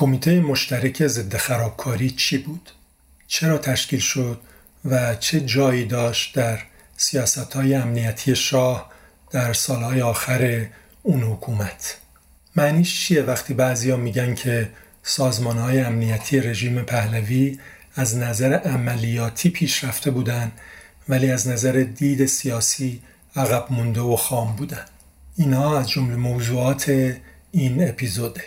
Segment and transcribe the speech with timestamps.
[0.00, 2.70] کمیته مشترک ضد خرابکاری چی بود؟
[3.26, 4.40] چرا تشکیل شد
[4.84, 6.58] و چه جایی داشت در
[6.96, 8.90] سیاست های امنیتی شاه
[9.30, 10.66] در سالهای آخر
[11.02, 11.96] اون حکومت؟
[12.56, 14.70] معنیش چیه وقتی بعضیا میگن که
[15.02, 17.58] سازمان های امنیتی رژیم پهلوی
[17.94, 20.52] از نظر عملیاتی پیشرفته بودن
[21.08, 23.02] ولی از نظر دید سیاسی
[23.36, 24.84] عقب مونده و خام بودن
[25.36, 27.14] اینها از جمله موضوعات
[27.52, 28.42] این اپیزوده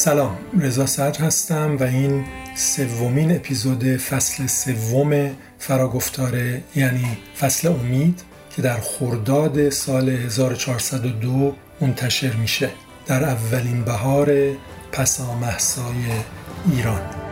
[0.00, 2.24] سلام رضا صدر هستم و این
[2.56, 8.22] سومین اپیزود فصل سوم فراگفتاره یعنی فصل امید
[8.56, 12.70] که در خرداد سال 1402 منتشر میشه
[13.06, 14.32] در اولین بهار
[14.92, 16.04] پسامحسای
[16.72, 17.29] ایران.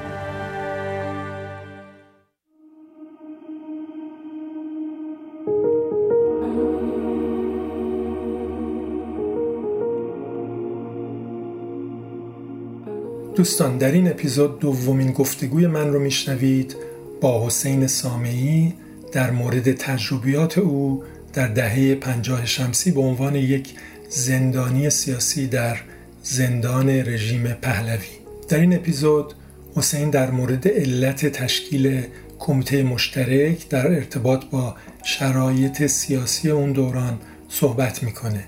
[13.39, 16.77] دوستان در این اپیزود دومین گفتگوی من رو میشنوید
[17.21, 18.75] با حسین سامعی
[19.13, 23.75] در مورد تجربیات او در دهه پنجاه شمسی به عنوان یک
[24.09, 25.77] زندانی سیاسی در
[26.23, 28.07] زندان رژیم پهلوی.
[28.49, 29.35] در این اپیزود
[29.77, 32.03] حسین در مورد علت تشکیل
[32.39, 38.45] کمیته مشترک در ارتباط با شرایط سیاسی اون دوران صحبت می‌کنه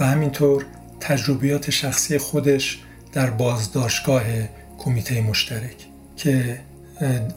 [0.00, 0.64] و همینطور
[1.00, 2.78] تجربیات شخصی خودش
[3.16, 4.22] در بازداشتگاه
[4.78, 5.86] کمیته مشترک
[6.16, 6.60] که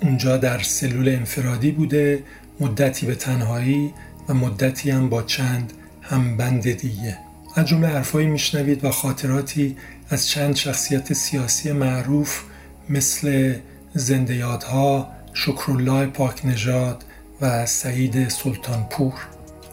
[0.02, 2.23] اونجا در سلول انفرادی بوده
[2.59, 3.94] مدتی به تنهایی
[4.30, 7.17] و مدتی هم با چند همبند دیگه.
[7.55, 9.77] از جمله حرفایی میشنوید و خاطراتی
[10.09, 12.41] از چند شخصیت سیاسی معروف
[12.89, 13.55] مثل
[13.94, 17.03] زنده یادها شکرالله پاک نژاد
[17.41, 19.13] و سعید سلطانپور.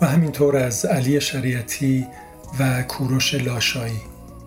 [0.01, 2.07] و همینطور از علی شریعتی
[2.59, 4.01] و کوروش لاشایی.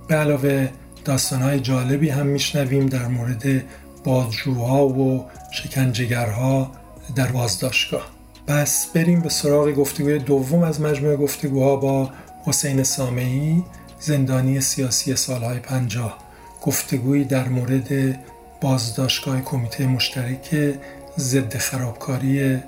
[0.07, 0.69] به علاوه
[1.05, 3.63] داستانهای جالبی هم میشنویم در مورد
[4.03, 6.71] بازجوها و شکنجگرها
[7.15, 8.07] در بازداشتگاه.
[8.47, 12.09] پس بریم به سراغ گفتگوی دوم از مجموعه گفتگوها با
[12.45, 13.63] حسین سامعی
[13.99, 16.17] زندانی سیاسی سالهای پنجاه.
[16.61, 18.19] گفتگویی در مورد
[18.61, 20.75] بازداشتگاه کمیته مشترک
[21.17, 22.59] ضد خرابکاری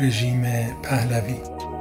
[0.00, 0.42] رژیم
[0.82, 1.73] پهلوی.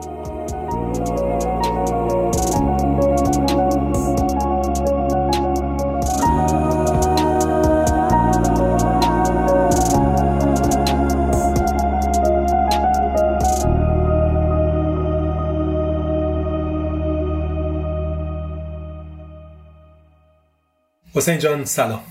[21.23, 22.03] حسین جان سلام.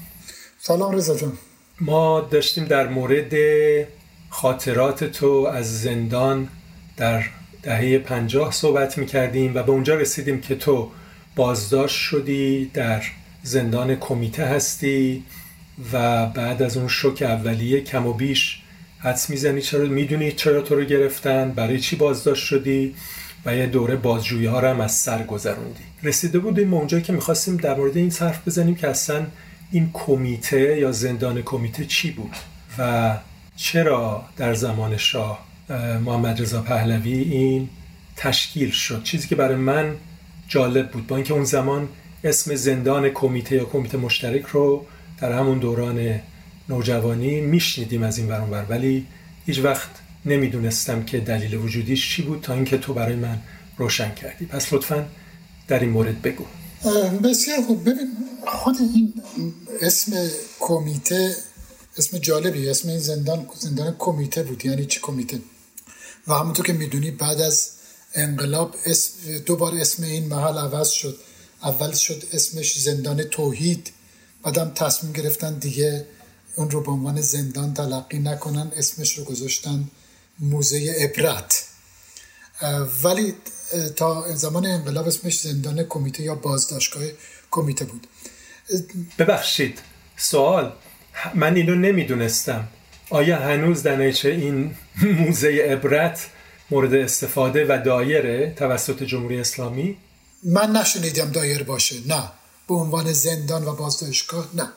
[0.59, 1.33] سلام رضا جان.
[1.81, 3.33] ما داشتیم در مورد
[4.29, 6.49] خاطرات تو از زندان
[6.97, 7.25] در
[7.63, 10.91] دهه پنجاه صحبت می کردیم و به اونجا رسیدیم که تو
[11.37, 13.03] بازداشت شدی در
[13.43, 15.25] زندان کمیته هستی
[15.93, 18.63] و بعد از اون شوک اولیه کم و بیش
[18.99, 22.95] حدس می‌زنی چرا می‌دونی چرا تو رو گرفتن برای چی بازداشت شدی؟
[23.47, 27.13] و یه دوره بازجویی ها رو هم از سر گذروندی رسیده بودیم به اونجایی که
[27.13, 29.27] می‌خواستیم در مورد این صرف بزنیم که اصلا
[29.71, 32.37] این کمیته یا زندان کمیته چی بود
[32.79, 33.15] و
[33.57, 35.47] چرا در زمان شاه
[36.05, 37.69] محمد رضا پهلوی این
[38.17, 39.95] تشکیل شد؟ چیزی که برای من
[40.49, 41.89] جالب بود با اینکه اون زمان
[42.25, 44.87] اسم زندان کمیته یا کمیته مشترک رو
[45.19, 46.21] در همون دوران
[46.69, 49.07] نوجوانی میشنیدیم از این برانور ولی
[49.47, 49.91] هیچ وقت
[50.27, 53.39] نمی‌دونستم که دلیل وجودیش چی بود تا اینکه تو برای من
[53.79, 54.47] روشن کردی.
[54.47, 55.09] پس لطفا
[55.69, 56.45] در این مورد بگو.
[57.25, 57.89] بسیار خوب.
[57.89, 58.13] ببین
[58.47, 59.15] خود این
[59.81, 60.29] اسم
[60.61, 61.37] کمیته
[61.99, 64.67] اسم جالبی اسم این زندان زندان کمیته بود.
[64.67, 65.41] یعنی چی کمیته؟
[66.29, 67.71] و همونطور که می‌دونی بعد از
[68.15, 71.19] انقلاب اسم دوبار اسم این محل عوض شد.
[71.63, 73.91] اول شد اسمش زندان توحید.
[74.43, 76.07] بعدم تصمیم گرفتن دیگه
[76.57, 78.73] اون رو به عنوان زندان تلقی نکنن.
[78.77, 79.89] اسمش رو گذاشتن
[80.39, 81.65] موزه عبرت.
[83.05, 83.35] ولی
[83.97, 87.05] تا زمان انقلاب اسمش زندان کمیته یا بازداشتگاه
[87.51, 88.07] کمیته بود.
[89.19, 89.79] ببخشید
[90.17, 90.73] سوال.
[91.35, 92.69] من اینو نمی‌دونستم.
[93.11, 94.75] آیا هنوز در این
[95.19, 96.27] موزه عبرت
[96.71, 99.97] مورد استفاده و دایره توسط جمهوری اسلامی؟
[100.43, 101.97] من نشنیدم دایر باشه.
[102.07, 102.23] نه.
[102.69, 104.69] به عنوان زندان و بازداشتگاه نه.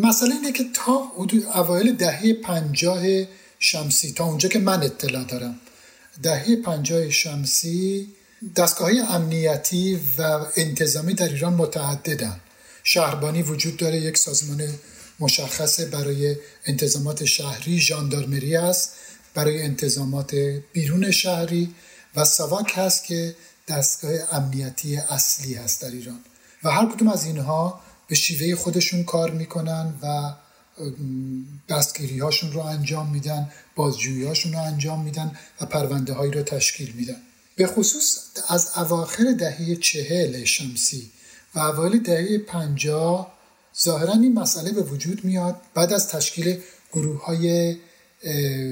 [0.00, 3.02] مسئله اینه که تا حدود اوایل دهه پنجاه
[3.62, 4.12] شمسی.
[4.12, 5.60] تا اونجا که من اطلاع دارم.
[6.22, 8.08] دهه پنجاه شمسی
[8.56, 12.40] دستگاه امنیتی و انتظامی در ایران متعددن.
[12.84, 14.68] شهربانی وجود داره یک سازمان
[15.20, 16.36] مشخص برای
[16.66, 18.92] انتظامات شهری ژاندارمری است
[19.34, 20.34] برای انتظامات
[20.72, 21.74] بیرون شهری
[22.16, 23.36] و سواک هست که
[23.68, 26.20] دستگاه امنیتی اصلی هست در ایران.
[26.64, 30.34] و هر کدوم از اینها به شیوه خودشون کار می‌کنن و
[31.68, 36.92] دستگیری هاشون رو انجام میدن بازجویی هاشون رو انجام میدن و پرونده هایی رو تشکیل
[36.92, 37.16] میدن.
[37.56, 41.10] به خصوص از اواخر دهه چهل شمسی
[41.54, 43.38] و اوایل دهه پنجاه
[43.82, 45.60] ظاهرا این مسئله به وجود میاد.
[45.74, 46.60] بعد از تشکیل
[46.92, 47.76] گروه های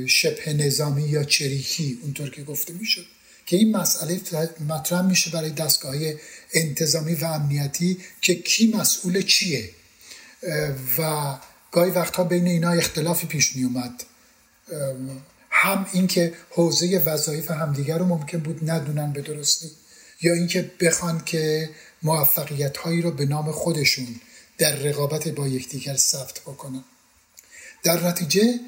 [0.06, 3.06] شبه نظامی یا چریکی اونطور که گفته می‌شد
[3.46, 4.20] که این مسئله
[4.68, 5.94] مطرح میشه برای دستگاه
[6.52, 9.70] انتظامی و امنیتی که کی مسئول چیه.
[10.98, 11.34] و
[11.72, 14.04] گاهی وقتها بین اینا اختلافی پیش می اومد
[15.50, 19.70] هم اینکه حوزه وظایف همدیگر رو ممکن بود ندونن به درستی
[20.22, 21.70] یا اینکه بخوان که
[22.02, 24.20] موفقیت هایی رو به نام خودشون
[24.58, 26.84] در رقابت با یکدیگر ثبت بکنن.
[27.82, 28.60] در نتیجه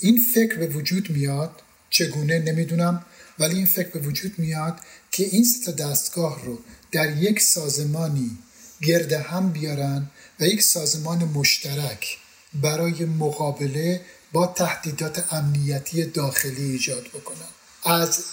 [0.00, 1.50] این فکر به وجود میاد
[1.90, 3.04] چگونه نمی‌دونم
[3.38, 4.80] ولی این فکر به وجود میاد
[5.10, 6.58] که این سه دستگاه رو
[6.92, 8.38] در یک سازمانی
[8.82, 10.10] گرد هم بیارن
[10.40, 12.18] و یک سازمان مشترک
[12.54, 14.00] برای مقابله
[14.32, 17.48] با تهدیدات امنیتی داخلی ایجاد بکنن
[17.84, 18.24] از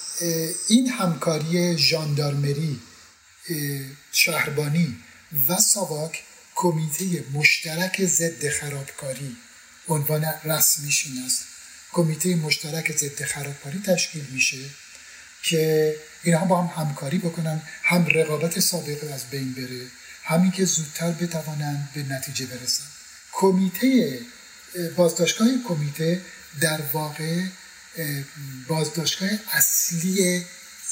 [0.68, 2.80] این همکاری ژاندارمری
[4.12, 4.96] شهربانی
[5.50, 6.24] و ساواک
[6.56, 9.38] کمیته مشترک ضد خرابکاری
[9.90, 11.44] عنوان رسمیش این است.
[11.94, 14.58] کمیته مشترک ضد خرابکاری تشکیل میشه
[15.44, 19.88] که اینها با هم همکاری بکنن هم رقابت سابقه از بین بره
[20.28, 22.84] همین که زودتر بتوانند به نتیجه برسن
[23.34, 24.20] کمیته
[24.96, 26.22] بازداشتگاه کمیته
[26.62, 27.42] در واقع
[28.68, 30.44] بازداشتگاه اصلی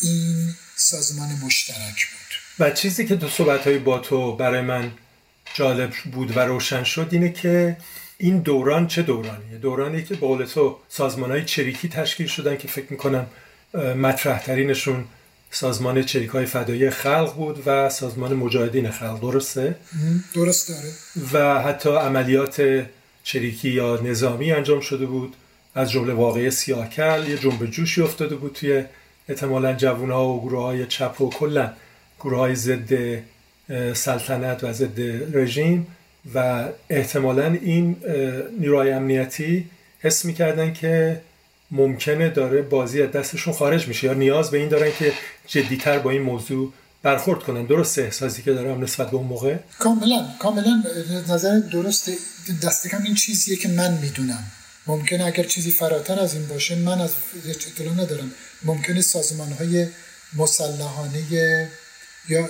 [0.01, 2.65] این سازمان مشترک بود.
[2.65, 4.91] و چیزی که دو صحبت های با تو برای من
[5.53, 7.77] جالب بود و روشن شد اینه که
[8.17, 12.67] این دوران چه دورانیه؟ دورانی که به قول تو سازمان های چریکی تشکیل شدن که
[12.67, 13.27] فکر می‌کنم
[13.73, 15.05] مطرح ترینشون
[15.55, 19.75] سازمان چریک های فدایی خلق بود و سازمان مجاهدین خلق درسته؟
[20.33, 20.89] درست داره
[21.33, 22.85] و حتی عملیات
[23.23, 25.35] چریکی یا نظامی انجام شده بود.
[25.75, 28.83] از جمله واقعی سیاکل یه جنب جوشی افتاده بود توی
[29.29, 31.73] احتمالا جوون ها و گروه های چپ و کلا
[32.19, 32.93] گروه های ضد
[33.93, 34.99] سلطنت و ضد
[35.37, 35.87] رژیم
[36.35, 37.95] و احتمالا این
[38.59, 39.69] نیروهای امنیتی
[39.99, 41.21] حس می‌کردن که
[41.75, 45.13] ممکنه داره بازی از دستشون خارج میشه یا نیاز به این دارن که
[45.48, 46.74] جدیتر با این موضوع
[47.04, 47.66] برخورد کنن.
[47.66, 50.83] درست احساسی که دارم نسبت به اون موقع؟ کاملا کاملا.
[51.30, 52.12] نظر درست
[52.63, 54.44] دست کم این چیزیه که من می‌دونم.
[54.88, 57.12] ممکنه اگر چیزی فراتر از این باشه من از
[57.50, 58.31] اطلاع ندارم.
[58.63, 59.88] ممکنه سازمان های
[60.33, 61.24] مسلحانه
[62.30, 62.50] یا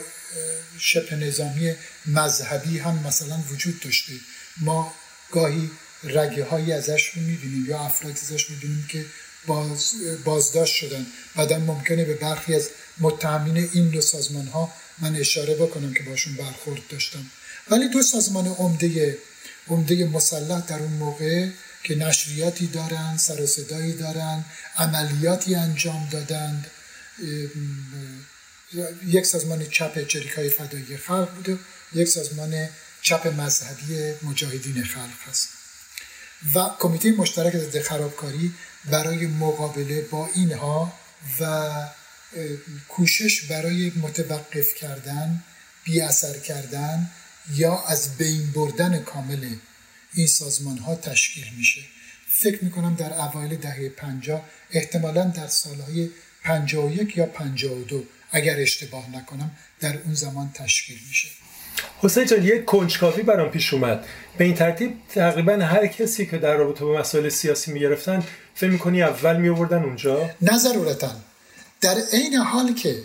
[0.79, 1.73] شبه نظامی
[2.05, 4.13] مذهبی هم مثلا وجود داشته.
[4.61, 4.93] ما
[5.31, 5.69] گاهی
[6.03, 9.05] رگه هایی ازش می‌بینیم یا افرادی ازش می‌بینیم که
[9.47, 9.93] باز
[10.23, 11.05] بازداشت شدن.
[11.35, 16.35] بعدا ممکنه به برخی از متهمین این دو سازمان ها من اشاره بکنم که باشون
[16.35, 17.25] برخورد داشتم.
[17.69, 19.17] ولی دو سازمان عمده
[19.67, 21.49] عمده مسلح در اون موقع
[21.83, 24.45] که نشریاتی دارن سر و صدایی دارن
[24.77, 26.71] عملیاتی انجام دادند
[29.07, 31.59] یک سازمان چپ جریکای فدایی خلق بوده
[31.93, 32.69] یک سازمان
[33.01, 35.54] چپ مذهبی مجاهدین خلق هست.
[36.55, 38.53] و کمیته مشترک ضد خرابکاری
[38.91, 40.93] برای مقابله با اینها
[41.39, 41.71] و
[42.87, 45.43] کوشش برای متوقف کردن
[45.83, 47.09] بی اثر کردن
[47.53, 49.55] یا از بین بردن کامل
[50.13, 51.81] این سازمان ها تشکیل میشه.
[52.27, 56.09] فکر می‌کنم در اوایل دهه پنجاه احتمالا در سالهای
[56.91, 57.25] یک یا
[57.83, 61.27] دو اگر اشتباه نکنم در اون زمان تشکیل میشه.
[61.99, 64.05] حسین جان یک کنجکاوی برام پیش اومد.
[64.37, 68.23] به این ترتیب تقریبا هر کسی که در رابطه با مسائل سیاسی می‌گرفتن
[68.55, 71.11] فکر می‌کنی اول میوردن اونجا؟ نه ضرورتا
[71.81, 73.03] در عین حال که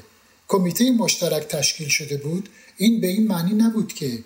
[0.49, 4.19] کمیته مشترک تشکیل شده بود این به این معنی نبود که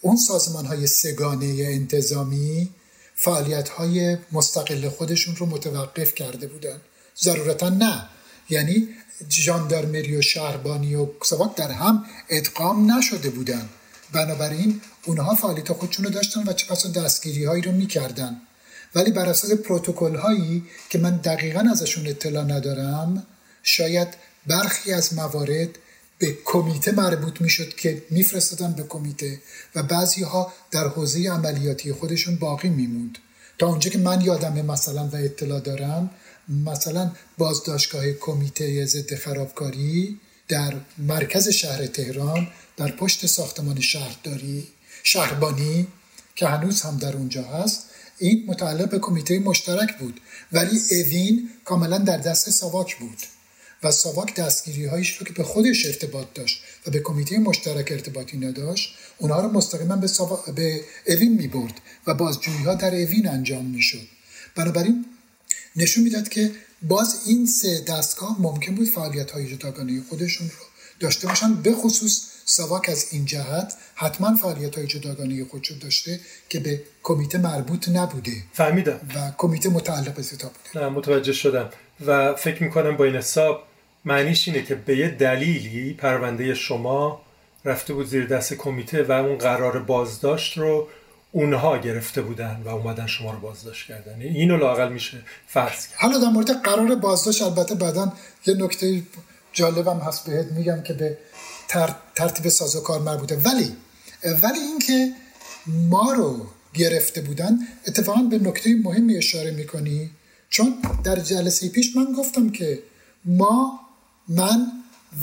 [0.00, 2.68] اون سازمان های سگانه انتظامی
[3.14, 6.80] فعالیت های مستقل خودشون رو متوقف کرده بودن.
[7.22, 8.08] ضرورتا نه.
[8.50, 8.88] یعنی
[9.28, 13.68] جاندارمری و شهربانی و سواک در هم ادغام نشده بودن
[14.12, 18.40] بنابراین اونها فعالیت خودشون رو داشتن و چه دستگیری هایی رو می‌کردن.
[18.94, 23.26] ولی بر اساس پروتکل هایی که من دقیقا ازشون اطلاع ندارم
[23.62, 24.08] شاید
[24.46, 25.68] برخی از موارد
[26.18, 29.38] به کمیته مربوط می‌شد که میفرستادن به کمیته
[29.74, 33.18] و بعضی ها در حوزه عملیاتی خودشون باقی میموند.
[33.58, 36.10] تا اونجا که من یادم مثلا و اطلاع دارم
[36.66, 44.68] مثلا بازداشتگاه کمیته ضد خرابکاری در مرکز شهر تهران در پشت ساختمان شهرداری
[45.02, 45.86] شهربانی
[46.34, 47.84] که هنوز هم در اونجا هست
[48.18, 50.20] این متعلق به کمیته مشترک بود
[50.52, 53.18] ولی اوین کاملا در دست ساواک بود
[53.82, 58.38] و ساواک دستگیری هایش رو که به خودش ارتباط داشت و به کمیته مشترک ارتباطی
[58.38, 60.08] نداشت اونها رو مستقیما به.
[60.54, 61.74] به اوین می برد
[62.06, 64.08] و بازجویی ها در اوین انجام می شد
[64.54, 65.04] بنابراین
[65.76, 66.50] نشون می‌داد که
[66.82, 70.64] باز این سه دستگاه ممکن بود فعالیت های جداگانه خودشون رو
[71.00, 76.60] داشته باشن به خصوص ساواک از این جهت حتما فعالیت های جداگانه خودشو داشته که
[76.60, 78.32] به کمیته مربوط نبوده.
[78.52, 79.00] فهمیدم.
[79.14, 80.84] و کمیته متعلق به ستا بوده.
[80.84, 81.70] نه متوجه شدم.
[82.06, 83.62] و فکر می‌کنم با این حساب
[84.04, 87.22] معنیش اینه که به یه دلیلی پرونده شما
[87.64, 90.88] رفته بود زیر دست کمیته و اون قرار بازداشت رو
[91.32, 94.20] اونها گرفته بودن و اومدن شما رو بازداشت کردن.
[94.20, 95.98] اینو لاقل میشه فرض کرد.
[95.98, 98.12] حالا در مورد قرار بازداشت البته بعدا
[98.46, 99.02] یه نکته
[99.52, 101.18] جالبم هست بهت میگم که به
[102.14, 103.36] ترتیب سازوکار مربوطه.
[103.36, 103.76] ولی
[104.42, 105.12] ولی اینکه
[105.66, 110.10] ما رو گرفته بودن اتفاقا به نکته مهمی اشاره می‌کنی.
[110.50, 110.74] چون
[111.04, 112.82] در جلسه پیش من گفتم که
[113.24, 113.80] ما
[114.28, 114.66] من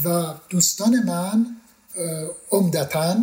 [0.05, 1.45] و دوستان من
[2.51, 3.15] عمدتا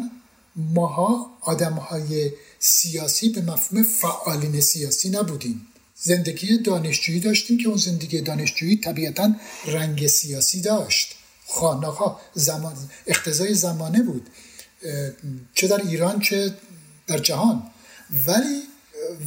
[0.56, 2.30] ماها آدم های
[2.66, 5.66] سیاسی به مفهوم فعالین سیاسی نبودیم.
[5.94, 9.35] زندگی دانشجویی داشتیم که اون زندگی دانشجویی طبیعتا
[9.66, 11.14] رنگ سیاسی داشت.
[11.49, 14.30] ها زمان اختزای زمانه بود.
[15.54, 16.54] چه در ایران چه
[17.06, 17.62] در جهان.
[18.26, 18.62] ولی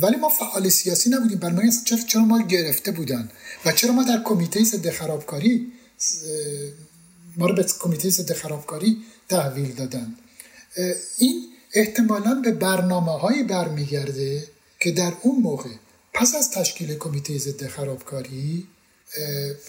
[0.01, 1.39] ولی ما فعال سیاسی نبودیم.
[1.39, 3.31] برای چرا چرا ما گرفته بودن؟
[3.65, 5.71] و چرا ما در کمیته ضد خرابکاری
[7.37, 8.97] ما رو به کمیته ضد خرابکاری
[9.29, 10.15] تحویل دادن؟
[11.17, 14.47] این احتمالا به برنامه هایی برمیگرده
[14.79, 15.69] که در اون موقع
[16.13, 18.67] پس از تشکیل کمیته ضد خرابکاری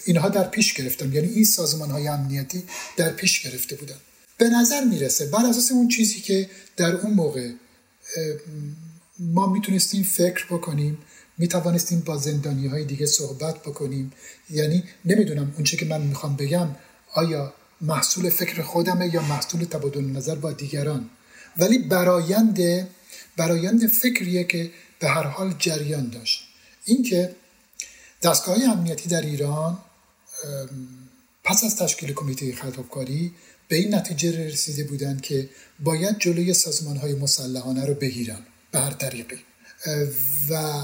[0.05, 1.13] اینها در پیش گرفتن.
[1.13, 2.63] یعنی این سازمان های امنیتی
[2.97, 3.95] در پیش گرفته بودن.
[4.37, 7.51] به نظر می‌رسه بر اساس اون چیزی که در اون موقع
[9.19, 10.97] ما می‌تونستیم فکر بکنیم
[11.37, 14.11] می‌توانستیم با زندانی های دیگه صحبت بکنیم.
[14.49, 16.67] یعنی نمی‌دونم اون که من می‌خوام بگم
[17.13, 21.09] آیا محصول فکر خودمه یا محصول تبادل نظر با دیگران؟
[21.57, 22.59] ولی برایند
[23.37, 26.47] برایند فکریه که به هر حال جریان داشت.
[26.85, 27.35] اینکه
[28.21, 29.79] دستگاه امنیتی در ایران
[31.43, 33.33] پس از تشکیل کمیته خطابکاری
[33.67, 38.39] به این نتیجه رسیده بودند که باید جلوی سازمان های مسلحانه رو بگیرن
[38.71, 39.39] به هر طریقی
[40.49, 40.81] و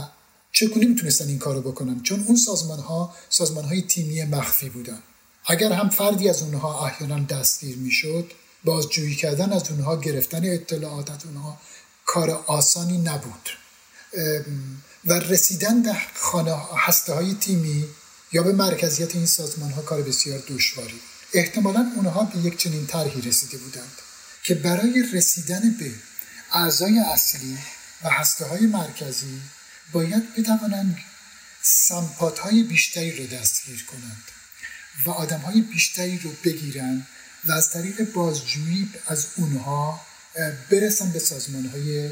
[0.52, 5.00] چگونه می‌تونستن این کارو بکنن؟ چون اون سازمان ها سازمان های تیمی مخفی بودن.
[5.46, 8.32] اگر هم فردی از اونها احیانا دستگیر می‌شد
[8.68, 11.60] بازجویی کردن از اونها گرفتن اطلاعات از اونها
[12.06, 13.50] کار آسانی نبود.
[15.06, 17.86] و رسیدن به خانه هسته های تیمی
[18.32, 21.00] یا به مرکزیت این سازمان ها کار بسیار دشواری.
[21.34, 23.92] احتمالا اونها به یک چنین طرحی رسیده بودند
[24.44, 25.92] که برای رسیدن به
[26.52, 27.58] اعضای اصلی
[28.04, 29.42] و هسته های مرکزی
[29.92, 30.98] باید بتوانند
[31.62, 34.24] سمپات های بیشتری رو دستگیر کنند
[35.06, 37.08] و آدم های بیشتری رو بگیرند
[37.46, 40.02] و از طریق بازجویی از اونها
[40.70, 42.12] برسن به سازمان های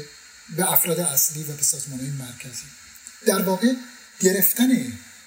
[0.56, 2.64] به افراد اصلی و به سازمان های مرکزی.
[3.26, 3.72] در واقع
[4.20, 4.68] گرفتن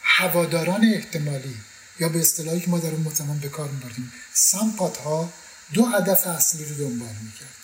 [0.02, 1.56] هواداران احتمالی
[2.00, 5.34] یا به اصطلاحی که ما در اون زمان به کار میبردیم سمپات ها
[5.74, 7.56] دو هدف اصلی رو دنبال می‌کرد.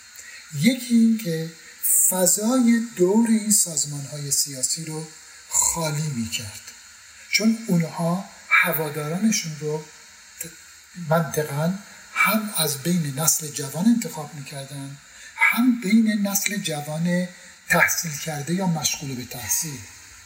[0.62, 1.52] یکی این که
[2.10, 5.08] فضای دور این سازمان های سیاسی رو
[5.50, 6.62] خالی می‌کرد.
[7.32, 9.86] چون اونها هوادارانشون رو
[11.10, 11.74] منطقا
[12.26, 14.98] هم از بین نسل جوان انتخاب می‌کردن
[15.36, 17.28] هم بین نسل جوان
[17.70, 19.80] تحصیل کرده یا مشغول به تحصیل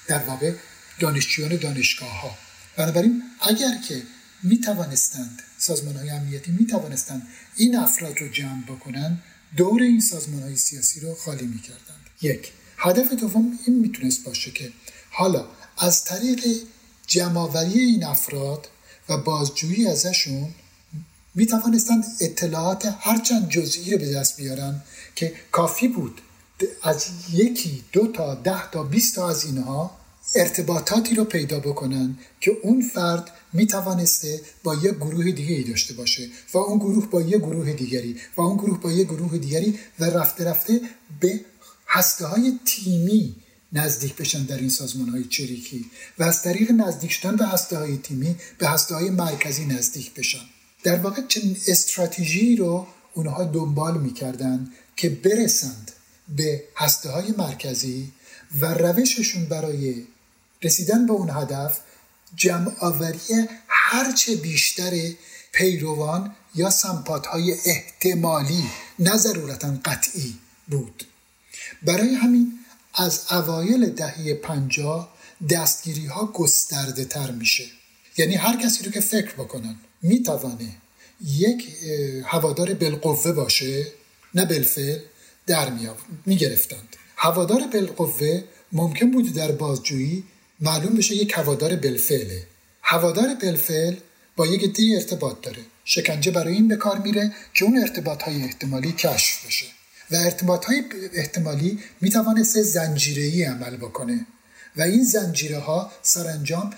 [0.08, 0.54] در واقع
[1.00, 2.38] دانشجویان دانشگاه ها
[2.78, 4.04] بنابراین اگر که
[4.44, 9.18] می توانستند سازمان های امنیتی می توانستند این افراد رو جمع بکنن
[9.58, 14.52] دور این سازمان های سیاسی رو خالی می کردند یک هدف دوم این می‌تونست باشه
[14.52, 14.72] که
[15.10, 15.46] حالا
[15.78, 16.46] از طریق
[17.08, 18.68] جمعآوری این افراد
[19.10, 20.56] و بازجویی ازشون
[21.40, 24.82] می توانستند اطلاعات هرچند جزئی رو به دست بیارن
[25.16, 26.22] که کافی بود
[26.84, 29.98] از یکی دو تا ده تا بیست تا از اینها
[30.36, 35.94] ارتباطاتی رو پیدا بکنن که اون فرد می توانسته با یک گروه دیگه ای داشته
[35.94, 39.80] باشه و اون گروه با یک گروه دیگری و اون گروه با یک گروه دیگری
[40.00, 40.82] و رفته رفته
[41.20, 41.40] به
[41.88, 43.36] هسته های تیمی
[43.74, 45.86] نزدیک بشن در این سازمان های چریکی
[46.20, 50.59] و از طریق نزدیک شدن به هسته های تیمی به هسته های مرکزی نزدیک بشن.
[50.84, 55.92] در واقع چنین استراتژی رو اونها دنبال می‌کردن که برسند
[56.28, 58.12] به هسته های مرکزی
[58.60, 60.06] و روششون برای
[60.64, 61.80] رسیدن به اون هدف
[62.36, 64.92] جمع آوری هرچه بیشتر
[65.52, 68.64] پیروان یا سمپات های احتمالی
[69.00, 70.36] نه ضرورتا قطعی
[70.68, 71.04] بود.
[71.82, 72.60] برای همین
[72.94, 75.14] از اوایل دهه پنجاه
[75.50, 77.66] دستگیری ها گسترده تر میشه.
[78.18, 79.76] یعنی هر کسی رو که فکر بکنن.
[80.02, 80.76] می‌توانه
[81.26, 81.70] یک
[82.26, 83.88] هوادار بالقوه باشه؟
[84.36, 85.00] نه بالفعل
[85.48, 85.70] در
[86.26, 86.96] می‌گرفتند.
[87.16, 90.24] هوادار بالقوه ممکن بود در بازجویی
[90.62, 92.44] معلوم بشه یک هوادار بالفعله.
[92.82, 93.96] هوادار بالفعل
[94.36, 95.62] با یک دی ارتباط داره.
[95.86, 99.66] شکنجه برای این به کار میره که اون ارتباط های احتمالی کشف بشه.
[100.12, 104.26] و ارتباط های احتمالی می‌توانست زنجیره عمل بکنه.
[104.76, 106.74] و این زنجیره ها سرانجام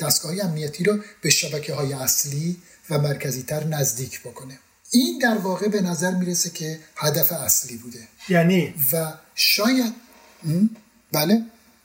[0.00, 2.56] دستگاه امنیتی رو به شبکه های اصلی
[2.90, 4.58] و مرکزی تر نزدیک بکنه.
[4.90, 7.98] این در واقع به نظر می‌رسه که هدف اصلی بوده.
[8.28, 9.92] یعنی؟ و شاید
[11.12, 11.42] بله.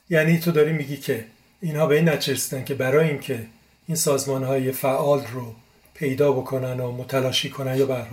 [0.10, 1.26] یعنی تو داری میگی که
[1.62, 3.46] اینها به این نچرستن که برای اینکه
[3.88, 5.56] این سازمان های فعال رو
[5.94, 8.06] پیدا بکنن و متلاشی کنن یا به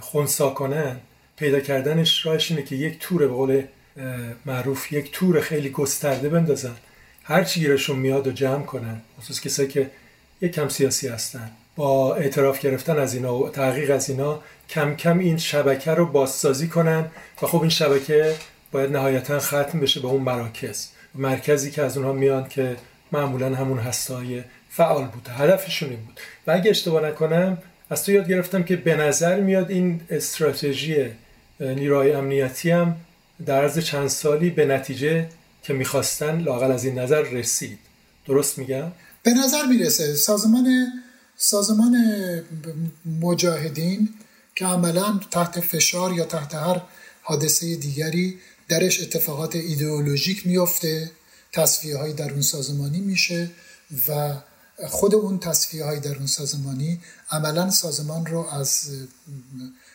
[0.00, 1.00] خونسا کنن
[1.36, 3.62] پیدا کردنش راهش اینه که یک تور به قول
[4.46, 6.76] معروف یک تور خیلی گسترده بندازن.
[7.28, 9.90] هر چی گیرشون میاد و جمع کنن خصوص کسایی که
[10.40, 11.50] یک کم سیاسی هستن.
[11.76, 16.68] با اعتراف گرفتن از اینا و تحقیق از اینا کم کم این شبکه رو بازسازی
[16.68, 17.04] کنن
[17.42, 18.34] و خب این شبکه
[18.72, 20.88] باید نهایتا ختم بشه به اون مراکز.
[21.14, 22.76] مرکزی که از اونها میان که
[23.12, 26.20] معمولا همون هستای فعال بوده هدفشون این بود.
[26.46, 27.58] و اگه اشتباه نکنم
[27.90, 31.06] از تو یاد گرفتم که به نظر میاد این استراتژی
[31.60, 32.96] نیروهای امنیتی هم
[33.46, 35.28] در عرض چند سالی به نتیجه
[35.68, 37.78] که می‌خواستن لاقل از این نظر رسید
[38.26, 40.86] درست میگم؟ به نظر می‌رسه سازمان
[41.36, 41.96] سازمان
[43.20, 44.08] مجاهدین
[44.54, 46.82] که عملا تحت فشار یا تحت هر
[47.22, 51.10] حادثه دیگری درش اتفاقات ایدئولوژیک میفته
[51.52, 53.50] تصفیه های در اون سازمانی میشه
[54.08, 54.34] و
[54.86, 58.90] خود اون تصفیه های در اون سازمانی عملا سازمان رو از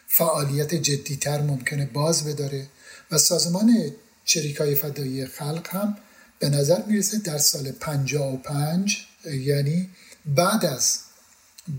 [0.08, 2.68] فعالیت جدیتر ممکنه باز بداره
[3.12, 3.92] و سازمان
[4.25, 5.98] چریکای فدایی خلق هم
[6.39, 9.89] به نظر می‌رسه در سال 55 یعنی
[10.25, 11.00] بعد از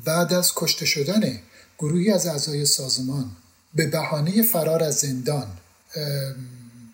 [0.04, 1.40] بعد از کشته شدن
[1.78, 3.30] گروهی از اعضای سازمان
[3.74, 5.46] به بهانه فرار از زندان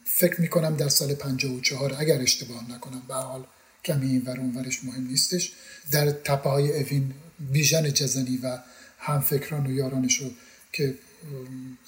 [0.04, 3.44] فکر می‌کنم در سال 54 اگر اشتباه نکنم به حال
[3.84, 5.52] کمی این ور اونورش مهم نیستش
[5.90, 7.14] در تپه های اوین
[7.52, 8.58] بیژن جزنی و
[8.98, 10.30] همفکران و یارانش رو
[10.72, 10.94] که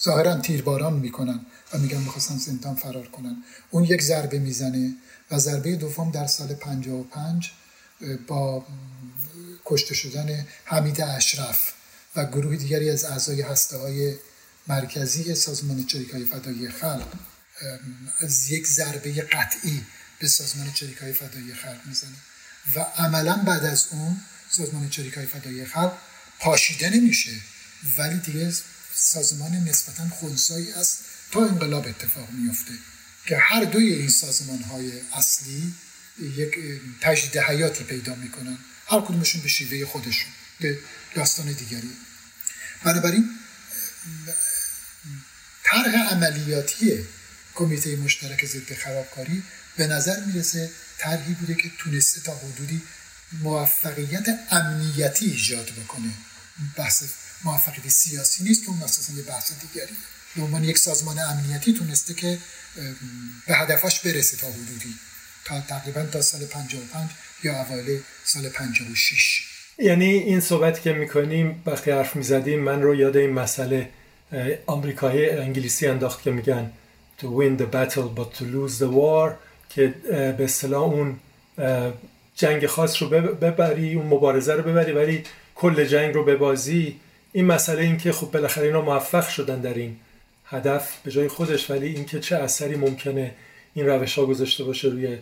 [0.00, 3.36] ظاهرا تیرباران می‌کنن و میگن می‌خواستن زندان فرار کنن.
[3.70, 4.94] اون یک ضربه می‌زنه
[5.30, 7.50] و ضربه دوم در سال 55
[8.26, 8.66] با
[9.64, 11.72] کشته شدن حمید اشرف
[12.16, 14.14] و گروه دیگری از اعضای هسته های
[14.66, 17.12] مرکزی سازمان چریکای فدایی خلق
[18.20, 19.82] از یک ضربه قطعی
[20.18, 22.16] به سازمان چریکای فدایی خلق می‌زنه.
[22.76, 25.92] و عملا بعد از اون سازمان چریکای فدایی خلق
[26.40, 27.30] پاشیده نمیشه.
[27.98, 28.52] ولی دیگه
[28.94, 30.98] سازمان نسبتا خونسایی است
[31.32, 32.72] تا انقلاب اتفاق میفته
[33.26, 35.74] که هر دوی این سازمان های اصلی
[36.18, 36.58] یک
[37.00, 38.58] تجدید حیاتی پیدا می‌کنن.
[38.88, 40.78] هر کدومشون به شیوه خودشون به
[41.14, 41.90] داستان دیگری.
[42.84, 43.30] بنابراین
[45.64, 47.06] طرح عملیاتی
[47.54, 49.42] کمیته مشترک ضد خرابکاری
[49.76, 52.82] به نظر می‌رسه طرحی بوده که تونسته تا حدودی
[53.32, 56.12] موفقیت امنیتی ایجاد بکنه.
[56.76, 57.04] بحث
[57.44, 59.96] موفقیت سیاسی نیست که اون اساسا یه بحث دیگری.
[60.36, 62.38] به عنوان یک سازمان امنیتی تونسته که
[63.46, 64.94] به هدفش برسه تا حدودی.
[65.44, 67.10] تا تقریبا تا سال 55
[67.44, 73.16] یا اوایل سال 56 یعنی این صحبتی که می‌کنیم وقتی حرف می‌زدیم من رو یاد
[73.16, 73.88] این مسئله
[74.66, 76.72] آمریکایی انگلیسی انداخت که میگن
[77.18, 79.32] to win the battle but to lose the war
[79.68, 79.94] که
[80.38, 81.20] به اصطلاح اون
[82.36, 85.24] جنگ خاص رو ببری اون مبارزه رو ببری ولی
[85.54, 87.00] کل جنگ رو ببازی.
[87.32, 89.96] این مسئله این که خب بالاخره اینا موفق شدن در این
[90.44, 93.34] هدف به جای خودش ولی اینکه چه اثری ممکنه
[93.74, 95.18] این روش ها گذاشته باشه روی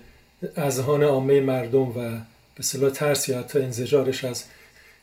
[0.56, 2.20] اذهان عامه مردم و
[2.54, 4.44] به صلاح ترس یا حتی انزجارش از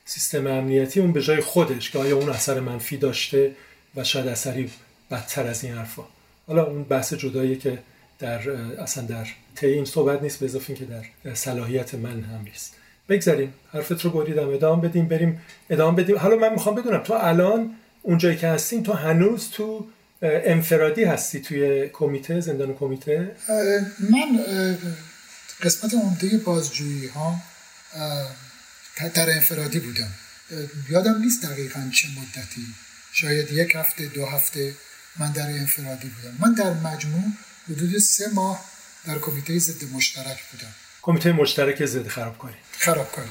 [0.06, 3.52] سیستم امنیتی اون به جای خودش که آیا اون اثر منفی داشته
[3.96, 4.72] و شاید اثری
[5.12, 6.04] بدتر از این حرفا.
[6.48, 7.80] حالا اون بحث جداییه که
[8.20, 12.77] در اصلا در طی این صحبت نیست به اضافه که در صلاحیت من هم نیست.
[13.10, 13.54] بگذاریم.
[13.74, 14.50] حرفت رو بریدم.
[14.50, 16.18] ادامه بدیم بریم ادامه بدیم.
[16.18, 19.88] حالا من می‌خوام بدونم تو الان اونجایی که هستیم تو هنوز تو
[20.22, 23.36] انفرادی هستی توی کمیته زندان کمیته؟
[24.00, 24.40] من
[25.62, 27.36] قسمت عمده بازجویی ها
[29.14, 30.12] در انفرادی بودم.
[30.90, 32.62] یادم نیست دقیقا چه مدتی.
[33.14, 34.74] شاید یک هفته دو هفته
[35.20, 36.38] من در انفرادی بودم.
[36.40, 37.24] من در مجموع
[37.70, 38.66] حدود سه ماه
[39.06, 40.74] در کمیته ضد مشترک بودم.
[41.08, 42.54] کمیته مشترک ضد خرابکاری.
[42.72, 43.30] خرابکاری.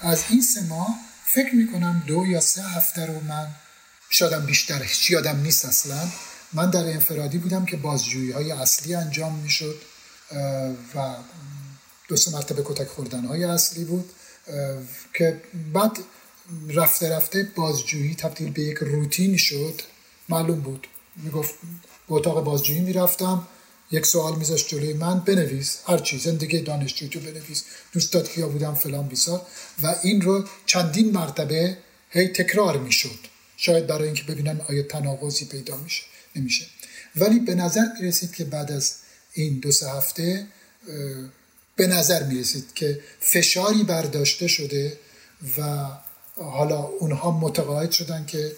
[0.00, 0.88] از این سه ماه
[1.24, 3.46] فکر می‌کنم دو یا سه هفته رو من
[4.10, 6.08] شادم بیشتر هیچ یادم نیست اصلا.
[6.52, 9.82] من در انفرادی بودم که بازجویی های اصلی انجام می‌شد
[10.94, 11.14] و
[12.08, 14.10] دو سه مرتبه کتک خوردن های اصلی بود
[15.14, 15.98] که بعد
[16.68, 19.82] رفته رفته بازجویی تبدیل به یک روتین شد.
[20.28, 20.86] معلوم بود.
[21.16, 21.54] می‌گفت
[22.08, 23.48] به اتاق بازجویی می‌رفتم
[23.92, 25.78] یک سوال میذاشت جلوی من بنویس.
[25.86, 27.64] هر چی زندگی دانشجو تو بنویس.
[27.92, 29.46] دوستات کیا بودم فلان بیسار.
[29.82, 31.76] و این رو چندین مرتبه
[32.10, 33.18] هی تکرار می‌شد.
[33.56, 36.02] شاید برای اینکه ببینم آیا تناقضی پیدا میشه.
[36.36, 36.66] نمیشه.
[37.16, 38.94] ولی به نظر می‌رسید که بعد از
[39.32, 40.46] این دو سه هفته
[41.76, 44.98] به نظر می‌رسید که فشاری برداشته شده
[45.58, 45.86] و
[46.36, 48.52] حالا اونها متقاعد شدن که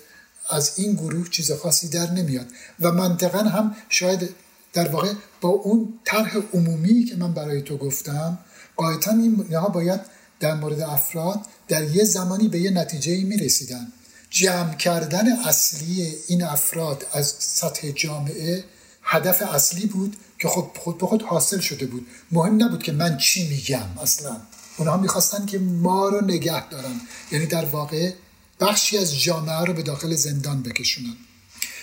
[0.48, 2.46] از این گروه چیز خاصی در نمیاد.
[2.80, 4.28] و منطقا هم شاید
[4.74, 8.38] در واقع با اون طرح عمومی که من برای تو گفتم
[8.76, 10.00] قاعدتا اینها باید
[10.40, 13.92] در مورد افراد در یه زمانی به یه نتیجه می رسیدن
[14.30, 18.64] جمع کردن اصلی این افراد از سطح جامعه
[19.02, 22.06] هدف اصلی بود که خود, خود به خود حاصل شده بود.
[22.32, 24.36] مهم نبود که من چی میگم اصلا.
[24.76, 27.00] اونها می‌خواستن که ما رو نگه دارن.
[27.32, 28.12] یعنی در واقع
[28.60, 31.16] بخشی از جامعه رو به داخل زندان بکشونن.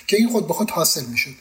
[0.08, 1.36] که این خود به خود حاصل می‌شد.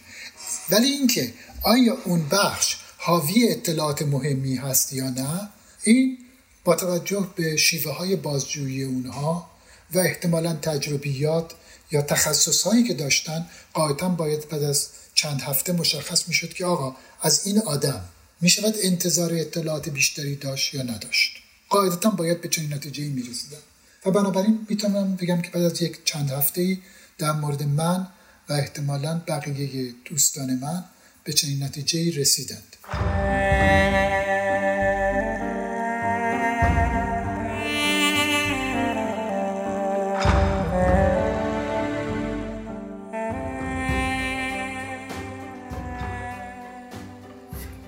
[0.70, 5.48] ولی اینکه آیا اون بخش حاوی اطلاعات مهمی هست یا نه
[5.85, 6.18] این
[6.64, 9.50] با توجه به شیوه های بازجویی اونها
[9.94, 11.52] و احتمالا تجربیات
[11.90, 16.96] یا تخصص هایی که داشتن قاعدتا باید بعد از چند هفته مشخص می‌شد که آقا
[17.22, 18.04] از این آدم
[18.40, 21.37] می شود انتظار اطلاعات بیشتری داشت یا نداشت.
[21.68, 23.59] قاعدتا باید به چنین نتیجه می رسیدن
[24.06, 26.78] و بنابراین می‌تونم بگم که بعد از یک چند هفته
[27.18, 28.06] در مورد من
[28.50, 30.84] و احتمالا بقیه دوستان من
[31.24, 32.76] به چنین نتیجه رسیدند.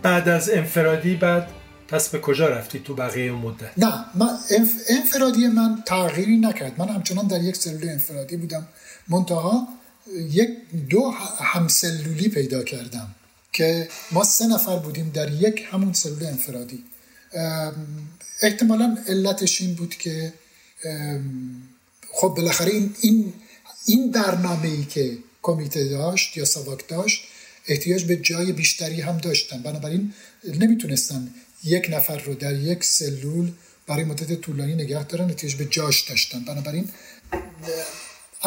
[0.03, 1.49] بعد از انفرادی بعد
[1.89, 4.29] پس به کجا رفتی تو بقیه مدت؟ نه من
[4.91, 6.79] انفرادی من تغییری نکرد.
[6.79, 8.69] من همچنان در یک سلول انفرادی بودم.
[9.09, 9.69] منتها
[10.31, 10.51] یک
[10.91, 11.11] دو
[11.41, 13.15] همسلولی پیدا کردم
[13.53, 16.85] که ما سه نفر بودیم در یک همون سلول انفرادی.
[18.43, 20.33] احتمالا علتش این بود که
[22.13, 23.33] خب بالاخره این این
[23.87, 27.25] این برنامه ای که کمیته داشت یا سواک داشت
[27.69, 29.63] احتیاج به جای بیشتری هم داشتن.
[29.63, 30.13] بنابراین
[30.45, 31.35] نمی‌تونستن
[31.65, 33.53] یک نفر رو در یک سلول
[33.87, 36.45] برای مدت طولانی نگه دارن احتیاج به جاش داشتن.
[36.45, 36.89] بنابراین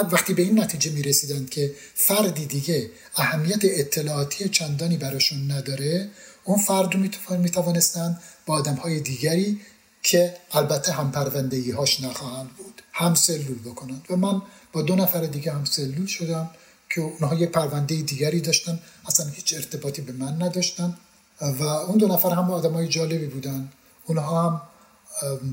[0.04, 6.10] وقتی به این نتیجه می رسیدن که فردی دیگه اهمیت اطلاعاتی چندانی براشون نداره
[6.44, 7.00] اون فرد رو
[7.38, 9.60] می توانستن با آدم های دیگری
[10.04, 14.42] که البته هم پروندهی هاش نخواهند بود هم سلول بکنند و من
[14.74, 16.50] با دو نفر دیگه هم سلول شدم
[16.90, 20.98] که اونها یک پرونده دیگری داشتن اصلا هیچ ارتباطی به من نداشتن.
[21.42, 23.70] و اون دو نفر هم آدم های جالبی بودن.
[24.06, 24.62] اونها هم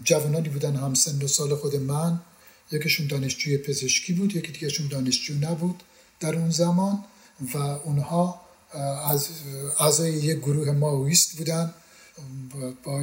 [0.05, 2.21] جوانانی بودن هم سن و سال خود من.
[2.73, 5.83] یکیشون دانشجوی پزشکی بود یکی دیگهشون دانشجو نبود
[6.21, 7.05] در اون زمان
[7.55, 8.41] و اونها
[9.11, 9.29] از
[9.81, 11.75] اعضای یک گروه ماویست بودن.
[12.85, 13.03] با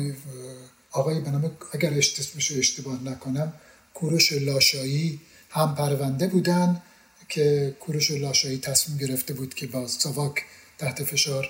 [0.91, 3.53] آقای به نام اگر اسمش اشتباه نکنم
[3.93, 6.82] کوروش لاشایی هم پرونده بودن
[7.29, 10.43] که کوروش لاشایی تصمیم گرفته بود که با ساواک
[10.77, 11.49] تحت فشار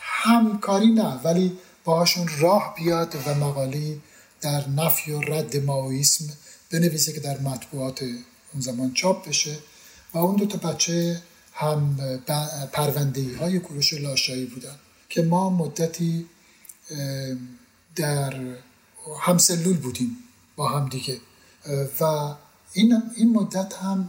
[0.00, 4.00] همکاری نه ولی باهاشون راه بیاد و مقالی
[4.40, 6.24] در نفی و رد ماویسم
[6.70, 9.58] بنویسه که در مطبوعات اون زمان چاپ بشه
[10.14, 11.96] و اون دو تا بچه هم
[12.72, 14.76] پروندهی های کوروش لاشایی بودن
[15.08, 16.26] که ما مدتی
[17.96, 18.56] در
[19.20, 20.16] همسلول بودیم
[20.56, 21.20] با هم دیگه.
[22.00, 22.34] و
[22.72, 24.08] این, این مدت هم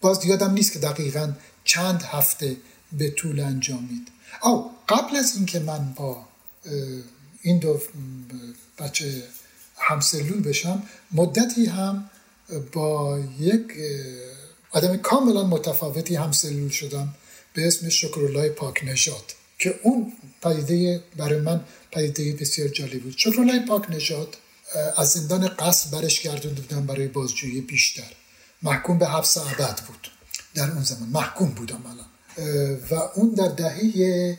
[0.00, 1.32] باز یادم نیست که دقیقا
[1.64, 2.56] چند هفته
[2.92, 4.08] به طول انجامید.
[4.42, 6.24] او قبل از اینکه من با
[7.42, 7.80] این دو
[8.78, 9.22] بچه
[9.80, 12.10] همسلول بشم مدتی هم
[12.72, 13.62] با یک
[14.70, 17.14] آدم کاملا متفاوتی همسلول شدم
[17.54, 20.12] به اسم شکرالله پاک نژاد که اون
[20.42, 23.14] پدیده برای من پدیده بسیار جالب بود.
[23.16, 24.36] شکرالله پاک نژاد
[24.96, 28.12] از زندان قصر برش گردونده بودن برای بازجویی بیشتر.
[28.62, 30.10] محکوم به حبس ابد بود.
[30.54, 32.04] در اون زمان محکوم بود عملا
[32.90, 34.38] و اون در دهه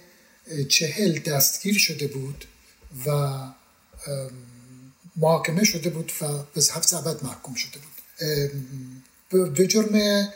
[0.70, 2.46] چهل دستگیر شده بود
[3.06, 3.38] و
[5.16, 9.54] محاکمه شده بود و به حبس ابد محکوم شده بود.
[9.54, 10.28] به جرم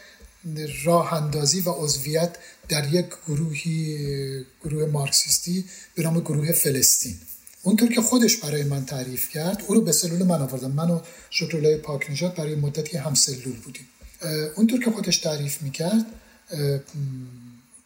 [0.83, 2.35] راه اندازی و عضویت
[2.69, 7.15] در یک گروهی گروه مارکسیستی به نام گروه فلسطین.
[7.63, 10.71] اونطور که خودش برای من تعریف کرد او رو به سلول من آوردم.
[10.71, 13.87] من و شکرالله پاک برای مدتی هم سلول بودیم.
[14.55, 16.05] اونطور که خودش تعریف می‌کرد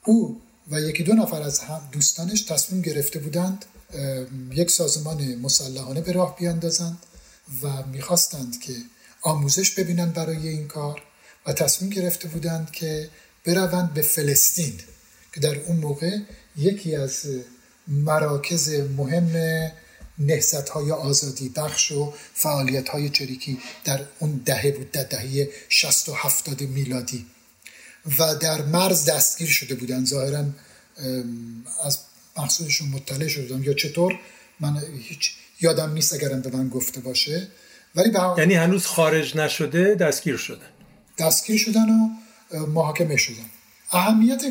[0.06, 3.66] او و یکی دو نفر از دوستانش تصمیم گرفته بودند
[4.52, 6.98] یک سازمان مسلحانه به راه بیاندازند
[7.64, 8.74] و می‌خواستند که
[9.22, 11.04] آموزش ببینند برای این کار
[11.46, 13.10] و تصمیم گرفته بودند که
[13.46, 14.80] بروند به فلسطین
[15.34, 16.18] که در اون موقع
[16.58, 17.26] یکی از
[17.88, 19.72] مراکز مهم
[20.20, 26.10] نهزت های آزادی بخش و فعالیت های چریکی در اون دهه بود در دهه 60
[26.10, 27.26] و 70 میلادی.
[28.20, 30.46] و در مرز دستگیر شده بودن ظاهرا
[31.84, 31.98] از
[32.40, 34.20] مقصودشون مطلع شدم یا چطور؟
[34.60, 37.48] من هیچ یادم نیست اگرم به من گفته باشه.
[37.96, 40.70] ولی به یعنی هنوز خارج نشده دستگیر شدن.
[41.18, 42.10] دستگیر شدن و
[42.66, 43.46] محاکمه شدن.
[43.92, 44.42] اهمیت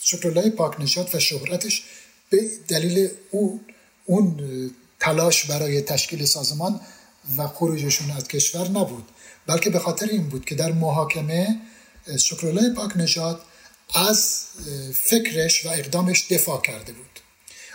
[0.00, 1.82] شکرالله پاک نشاد و شهرتش
[2.30, 3.60] به دلیل او
[4.04, 4.40] اون
[5.00, 6.80] تلاش برای تشکیل سازمان
[7.36, 9.04] و خروجشون از کشور نبود.
[9.46, 11.56] بلکه به خاطر این بود که در محاکمه
[12.18, 13.40] شکرالله پاک نژاد
[13.94, 14.44] از
[14.94, 17.20] فکرش و اقدامش دفاع کرده بود.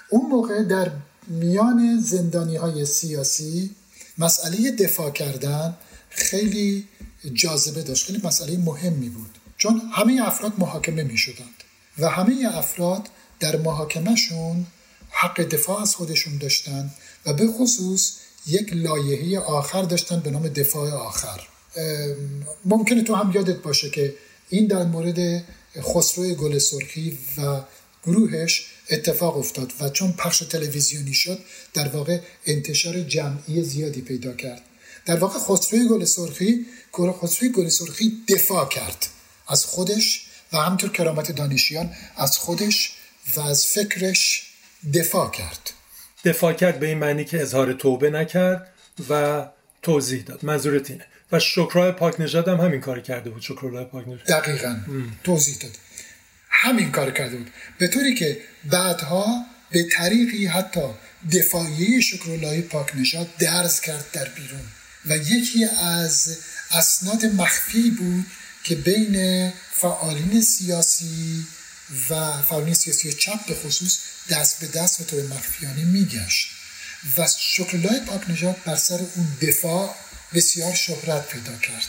[0.09, 0.91] اون موقع در
[1.27, 3.75] میان زندانی های سیاسی
[4.17, 5.77] مسئله دفاع کردن
[6.09, 6.87] خیلی
[7.33, 9.37] جاذبه داشت خیلی مسئله مهمی بود.
[9.57, 11.63] چون همه افراد محاکمه می شدند
[11.99, 14.65] و همه افراد در محاکمهشون
[15.09, 16.91] حق دفاع از خودشون داشتن
[17.25, 18.13] و به خصوص
[18.47, 21.41] یک لایحه آخر داشتن به نام دفاع آخر.
[22.65, 24.15] ممکنه تو هم یادت باشه که
[24.49, 25.43] این در مورد
[25.81, 27.61] خسرو گل سرخی و
[28.03, 31.39] گروهش اتفاق افتاد و چون پخش تلویزیونی شد
[31.73, 34.61] در واقع انتشار جمعی زیادی پیدا کرد.
[35.05, 36.65] در واقع خسروی گل سرخی
[37.21, 39.07] خسروی گل سرخی دفاع کرد
[39.47, 42.91] از خودش و همطور کرامت دانشیان از خودش
[43.35, 44.47] و از فکرش
[44.93, 45.73] دفاع کرد.
[46.25, 48.73] دفاع کرد به این معنی که اظهار توبه نکرد
[49.09, 49.45] و
[49.81, 50.45] توضیح داد.
[50.45, 51.05] منظورت اینه.
[51.33, 54.25] و شکرای پاک نژاد هم همین کار کرده بود شکرای پاک نژاد.
[54.27, 54.75] دقیقا.
[55.23, 55.71] توضیح داد.
[56.49, 57.49] همین کار کرده بود.
[57.77, 60.81] به طوری که بعدها به طریقی حتی
[61.31, 64.61] دفاعی شکرالله پاک نژاد درز کرد در بیرون.
[65.05, 66.37] و یکی از
[66.71, 68.25] اسناد مخفی بود
[68.63, 71.45] که بین فعالین سیاسی
[72.09, 76.47] و فعالین سیاسی چپ به خصوص دست به دست و طور مخفیانه میگشت.
[77.17, 79.95] و شکرالله پاک نژاد بر سر اون دفاع
[80.33, 81.87] بسیار شهرت پیدا کرد.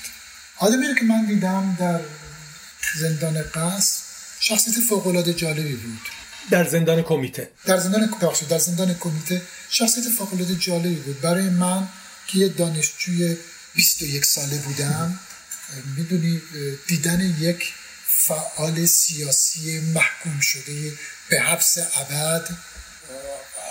[0.58, 2.00] آدمی رو که من دیدم در
[3.00, 4.02] زندان قصر
[4.40, 6.00] شخصیت فوقالعاده جالبی بود.
[6.50, 7.50] در زندان کمیته.
[7.64, 8.14] در زندان
[8.48, 11.20] در زندان کمیته شخصیت فوقالعاده جالبی بود.
[11.20, 11.88] برای من
[12.26, 13.36] که یه دانشجوی
[13.74, 15.20] 21 ساله بودم
[15.96, 16.42] می‌دونی
[16.86, 17.72] دیدن یک
[18.06, 20.92] فعال سیاسی محکوم شده
[21.28, 22.48] به حبس ابد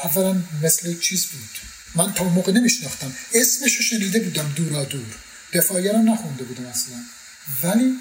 [0.04, 1.73] اولا مثل چیز بود.
[1.96, 3.14] من تا موقع نمیشناختم.
[3.34, 5.16] اسمش رو شنیده بودم دورا دور.
[5.54, 6.96] دفاعی رو نخونده بودم اصلا.
[7.64, 7.94] ولی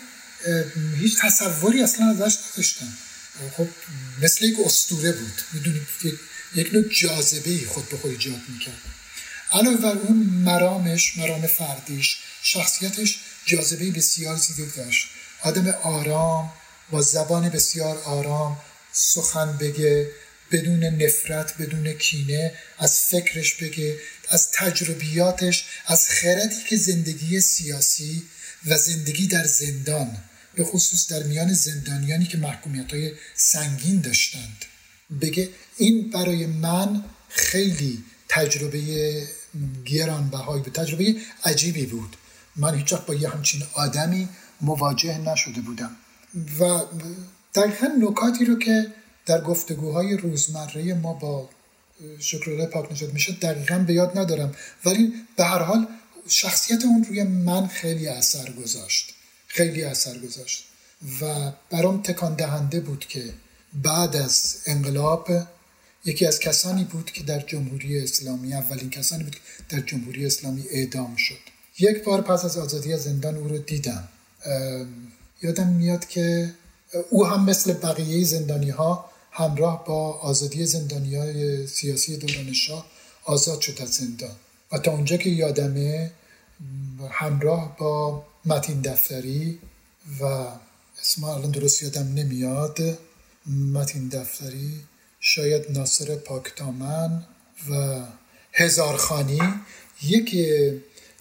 [1.01, 2.93] هیچ تصوری اصلا ازش نداشتم.
[3.57, 3.69] خب
[4.23, 5.43] مثل یک استوره بود.
[5.53, 5.83] می‌دونید
[6.55, 8.81] یک نوع جاذبه خود به خود ایجاد می‌کرد.
[9.53, 15.07] علاوه بر اون مرامش مرام فردیش شخصیتش جاذبه بسیار زیاده داشت.
[15.43, 16.53] آدم آرام
[16.91, 18.59] با زبان بسیار آرام
[18.93, 20.11] سخن بگه
[20.53, 23.97] بدون نفرت بدون کینه از فکرش بگه
[24.29, 28.23] از تجربیاتش از خردی که زندگی سیاسی
[28.67, 30.19] و زندگی در زندان
[30.55, 34.65] به خصوص در میان زندانیانی که محکومیت های سنگین داشتند.
[35.21, 38.81] بگه این برای من خیلی تجربه
[39.85, 42.17] گرانبهایی بود تجربه عجیبی بود.
[42.57, 44.29] من هیچ با یه همچین آدمی
[44.61, 45.97] مواجه نشده بودم.
[46.61, 46.81] و
[47.55, 48.87] دقیقا نکاتی رو که
[49.27, 51.49] در گفتگوهای روزمره ما با
[52.19, 54.55] شکرالله پاک نشد میشه دقیقا به یاد ندارم.
[54.85, 55.87] ولی به هر حال
[56.29, 59.15] شخصیت اون روی من خیلی اثر گذاشت.
[59.47, 60.65] خیلی اثر گذاشت.
[61.21, 63.25] و برام تکان دهنده بود که
[63.83, 65.29] بعد از انقلاب
[66.05, 70.65] یکی از کسانی بود که در جمهوری اسلامی اولین کسانی بود که در جمهوری اسلامی
[70.71, 71.39] اعدام شد.
[71.79, 74.09] یک بار پس از آزادی از زندان او رو دیدم.
[75.43, 76.55] یادم میاد که
[77.11, 82.87] او هم مثل بقیه زندانی ها همراه با آزادی زندانی های سیاسی دوران شاه
[83.25, 84.37] آزاد شد از زندان.
[84.73, 86.13] و تا اونجا که یادمه
[87.11, 89.59] همراه با متین دفتری
[90.21, 90.25] و
[91.01, 92.99] اسم الان درست یادم نمیاد
[93.73, 94.81] متین دفتری
[95.21, 97.25] شاید ناصر پاکتامن
[97.71, 98.01] و
[98.53, 99.41] هزارخانی
[100.03, 100.35] یک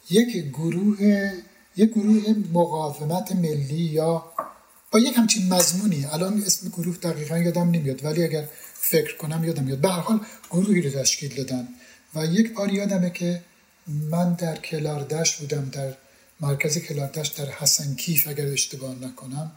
[0.09, 1.31] یک گروه
[1.75, 4.23] یک گروه مقاومت ملی یا
[4.91, 9.63] با یک همچین مضمونی الان اسم گروه دقیقا یادم نمیاد ولی اگر فکر کنم یادم
[9.63, 9.77] میاد.
[9.77, 11.67] به هر حال گروهی رو تشکیل دادن
[12.15, 13.43] و یک بار یادمه که
[13.87, 15.93] من در کلاردشت بودم در
[16.39, 19.51] مرکز کلاردشت در حسن کیف اگر اشتباه نکنم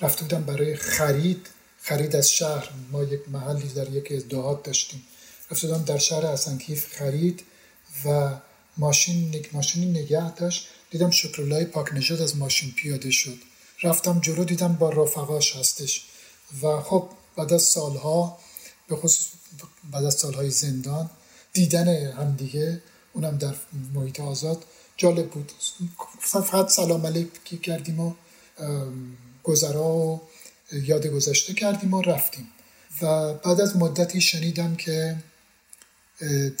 [0.00, 1.46] رفته بودم برای خرید.
[1.82, 2.70] خرید از شهر.
[2.92, 5.02] ما یک محلی در یک ازدهات داشتیم.
[5.50, 7.42] رفته بودم در شهر حسنکیف خرید
[8.04, 8.30] و
[8.76, 10.68] ماشین ماشینی نگه داشت.
[10.96, 13.38] دیدم شکرالله پاک نژاد از ماشین پیاده شد.
[13.82, 16.04] رفتم جلو دیدم با رفقاش هستش.
[16.62, 18.38] و خب بعد از سالها
[18.88, 19.26] به خصوص
[19.92, 21.10] بعد از سالهای زندان
[21.52, 22.82] دیدن همدیگه
[23.12, 23.54] اونم در
[23.94, 24.64] محیط آزاد
[24.96, 25.52] جالب بود.
[26.20, 28.14] فقط سلام علیک کردیم و
[29.42, 30.20] گذرا و
[30.72, 32.48] یاد گذشته کردیم و رفتیم.
[33.02, 35.16] و بعد از مدتی شنیدم که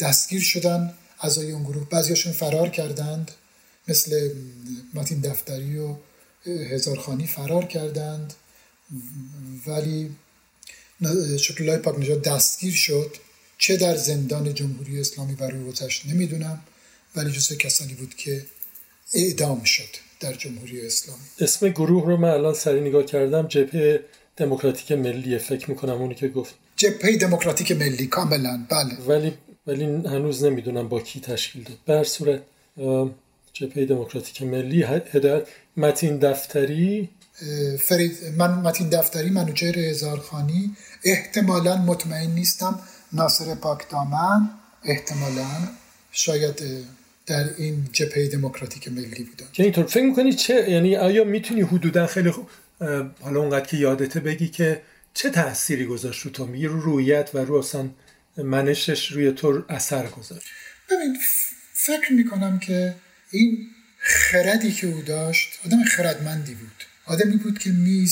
[0.00, 3.30] دستگیر شدن اعضای اون گروه بعضیاشون فرار کردند.
[3.88, 4.30] مثل
[4.94, 5.96] متین دفتری و
[6.46, 8.34] هزارخانی فرار کردند.
[9.66, 10.10] ولی
[11.38, 13.16] شکلای پاک نژاد دستگیر شد.
[13.58, 16.60] چه در زندان جمهوری اسلامی برای گذشت نمی‌دونم
[17.16, 18.46] ولی جزو کسانی بود که
[19.14, 19.88] اعدام شد
[20.20, 21.22] در جمهوری اسلامی.
[21.40, 23.46] اسم گروه رو من الان سری نگاه کردم.
[23.48, 24.04] جبهه
[24.36, 26.54] دموکراتیک ملی فکر می‌کنم اونی که گفت.
[26.76, 28.66] جبهه دموکراتیک ملی کاملا.
[28.70, 28.94] بله.
[29.06, 29.32] ولی
[29.66, 31.78] ولی هنوز نمی‌دونم با کی تشکیل داد.
[31.86, 32.42] بر صورت
[33.58, 35.48] جبهه دموکراتیک ملی هدایت.
[35.76, 37.08] متین دفتری؟
[37.78, 40.76] فرید من متین دفتری منوچهر هزارخانی.
[41.04, 42.80] احتمالا مطمئن نیستم.
[43.12, 44.50] ناصر پاکدامن
[44.84, 45.48] احتمالا
[46.12, 46.62] شاید
[47.26, 52.06] در این جبهه دموکراتیک ملی بودن که اینطور فکر می‌کنی چه یعنی آیا می‌تونی حدودا
[52.06, 52.48] خیلی خوب
[53.20, 54.82] حالا اونقدر که یادته بگی که
[55.14, 57.88] چه تأثیری گذاشت رو تو رو رویت و رو اصلا
[58.36, 60.46] منشش روی تو اثر گذاشت؟
[60.90, 61.16] ببین
[61.72, 62.94] فکر می‌کنم که
[63.30, 66.84] این خردی که او داشت آدم خردمندی بود.
[67.04, 68.10] آدمی بود که می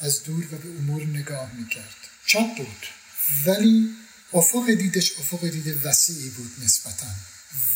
[0.00, 1.94] از دور و به امور نگاه می‌کرد.
[2.26, 2.86] چپ بود
[3.46, 3.90] ولی
[4.32, 7.06] افق دیدش افق دید وسیعی بود نسبتا.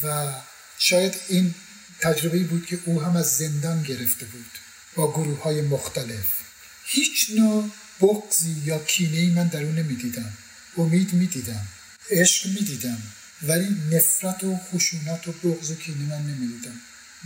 [0.03, 0.35] و
[0.79, 1.55] شاید این
[2.01, 4.51] تجربه بود که او هم از زندان گرفته بود
[4.95, 6.27] با گروه های مختلف.
[6.87, 10.33] هیچ نوع بغزی یا کینه من در اون نمی‌دیدم.
[10.77, 11.67] امید می‌دیدم.
[12.11, 13.03] عشق می‌دیدم.
[13.43, 16.81] ولی نفرت و خشونت و بغض و کینه من نمی‌دیدم.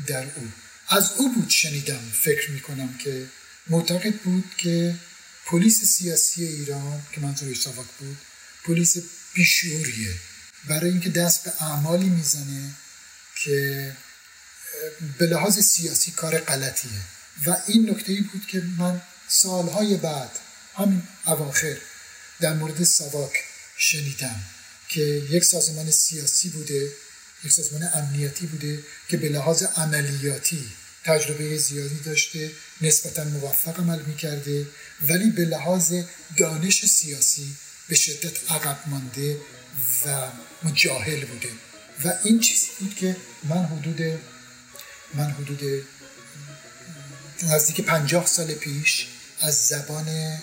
[0.07, 0.53] در او.
[0.89, 2.11] از او بود شنیدم.
[2.13, 3.27] فکر می‌کنم که
[3.67, 4.97] معتقد بود که
[5.47, 8.17] پلیس سیاسی ایران که منظور ساواک بود
[8.65, 8.97] پلیس
[9.35, 10.15] بیشوریه
[10.69, 12.71] برای اینکه دست به اعمالی می‌زنه
[13.45, 13.97] که
[15.19, 16.91] به لحاظ سیاسی کار غلطیه.
[17.47, 20.39] و این نکته ای بود که من سالهای بعد
[20.75, 21.77] همین اواخر
[22.41, 23.33] در مورد سواک
[23.77, 24.41] شنیدم.
[24.93, 25.01] که
[25.31, 26.93] یک سازمان سیاسی بوده
[27.45, 28.79] یک سازمان امنیتی بوده
[29.09, 30.65] که به لحاظ عملیاتی
[31.05, 32.51] تجربه زیادی داشته
[32.81, 34.67] نسبتا موفق عمل می‌کرده
[35.03, 35.95] ولی به لحاظ
[36.37, 37.57] دانش سیاسی
[37.89, 39.37] به شدت عقب مانده
[40.07, 40.29] و
[40.63, 41.49] مجاهل بوده.
[42.05, 44.21] و این چیزی بود که من حدود
[45.15, 45.85] من حدود
[47.43, 49.07] نزدیک پنجاه سال پیش
[49.41, 50.39] از زبان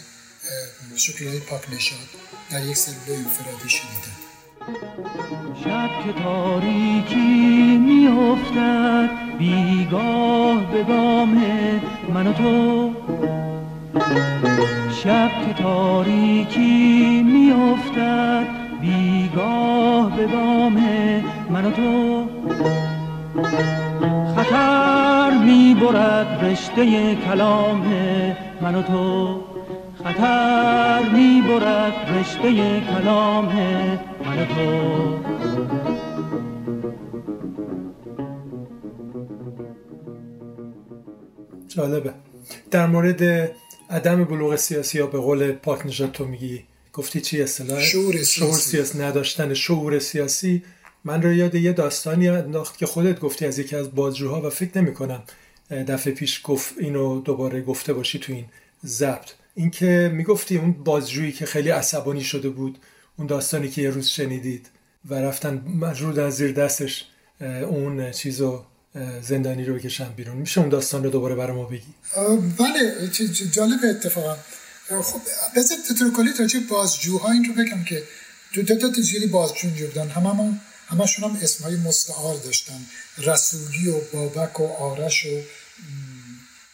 [0.96, 2.10] شکلهای پاک نشاد
[2.52, 4.29] در یک سلول انفرادی شنیدم.
[5.64, 11.42] شب که تاریکی میافتد بیگاه به گام
[12.14, 12.92] من و تو.
[14.90, 18.48] شب که تاریکی میافتد
[18.82, 20.78] بیگاه به گام
[21.50, 22.26] من و تو.
[24.36, 27.82] خطر می‌برد رشته کلام
[28.62, 29.49] من و تو.
[30.14, 33.46] خطر می برد رشته کلام
[34.26, 35.20] من تو
[41.68, 42.14] جالبه.
[42.72, 43.52] در مورد
[43.90, 48.40] عدم بلوغ سیاسی یا به قول پاک نژاد تو میگی گفتی چی اصطلاح؟ شعور سیاسی.
[48.40, 50.64] شعور سیاسی نداشتن شعور سیاسی.
[51.04, 54.82] من رو یاد یه داستانی انداخت که خودت گفتی از یکی از بازجوها و فکر
[54.82, 55.24] نمی کنم
[55.70, 58.46] دفعه پیش گفت اینو دوباره گفته باشی تو این
[58.86, 59.32] ضبط.
[59.60, 62.80] اینکه می‌گفتی اون بازجویی که خیلی عصبانی شده بود
[63.18, 64.68] اون داستانی که یه روز شنیدید
[65.06, 67.06] و رفتن مجبور از زیر دستش
[67.42, 68.66] اون چیزو
[69.22, 70.38] زندانی رو بکشن بیرون.
[70.38, 71.94] میشه اون داستان رو دوباره برای ما بگی؟
[72.58, 73.10] بله
[73.52, 74.36] جالب اتفاقا.
[75.02, 75.22] خب
[75.56, 78.04] بذار طور کلی راجع بازجوها این رو بگم که
[78.54, 80.10] دو تا تا زیادی بازجو اینجا بودن.
[80.10, 82.80] همه همشون هم اسمهای مستعار داشتن.
[83.18, 85.42] رسولی و بابک و آرش و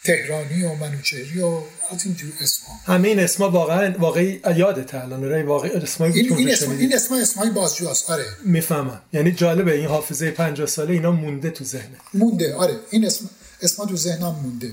[0.04, 1.62] تهرانی و منوچهری و
[1.92, 6.34] از این تو اسما همه این اسما واقعا واقعی یادت الان رای واقعی اسمایی این,
[6.38, 8.26] این اسم این اسما اسمای بازجو آره.
[8.44, 9.02] می‌فهمم.
[9.14, 12.80] یعنی جالبه این حافظه 50 ساله اینا مونده تو ذهن مونده آره.
[12.90, 13.30] این اسم
[13.62, 14.72] اسما تو ذهنم مونده.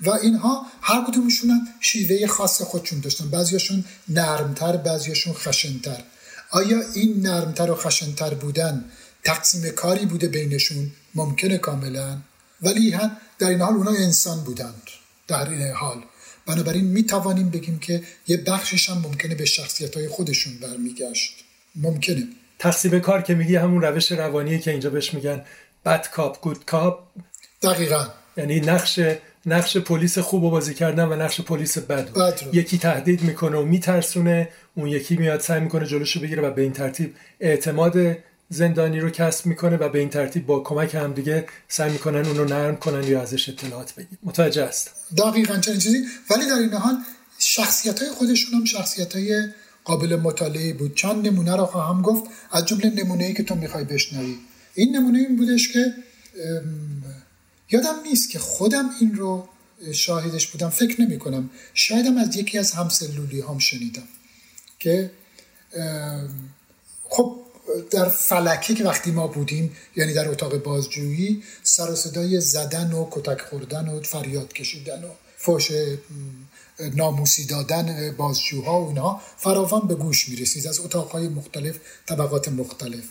[0.00, 3.30] و اینها هر کدومشون شیوه خاص خودشون داشتن.
[3.30, 6.02] بعضیاشون نرمتر بعضیاشون خشنتر.
[6.50, 8.84] آیا این نرمتر و خشنتر بودن
[9.24, 12.18] تقسیم کاری بوده بینشون؟ ممکنه کاملا.
[12.62, 14.82] ولی هم در این حال اونا انسان بودند.
[15.28, 16.02] در این حال.
[16.46, 21.44] بنابراین می توانیم بگیم که یه بخشش هم ممکنه به شخصیت های خودشون برمیگشت.
[21.76, 22.28] ممکنه.
[22.58, 25.44] تقسیم کار که میگی همون روش روانیه که اینجا بهش میگن
[25.84, 27.02] بد کاپ گود کاپ
[27.62, 28.06] دقیقا.
[28.36, 29.00] یعنی نقش
[29.46, 32.54] نقش پلیس خوب و بازی کردن و نقش پلیس بد بد رو.
[32.54, 36.72] یکی تهدید می‌کنه و میترسونه اون یکی میاد سعی می‌کنه جلوشو بگیره و به این
[36.72, 38.16] ترتیب اعتماد
[38.52, 42.44] زندانی رو کسب می‌کنه و به این ترتیب با کمک همدیگه سعی می‌کنن اون رو
[42.44, 46.04] نرم کنن یا ازش اطلاعات بگیر متوجه است دقیقا چنین چیزی.
[46.30, 46.98] ولی در این حال
[47.38, 49.44] شخصیت های خودشون هم شخصیت های
[49.84, 50.96] قابل مطالعه بود.
[50.96, 52.30] چند نمونه رو خواهم گفت.
[52.52, 54.36] از جمله نمونه ای که تو می‌خوای بشنوی.
[54.74, 55.94] این نمونه این بودش که
[57.70, 59.48] یادم نیست که خودم این رو
[59.92, 60.68] شاهدش بودم.
[60.68, 64.08] فکر نمی کنم شایدم از یکی از همسلولی هم شنیدم.
[64.78, 65.10] که
[67.02, 67.36] خب
[67.90, 73.08] در فلکه که وقتی ما بودیم یعنی در اتاق بازجویی سر و صدای زدن و
[73.10, 75.70] کتک خوردن و فریاد کشیدن و فوش
[76.94, 83.04] ناموسی دادن بازجوها و اینها فراوان به گوش می‌رسید از اتاقهای مختلف طبقات مختلف.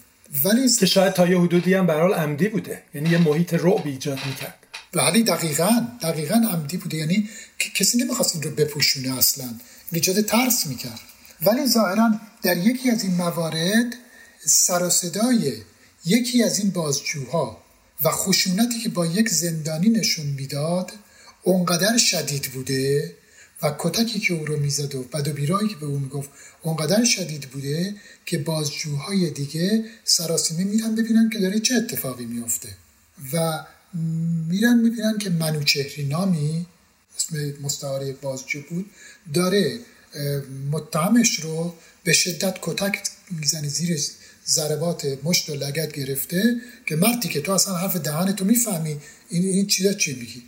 [0.43, 2.84] ولی که شاید تا یه حدودی هم برحال عمدی بوده.
[2.93, 4.55] یعنی یه محیط رعب ایجاد می‌کرد.
[4.93, 6.97] ولی دقیقا دقیقا عمدی بوده.
[6.97, 7.30] یعنی
[7.76, 9.45] کسی نمی‌خواست این رو بپوشونه اصلا.
[9.91, 10.99] ایجاد ترس می‌کرد.
[11.45, 13.95] ولی ظاهرا در یکی از این موارد
[14.46, 15.54] سر صدای
[16.06, 17.64] یکی از این بازجوها
[18.04, 20.92] و خشونتی که با یک زندانی نشون می‌داد
[21.44, 23.16] اونقدر شدید بوده
[23.62, 26.30] و کتکی که او رو می‌زد و بد و بیرایی که به او می‌گفت
[26.62, 32.70] اونقدر شدید بوده که بازجوهای دیگه سراسیمه میرن ببینن که داره چه اتفاقی میفته
[33.34, 33.66] و
[34.50, 36.66] میرن می‌بینن که منوچهری نامی
[37.18, 38.90] اسم مستعار بازجو بود
[39.34, 39.80] داره
[40.72, 44.00] متهمش رو به شدت کتک می‌زنه زیر
[44.50, 48.97] ضربات مشت و لگت گرفته که مردی که تو اصلا حرف دهن تو می‌فهمی
[49.30, 50.43] این این چیزا چی میگی؟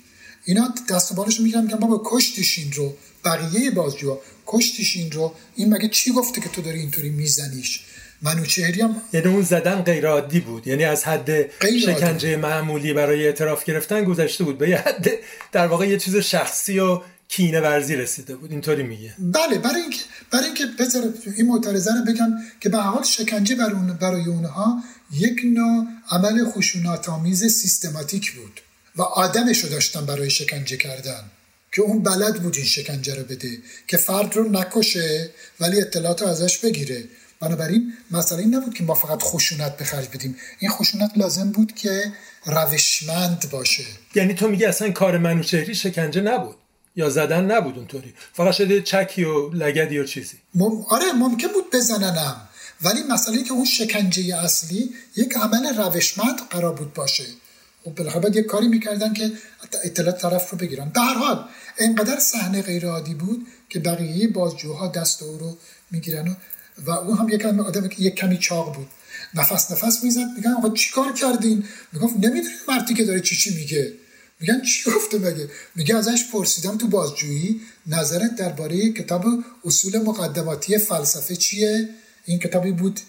[0.46, 5.34] اینا دست و بالش می‌گیرن میگن بابا کشتیش این رو بقیه بازجوها کشتیش این رو.
[5.56, 7.80] این مگه چی گفته که تو داری اینطوری میزنیش؟
[8.22, 10.68] منوچهری هم یعنی اون زدن غیر عادی بود.
[10.68, 11.52] یعنی از حد.
[11.86, 14.58] شکنجه معمولی برای اعتراف گرفتن گذشته بود.
[14.58, 15.08] به یه حد
[15.52, 17.02] در واقع یه چیز شخصی و
[17.32, 18.52] کینه ورزی رسیده بود.
[18.52, 19.14] اینطوری میگه.
[19.20, 20.02] بله برای اینکه
[20.32, 24.84] برای اینکه بذار این معترضه رو بگم که به حال شکنجه برای, اون برای اونها
[25.12, 28.62] یک نوع عمل خشونت آمیز سیستماتیک بود
[28.96, 31.24] و آدمش رو داشتن برای شکنجه کردن
[31.72, 33.58] که اون بلد بود این شکنجه رو بده
[33.88, 35.30] که فرد رو نکشه
[35.60, 37.04] ولی اطلاعات رو ازش بگیره.
[37.40, 40.36] بنابراین مسئله این نبود که ما فقط خشونت به خرج بدیم.
[40.60, 42.14] این خشونت لازم بود که
[42.46, 43.84] روشمند باشه.
[44.16, 46.56] یعنی تو میگی اصلا کار منوچهری شکنجه نبود.
[46.96, 48.14] یا زدن نبود اونطوری.
[48.34, 50.38] فقط شده چکی و لگدی و چیزی.
[50.56, 50.82] مم...
[50.90, 52.48] آره ممکن بود بزننم.
[52.82, 57.24] ولی مسئله که اون شکنجه اصلی یک عمل روشمند قرار بود باشه.
[57.84, 59.32] خب بالاخره باید یک کاری می‌کردن که
[59.84, 60.90] اطلاعات طرف رو بگیرن.
[60.90, 61.46] به هر حال
[61.78, 65.58] انقدر صحنه غیر عادی بود که بقیه بازجوها دست او رو
[65.92, 66.34] می‌گیرن و,
[66.86, 68.88] و اون هم یک آدم که یک کمی چاق بود.
[69.34, 70.28] نفس نفس می‌زد.
[70.36, 73.94] میگن آقا چیکار کردین؟ می‌گفت نمی‌دونی مردی که داره چی چی میگه.
[74.42, 79.26] میگن چی گفته مگه؟ میگه ازش پرسیدم تو بازجویی نظرت درباره کتاب
[79.66, 81.90] اصول مقدماتی فلسفه چیه؟
[82.26, 83.00] این کتابی بود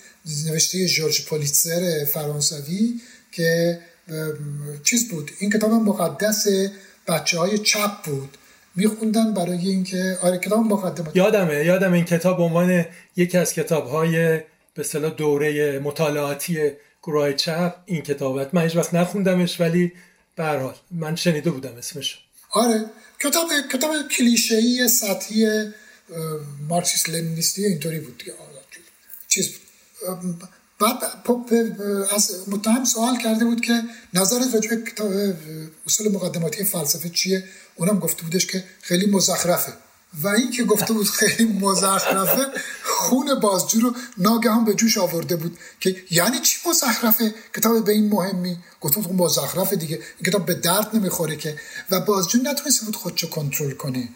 [0.47, 3.01] نوشته جورج پولیتسر فرانسوی
[3.33, 3.79] که
[4.85, 6.47] چیز بود؟ این کتاب مقدس
[7.09, 8.39] بچه های چپ بود.
[8.77, 11.19] میخوندن برای اینکه آره کتاب مقدماتی.
[11.19, 12.85] یادمه یادم این کتاب به عنوان
[13.17, 14.37] یکی از کتاب‌های
[14.75, 16.71] به اصطلاح دوره مطالعاتی
[17.03, 17.75] گروه چپ.
[17.87, 19.93] این کتابت من هیچ وقت نخوندمش ولی
[20.37, 22.19] به هر حال من شنیده بودم اسمش
[22.51, 22.85] آره
[23.21, 25.73] کتاب کتاب کلیشه‌ای سطحی
[26.69, 28.35] مارکسیست لنینیستی اینطوری بود دیگه.
[29.29, 30.49] چیز بود.
[30.81, 31.03] بعد
[31.81, 33.83] اه، از متهم سوال کرده بود که
[34.15, 35.37] نظرت راجع به
[35.87, 39.73] اصول مقدماتی فلسفه چیه؟ اونم گفته بودش که خیلی مزخرفه.
[40.23, 42.47] و این که گفته بود خیلی مزخرفه
[42.85, 48.09] خون بازجو رو ناگهان به جوش آورده بود که یعنی چی مزخرفه؟ کتاب به این
[48.09, 49.97] مهمی گفته بود مزخرفه دیگه.
[49.97, 51.57] این کتاب به درد نمی‌خوره که.
[51.91, 54.09] و بازجو نتونسته بود خودشو کنترل کنه.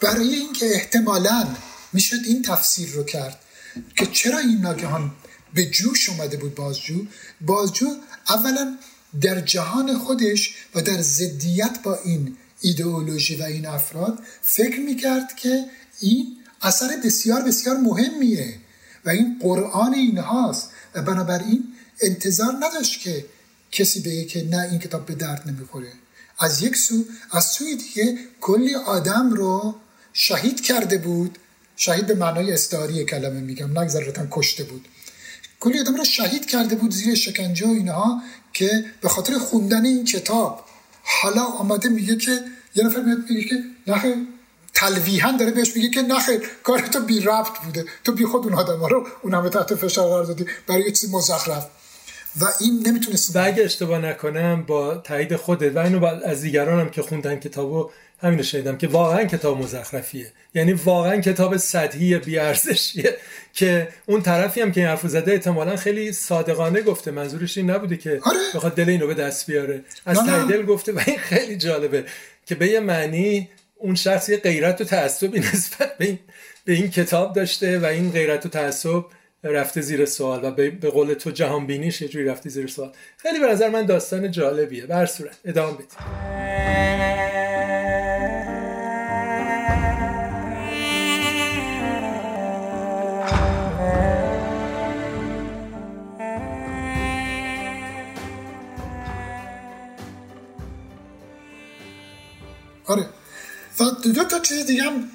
[0.00, 1.48] برای اینکه احتمالا
[1.92, 3.40] می‌شد این تفسیر رو کرد
[3.96, 5.12] که چرا این ناگهان
[5.54, 7.06] به جوش اومده بود بازجو؟
[7.40, 7.86] بازجو
[8.28, 8.78] اولا
[9.20, 15.64] در جهان خودش و در ضدیت با این ایدئولوژی و این افراد فکر می‌کرد که
[16.00, 18.54] این اثر بسیار بسیار مهمیه
[19.04, 21.64] و این قرآن اینهاست و بنابراین
[22.00, 23.26] انتظار نداشت که
[23.72, 25.92] کسی بگه که نه این کتاب به درد نمی‌خوره.
[26.38, 29.74] از یک سو از سوی دیگه کلی آدم رو
[30.12, 31.38] شهید کرده بود.
[31.76, 34.88] شهید به معنای استعاری کلمه میگم نگذارتن کشته بود.
[35.60, 40.04] کلی آدم رو شهید کرده بود زیر شکنجه و اینها که به خاطر خوندن این
[40.04, 40.64] کتاب
[41.08, 42.30] حالا آمده میگه که
[42.74, 43.54] یه نفر میاد میگه که
[43.86, 44.14] نخیر
[44.74, 47.84] تلویحا داره بهش میگه که نخیر کار تو بی ربط بوده.
[48.04, 50.46] تو بی خود اون آدم رو اون همه تحت فشار قرار دادی.
[50.66, 51.66] برای یه چیز مزخرف.
[52.40, 57.02] و این نمی‌تونست و اگه اشتباه نکنم با تایید خودت و اینو از دیگرانم که
[57.02, 57.90] خوندن کتابو
[58.20, 60.32] همینو شنیدم که واقعا کتاب مزخرفیه.
[60.54, 63.16] یعنی واقعا کتاب سطحی بیارزشیه
[63.52, 67.10] که اون طرفی هم که این حرف زده احتمالا خیلی صادقانه گفته.
[67.10, 68.38] منظورش این نبوده که آره.
[68.54, 69.82] بخواد دل اینو به دست بیاره.
[70.06, 72.04] از دل گفته و این خیلی جالبه
[72.46, 76.18] که به یه معنی اون شخص یه غیرت و تعصبی نسبت به این,
[76.64, 79.04] به این کتاب داشته و این غیرت و تعصب
[79.44, 82.92] رفته زیر سوال و به قول تو جهان بینیش یه جوری رفته زیر سوال.
[83.16, 84.86] خیلی به نظر من داستان جالبیه.
[84.86, 87.17] بر صورت ادامه بدیم
[102.88, 103.08] آره.
[103.80, 105.10] و دو تا چیز دیگه هم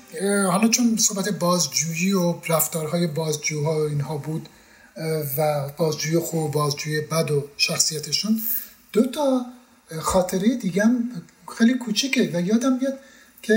[0.52, 4.50] حالا چون صحبت بازجویی و رفتارهای بازجوها و اینها بود
[5.38, 8.42] و بازجوی خوب بازجوی بد و شخصیتشون
[8.94, 9.46] دو تا
[10.02, 11.12] خاطره دیگه هم
[11.58, 13.00] خیلی کوچیکه و یادم بیاد
[13.42, 13.56] که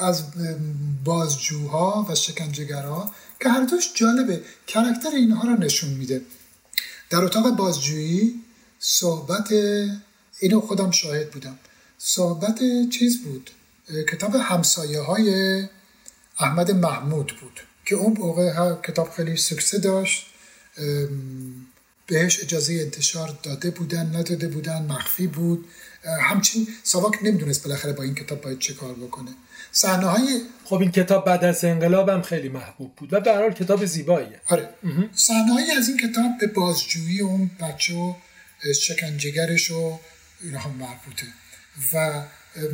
[0.00, 0.22] از
[1.04, 6.22] بازجوها و شکنجهگرها که هر دوش جالبه کرکتر اینها رو نشون میده.
[7.10, 8.34] در اتاق بازجویی
[8.78, 9.48] صحبت
[10.40, 11.58] اینو خودم شاهد بودم.
[12.02, 13.50] صحبت چیز بود؟
[14.12, 15.62] کتاب همسایه های
[16.38, 20.26] احمد محمود بود که اون موقع کتاب خیلی سکسه داشت
[22.06, 25.68] بهش اجازه انتشار داده بودن نداده بودن مخفی بود.
[26.20, 29.30] همچین ساواک نمی‌دونست بالاخره با این کتاب باید چه کار بکنه.
[29.72, 33.84] صحنه های خب این کتاب بعد از انقلاب خیلی محبوب بود و به هر کتاب
[33.86, 34.40] زیباییه.
[34.48, 34.68] آره.
[35.14, 38.14] صحنه از این کتاب به بازجویی اون بچه و
[38.80, 39.98] شکنجهگرش و
[40.40, 41.26] اینها هم مربوطه.
[41.92, 42.22] و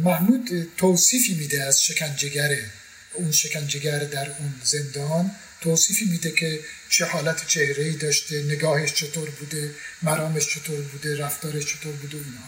[0.05, 2.59] محمود توصیفی میده از شکنجهگر
[3.15, 5.31] اون شکنجهگر در اون زندان.
[5.61, 11.67] توصیفی میده که چه حالت چهره ای داشته نگاهش چطور بوده مرامش چطور بوده رفتارش
[11.67, 12.47] چطور بوده اینا.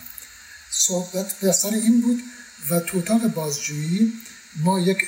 [0.71, 2.23] صحبت بسر این بود
[2.69, 4.13] و تو اتاق بازجویی
[4.57, 4.99] ما یک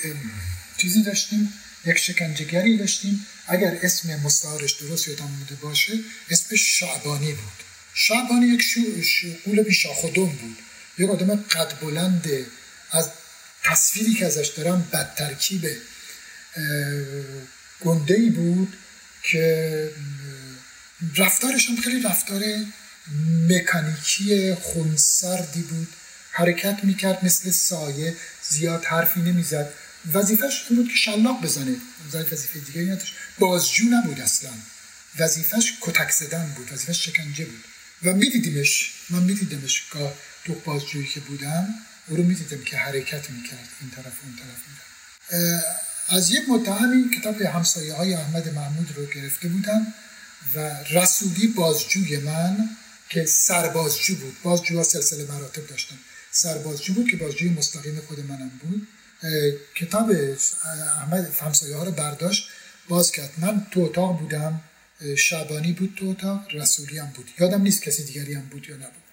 [0.77, 1.53] چیزی داشتیم
[1.87, 3.27] یک شکنجهگری داشتیم.
[3.47, 5.93] اگر اسم مستعارش درست یادم بوده باشه
[6.31, 7.53] اسمش شعبانی بود.
[7.95, 8.63] شعبانی یک
[9.45, 10.57] قول بیشاخدون بود.
[10.99, 12.29] یک آدم قد بلند
[12.91, 13.11] از
[13.65, 15.67] تصویری که ازش دارم بد ترکیب
[17.81, 18.77] گنده ای بود
[19.23, 19.91] که
[21.17, 22.43] رفتارش هم خیلی رفتار
[23.49, 25.89] مکانیکی خونسردی بود.
[26.31, 28.17] حرکت می‌کرد مثل سایه
[28.49, 29.73] زیاد حرفی نمی‌زد.
[30.13, 31.77] وظیفش این بود که شلاق بزنه.
[32.13, 33.15] وظیفه دیگه نداشت.
[33.39, 34.51] بازجو نبود اصلا.
[35.19, 36.73] وظیفش کتک زدن بود.
[36.73, 37.65] وظیفش شکنجه بود.
[38.03, 40.15] و میدیدیمش من میدیدمش گاه
[40.45, 41.75] تو بازجویی که بودم
[42.09, 45.63] او رو می‌دیدم که حرکت می‌کرد این طرف اون طرف میرم
[46.09, 49.95] از یک متهمی کتاب همسایه های احمد محمود رو گرفته بودم
[50.55, 52.69] و رسولی بازجوی من
[53.09, 54.37] که سربازجو بود.
[54.43, 55.97] بازجوها سلسله مراتب داشتن.
[56.31, 58.89] سربازجو بود که بازجوی مستقیم خود منم بود.
[59.75, 60.11] کتاب
[60.97, 62.49] احمد همسایه ها رو برداشت
[62.89, 63.31] باز کرد.
[63.39, 64.61] من تو اتاق بودم.
[65.17, 67.31] شعبانی بود تو اتاق رسولی هم بود.
[67.41, 69.10] یادم نیست کسی دیگری هم بود یا نبود.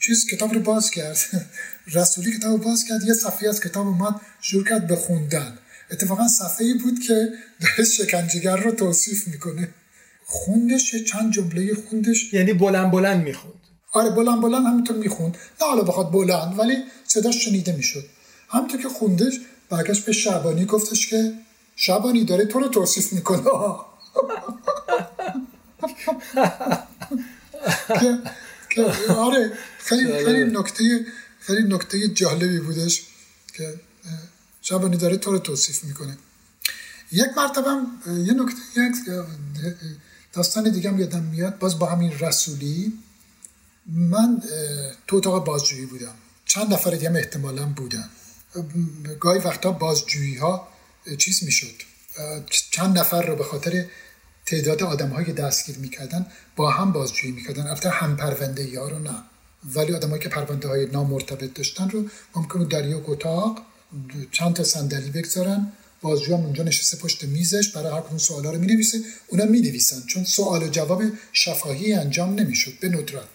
[0.00, 1.18] چیز کتاب رو باز کرد.
[1.94, 5.58] رسولی کتاب رو باز کرد یه صفحه از کتاب اومد شروع کرد به خوندن.
[5.90, 7.14] اتفاقا صفحه ای بود که
[7.62, 9.68] داره شکنجهگر رو توصیف می‌کنه.
[10.24, 12.34] خوندش چند جمله خوندش.
[12.34, 13.54] یعنی بلند بلند می‌خوند.
[13.92, 15.36] آره بلند بلند همینطور می‌خوند.
[15.60, 18.04] نه حالا بخواد بلند ولی صداش شنیده می‌شد.
[18.48, 19.40] همینطور که خوندش
[19.70, 21.32] برگشت به شعبانی گفتش که
[21.76, 23.42] شعبانی داره تو رو توصیف می‌کنه.
[29.08, 31.06] آره خیلی خیلی نکته
[31.40, 33.02] خیلی نکته جالبی بودش
[33.54, 33.80] که
[34.62, 36.18] شبانی داره تو رو توصیف می‌کنه.
[37.12, 37.70] یک مرتبه
[38.06, 38.94] یه نکته یک
[40.32, 42.92] داستان دیگه هم یادم میاد باز با همین رسولی.
[43.86, 44.42] من
[45.06, 46.14] تو اتاق بازجویی بودم.
[46.44, 48.10] چند نفر دیگه هم احتمالا بودن.
[49.20, 50.68] گاهی وقتا بازجویی ها
[51.18, 51.74] چیز می‌شد.
[52.70, 53.84] چند نفر رو به خاطر
[54.48, 56.26] تعداد آدم های دستگیر می‌کردن
[56.56, 57.66] با هم بازجویی می‌کردن.
[57.66, 59.22] البته هم پرونده ها رو نه.
[59.74, 62.04] ولی آدمایی که پرونده های نامرتبط داشتن رو
[62.36, 63.62] ممکنه در یک اتاق
[64.32, 65.72] چند تا صندلی بگذارن.
[66.00, 68.98] بازجو هم اونجا نشسته پشت میزش برای هر کدوم سوالا رو می‌نویسه.
[69.28, 70.06] اونا می‌نویسن.
[70.06, 73.28] چون سوال و جواب شفاهی انجام نمی‌شد به ندرت.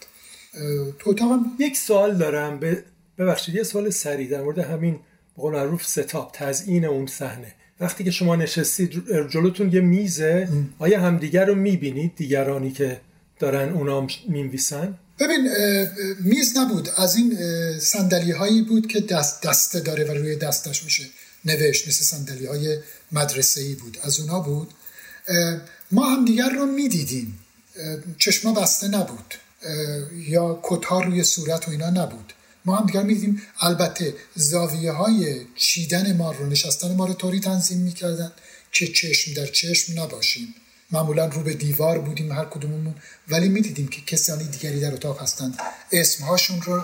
[1.00, 2.60] تو اتاقم؟ یک سوال دارم.
[3.18, 5.00] ببخشید یه سوال سریع در مورد همین
[5.38, 7.54] بقول معروف ستاپ تزیین اون صحنه.
[7.84, 8.92] وقتی که شما نشستید
[9.32, 10.48] جلوتون یه میزه
[10.80, 13.02] آیا همدیگر رو می‌بینید دیگرانی که
[13.40, 15.50] دارن اونا می‌نویسن؟ ببین
[16.20, 16.90] میز نبود.
[16.98, 17.38] از این
[17.80, 21.04] سندلی هایی بود که دست دسته داره و روی دستش میشه
[21.46, 22.78] نوشت مثل سندلی های
[23.12, 23.98] مدرسه ای بود.
[24.04, 24.74] از اونا بود.
[25.92, 27.40] ما هم دیگر رو می‌دیدیم.
[28.18, 29.34] چشما بسته نبود.
[30.28, 32.34] یا کتها روی صورت و اینا نبود.
[32.66, 37.78] ما هم دیگر می‌دیدیم البته زاویه های چیدن ما رو نشستن ما رو طوری تنظیم
[37.78, 38.32] می‌کردن
[38.72, 40.56] که چشم در چشم نباشیم.
[40.92, 42.96] معمولا رو به دیوار بودیم هر کدوممون
[43.28, 45.60] ولی می‌دیدیم که کسانی دیگری در اتاق هستند.
[45.92, 46.84] اسمهاشون رو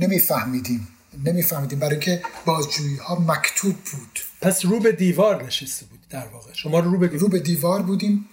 [0.00, 0.88] نمیفهمیدیم.
[1.24, 4.20] نمیفهمیدیم برای که بازجویی ها مکتوب بود.
[4.40, 6.52] پس رو به دیوار نشسته بود در واقع.
[6.52, 8.28] شما رو به دیوار, رو به دیوار بودیم.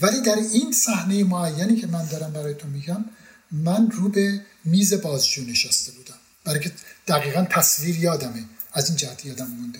[0.00, 3.04] ولی در این صحنه معینی که من دارم برایتون میگم
[3.52, 6.14] من رو به میز بازجو نشسته بودم.
[6.44, 6.72] برای که
[7.08, 8.44] دقیقا تصویر یادمه.
[8.72, 9.78] از این جهت یادم مونده.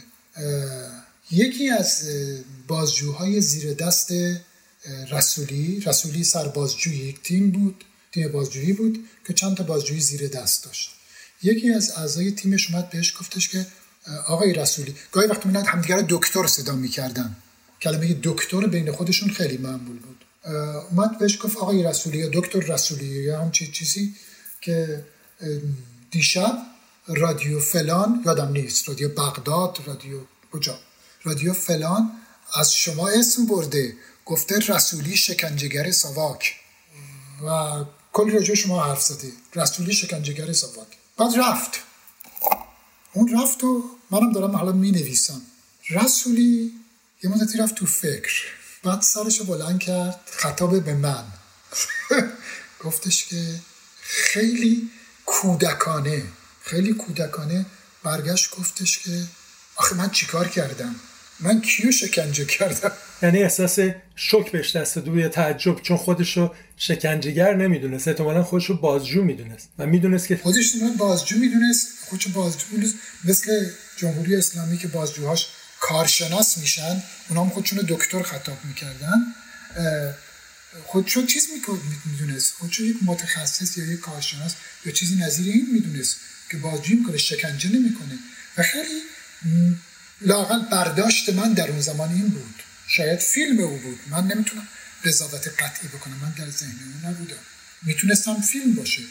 [1.30, 2.02] یکی از
[2.66, 4.12] بازجوهای زیر دست
[5.10, 5.80] رسولی.
[5.80, 10.90] رسولی سربازجوی یک تیم بود تیم بازجویی بود که چند تا بازجویی زیر دست داشت.
[11.42, 13.66] یکی از اعضای تیمش اومد بهش گفتش که
[14.26, 17.36] آقای رسولی گاهی وقتی میاد همدیگه دکتر صدا می‌کردن.
[17.82, 20.24] کلمه دکتر بین خودشون خیلی معمول بود.
[20.44, 24.14] اومد بهش گفت آقای رسولی یا دکتر رسولی یا همچی چیزی
[24.60, 25.04] که
[26.10, 26.58] دیشب
[27.08, 30.20] رادیو فلان یادم نیست رادیو بغداد رادیو
[30.52, 30.78] کجا؟
[31.22, 32.10] رادیو فلان
[32.54, 36.54] از شما اسم برده گفته رسولی شکنجهگر ساواک.
[37.46, 40.88] و کلی راجع شما حرف زده رسولی شکنجهگر ساواک.
[41.16, 41.70] بعد رفت.
[43.12, 45.42] اون رفت و منم دارم حالا می نویسم
[45.90, 46.72] رسولی
[47.22, 48.57] یه مدتی رفت تو فکر.
[48.84, 50.20] بعد سرش بلند کرد.
[50.30, 51.24] خطاب به من.
[52.84, 53.54] گفتش که
[54.00, 54.90] خیلی
[55.26, 56.22] کودکانه.
[56.62, 57.66] خیلی کودکانه.
[58.02, 59.22] برگشت گفتش که
[59.76, 60.94] آخه من چیکار کردم؟
[61.40, 63.78] من کیو شکنجه کردم؟ یعنی احساس
[64.16, 68.08] شک بهش دست دو یا تعجب چون خودشو شکنجهگر نمی‌دونست.
[68.08, 71.88] احتمالا خودشو بازجو می‌دونست و می‌دونست که خودش من بازجو می‌دونست.
[72.08, 72.94] خودشو بازجو می‌دونست.
[73.24, 75.48] مثل جمهوری اسلامی که بازجوهاش
[75.80, 79.34] کارشناس میشن اونا هم خودشون دکتر خطاب می‌کردن.
[80.86, 81.48] خودشو چیز
[82.04, 82.52] می‌دونست.
[82.52, 84.54] خودشو یک متخصص یا یک کارشناس
[84.86, 86.16] یا چیزی نظیر این می‌دونست
[86.50, 88.18] که بازجویی می‌کنه شکنجه نمی‌کنه.
[88.56, 89.02] و خیلی
[90.20, 92.54] لاقل برداشت من در اون زمان این بود.
[92.88, 93.98] شاید فیلم او بود.
[94.10, 94.68] من نمی‌تونم
[95.04, 96.16] قضاوت قطعی بکنم.
[96.16, 97.36] من در ذهن اون نبودم.
[97.82, 99.02] می‌تونستم فیلم باشه.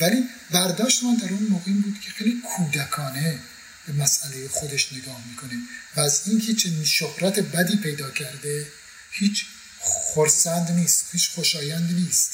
[0.00, 3.38] ولی برداشت من در اون موقع این بود که خیلی کودکانه.
[3.86, 5.58] به مسئله خودش نگاه می‌کنه
[5.96, 8.66] و از اینکه چنین شهرت بدی پیدا کرده
[9.10, 9.44] هیچ
[9.80, 12.30] خورسند نیست هیچ خوشایند نیست.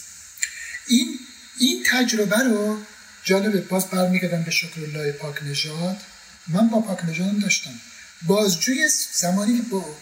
[0.86, 1.18] این
[1.58, 2.82] این تجربه رو
[3.24, 6.00] جالبه باز برمیگردم به شکر الله پاک نژاد.
[6.48, 7.80] من با پاک نژاد داشتم.
[8.22, 9.96] بازجوی زمانی که با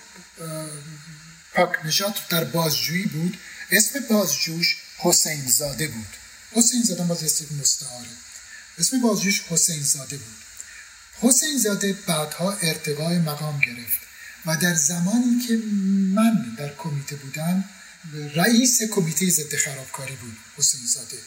[1.54, 3.38] پاک نژاد در بازجویی بود
[3.70, 6.08] اسم بازجوش حسین زاده بود.
[6.52, 8.08] حسین زاده باز اسم مستعاره.
[8.78, 10.37] اسم بازجوش حسین زاده بود.
[11.20, 13.98] حسین زاده بعدها ارتقای مقام گرفت
[14.46, 15.56] و در زمانی که
[16.14, 17.64] من در کمیته بودم
[18.34, 21.18] رئیس کمیته ضد خرابکاری بود حسین زاده.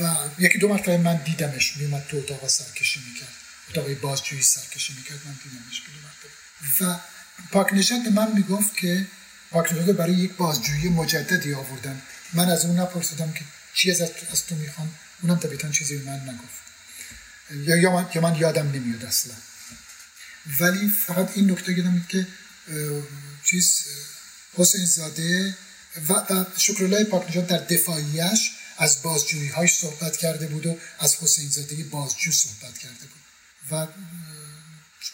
[0.00, 3.28] و یکی دو مرتبه من دیدمش میومد تو اتاق سرکشی می‌کرد.
[3.70, 5.82] اتاق بازجویی سرکشی می‌کرد من دیدمش
[6.80, 6.98] و
[7.52, 7.74] پاک
[8.04, 9.06] به من می‌گفت که
[9.50, 12.02] پاک برای یک بازجویی مجددی آوردن.
[12.32, 13.40] من از اون نپرسیدم که
[13.74, 16.67] چی از, از تو می‌خوام؟ اونم طبیعتا چیزی به من نگفت.
[17.50, 19.34] یا یا من, یا من یادم نمیاد اصلا.
[20.60, 22.26] ولی فقط این نکته گیدم که
[23.44, 23.84] چیز
[24.54, 25.54] حسین زاده
[26.08, 31.84] و, شکرالله پاک در دفاعیش از بازجویی هایش صحبت کرده بود و از حسین زاده
[31.84, 33.18] بازجو صحبت کرده بود.
[33.70, 33.86] و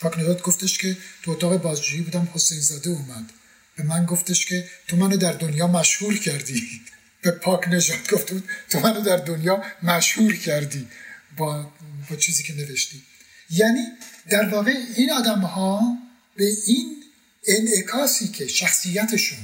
[0.00, 3.32] پاک نجات گفتش که تو اتاق بازجویی بودم حسین زاده اومد.
[3.76, 6.80] به من گفتش که تو منو در دنیا مشهور کردی.
[7.22, 10.88] به پاک نجات گفت بود تو منو در دنیا مشهور کردی.
[11.36, 11.72] با,
[12.10, 13.02] با چیزی که نوشتی.
[13.50, 13.86] یعنی
[14.28, 15.98] در واقع این آدم ها
[16.36, 17.02] به این
[17.46, 19.38] انعکاسی که شخصیتشون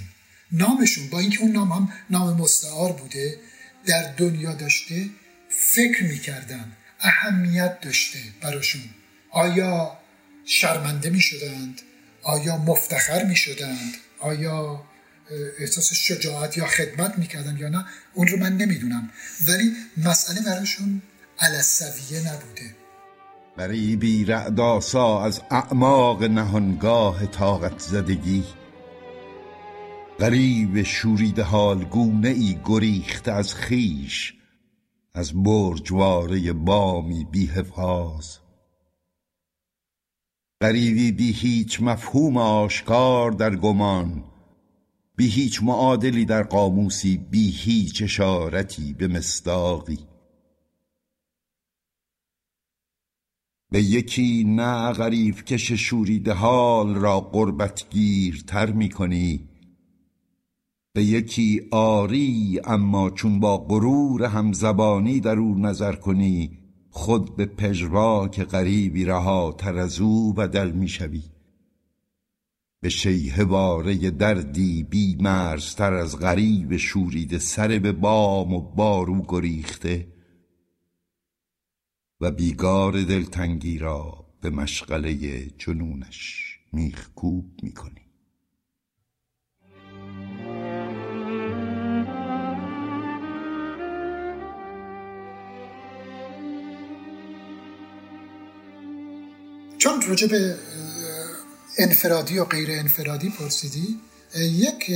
[0.53, 3.41] نامشون با اینکه اون نام هم نام مستعار بوده
[3.87, 5.11] در دنیا داشته
[5.49, 8.83] فکر می‌کردن اهمیت داشته براشون.
[9.31, 9.99] آیا
[10.47, 11.81] شرمنده می شدند
[12.23, 14.85] آیا مفتخر می شدند آیا
[15.59, 19.11] احساس شجاعت یا خدمت می‌کردن یا نه؟ اون رو من نمی‌دونم.
[19.47, 21.03] ولی مسئله براشون
[21.41, 23.97] علسویه نبوده.
[23.97, 28.45] بی رعداسا از اعماق نهانگاه طاقت زدگی.
[30.21, 34.35] غریب شورید حال گونه ای گریخت از خیش
[35.15, 38.37] از برجواره بامی بی حفاظ
[40.61, 44.25] غریبی بی هیچ مفهوم آشکار در گمان
[45.17, 50.10] بی هیچ معادلی در قاموسی بی هیچ اشارتی به مستاقی
[53.71, 57.85] به یکی نه غریب کش شورید حال را قربت
[58.47, 59.49] تر می کنی
[60.93, 66.59] به یکی آری اما چون با غرور همزبانی در او نظر کنی
[66.91, 71.23] خود به پژواک غریبی رها تر از او بدل می شوی
[72.81, 80.07] به شیه واره دردی بی مرزتر از غریب شورید سر به بام و بارو گریخته
[82.21, 88.01] و بیگار دلتنگی را به مشغله جنونش میخکوب می‌کنی.
[99.79, 100.57] چون راجع به
[101.79, 104.01] انفرادی و غیر انفرادی پرسیدی
[104.37, 104.91] یک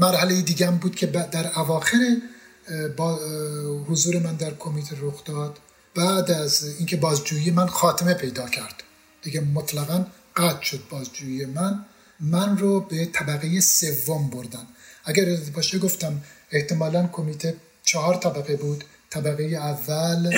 [0.00, 1.98] مرحله دیگه بود که در اواخر
[2.96, 3.18] با
[3.88, 5.58] حضور من در کمیته رخ داد.
[5.94, 8.82] بعد از اینکه بازجویی من خاتمه پیدا کرد.
[9.22, 10.06] دیگه مطلقا
[10.36, 11.84] قطع شد بازجویی من.
[12.20, 14.66] من رو به طبقه سوم بردن.
[15.04, 18.84] اگر باشه گفتم احتمالا کمیته چهار طبقه بود.
[19.10, 20.36] طبقه اول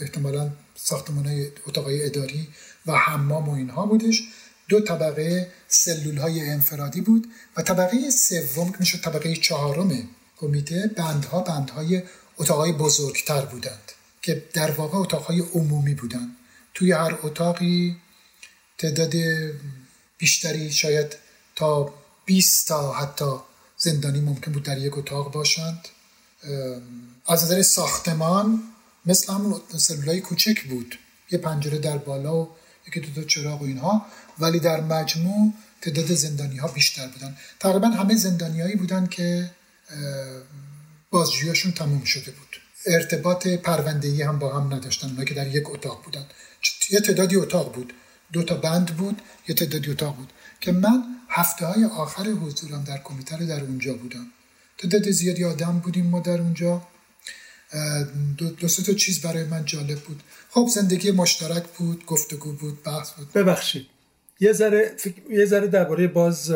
[0.00, 2.48] احتمالا ساختمان اتاقای اداری
[2.86, 4.22] و حمام و اینها بودش.
[4.68, 10.08] دو طبقه سلول های انفرادی بود و طبقه سوم که می‌شد طبقه چهارم
[10.40, 12.02] کمیته بندها بندهای
[12.38, 16.36] اتاقای بزرگتر بودند که در واقع اتاقهای عمومی بودند.
[16.74, 17.96] توی هر اتاقی
[18.78, 19.12] تعداد
[20.18, 21.16] بیشتری شاید
[21.56, 23.32] تا 20 تا حتی
[23.76, 25.88] زندانی ممکن بود در یک اتاق باشند.
[27.26, 28.62] از نظر ساختمان
[29.06, 30.98] مثل همون سلولای کوچک بود.
[31.30, 32.48] یه پنجره در بالا و
[32.88, 34.06] یکی دو تا چراغ و اینها.
[34.38, 39.50] ولی در مجموع تعداد زندانی ها بیشتر بودن تقریبا همه زندانیایی بودن که
[41.10, 42.60] بازجوییشون تموم شده بود.
[42.86, 45.08] ارتباط پروندهی هم با هم نداشتن.
[45.08, 46.26] اونا که در یک اتاق بودن.
[46.90, 47.92] یه تعدادی اتاق بود.
[48.32, 50.32] دو تا بند بود یه تعدادی اتاق بود.
[50.60, 54.26] که من هفته های آخر حضورم در کمیته در اونجا بودم.
[54.78, 56.82] تعداد زیادی آدم بودیم ما در اونجا.
[58.38, 60.22] دو, دو تا چیز برای من جالب بود.
[60.50, 63.32] خب زندگی مشترک بود گفتگو بود بحث بود.
[63.32, 63.86] ببخشید.
[64.40, 64.96] یه ذره
[65.30, 66.52] یه ذره درباره باز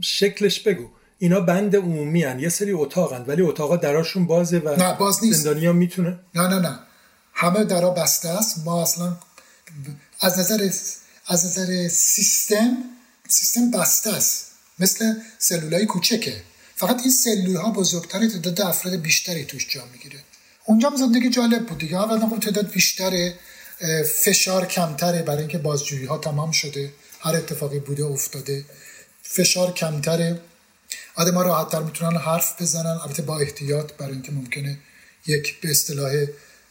[0.00, 0.90] شکلش بگو.
[1.18, 2.40] اینا بند عمومی هن.
[2.40, 5.38] یه سری اتاقن ولی اتاقا دراشون بازه و نه باز نیست.
[5.38, 6.18] زندانی ها می‌تونه.
[6.34, 6.78] نه نه نه.
[7.32, 8.58] همه درا بسته است.
[8.64, 9.16] ما اصلا
[10.20, 10.70] از نظر
[11.26, 12.76] از نظر سیستم
[13.28, 14.46] سیستم بسته است.
[14.78, 16.42] مثل سلولای کوچکه.
[16.76, 20.20] فقط این سلول ها بزرگتره تعداد افراد بیشتری توش جا می‌گیره.
[20.64, 21.96] اونجا زندگی جالب بود دیگه.
[21.96, 23.34] اولا تعداد بیشتره.
[24.24, 26.92] فشار کمتره برای اینکه بازجویی ها تمام شده.
[27.20, 28.64] هر اتفاقی بوده افتاده.
[29.22, 30.40] فشار کمتره.
[31.18, 32.98] آدم ها راحتتر می‌تونن حرف بزنن.
[33.02, 34.78] البته با احتیاط برای اینکه ممکنه
[35.26, 36.12] یک به اصطلاح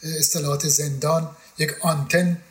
[0.04, 2.42] اصطلاحات زندان یک آنتن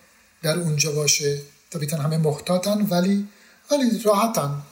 [0.42, 1.40] در اونجا باشه.
[1.70, 3.28] طبیعتا همه محتاطن ولی
[3.70, 4.62] ولی راحتن.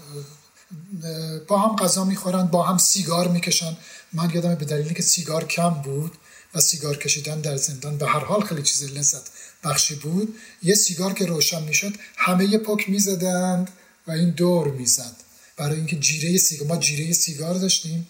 [1.49, 3.77] با هم غذا می‌خورن با هم سیگار می‌کشن.
[4.12, 6.12] من یادم به دلیلی که سیگار کم بود
[6.55, 9.31] و سیگار کشیدن در زندان به هر حال خیلی چیز لذت
[9.64, 10.35] بخشی بود.
[10.62, 13.70] یه سیگار که روشن می‌شد همه یه پک می‌زدند
[14.07, 15.24] و این دور می‌زد.
[15.57, 18.07] برای اینکه جیره سیگار ما جیره سیگار داشتیم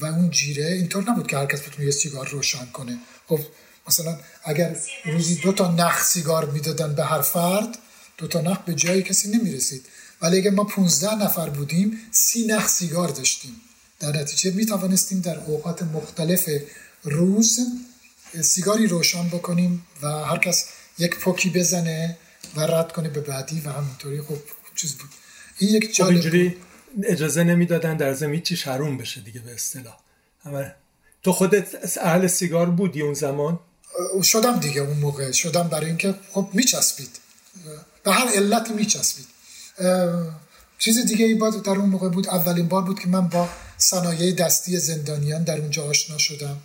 [0.00, 2.98] و اون جیره اینطور نبود که هر کس بتونه یه سیگار روشن کنه.
[3.26, 3.40] خب
[3.88, 7.78] مثلا اگر روزی دو تا نخ سیگار می‌دادن به هر فرد
[8.18, 9.86] دو تا نخ به جایی کسی نمی‌رسید.
[10.22, 13.54] ولی اگر ما 15 نفر بودیم سی نخ سیگار داشتیم.
[14.00, 16.48] در نتیجه می توانستیم در اوقات مختلف
[17.02, 17.58] روز
[18.42, 20.66] سیگاری روشن بکنیم و هر کس
[20.98, 22.16] یک پوکی بزنه
[22.56, 24.22] و رد کنه به بعدی و همینطوری.
[24.22, 24.38] خب
[24.74, 25.10] چیز بود.
[25.58, 26.56] این یک خب اینجوری
[27.02, 29.96] اجازه نمی‌دادن در زمین چی حروم بشه دیگه به اصطلاح.
[31.22, 33.58] تو خودت اهل سیگار بودی اون زمان؟
[34.22, 35.32] شدم دیگه اون موقع.
[35.32, 37.10] شدم برای اینکه خب میچسبید.
[38.04, 39.26] به هر علت میچسبید.
[40.78, 44.32] چیز دیگه ای بود در اون موقع بود اولین بار بود که من با صنایع
[44.32, 46.56] دستی زندانیان در اونجا آشنا شدم.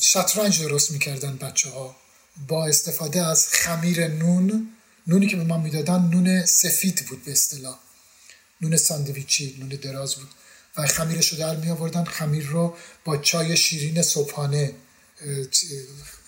[0.00, 1.96] شطرنج درست می‌کردن بچه ها
[2.48, 4.68] با استفاده از خمیر نون
[5.06, 7.78] نونی که به من می‌دادن نون سفید بود به اصطلاح.
[8.60, 10.28] نون ساندویچی نون دراز بود.
[10.76, 14.74] و خمیرش رو در می آوردن خمیر رو با چای شیرین صبحانه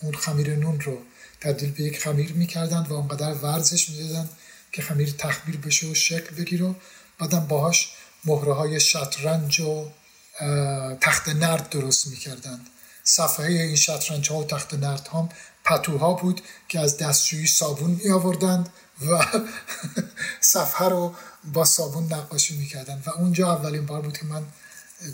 [0.01, 0.99] اون خمیر نون رو
[1.41, 4.29] تبدیل به یک خمیر می‌کردن و اونقدر ورزش می‌دادن
[4.73, 6.75] که خمیر تخمیر بشه و شکل بگیره.
[7.19, 7.91] بعدم باهاش
[8.25, 9.91] مهره های شطرنج و
[11.01, 12.67] تخت نرد درست می‌کردند
[13.05, 15.29] صفحه این شطرنج ها و تخت نرد ها
[15.65, 18.69] پتوها بود که از دستشویی صابون می آوردند
[19.09, 19.25] و
[20.41, 21.15] صفحه رو
[21.53, 23.03] با صابون نقاشی می‌کردن.
[23.07, 24.43] و اونجا اولین بار بود که من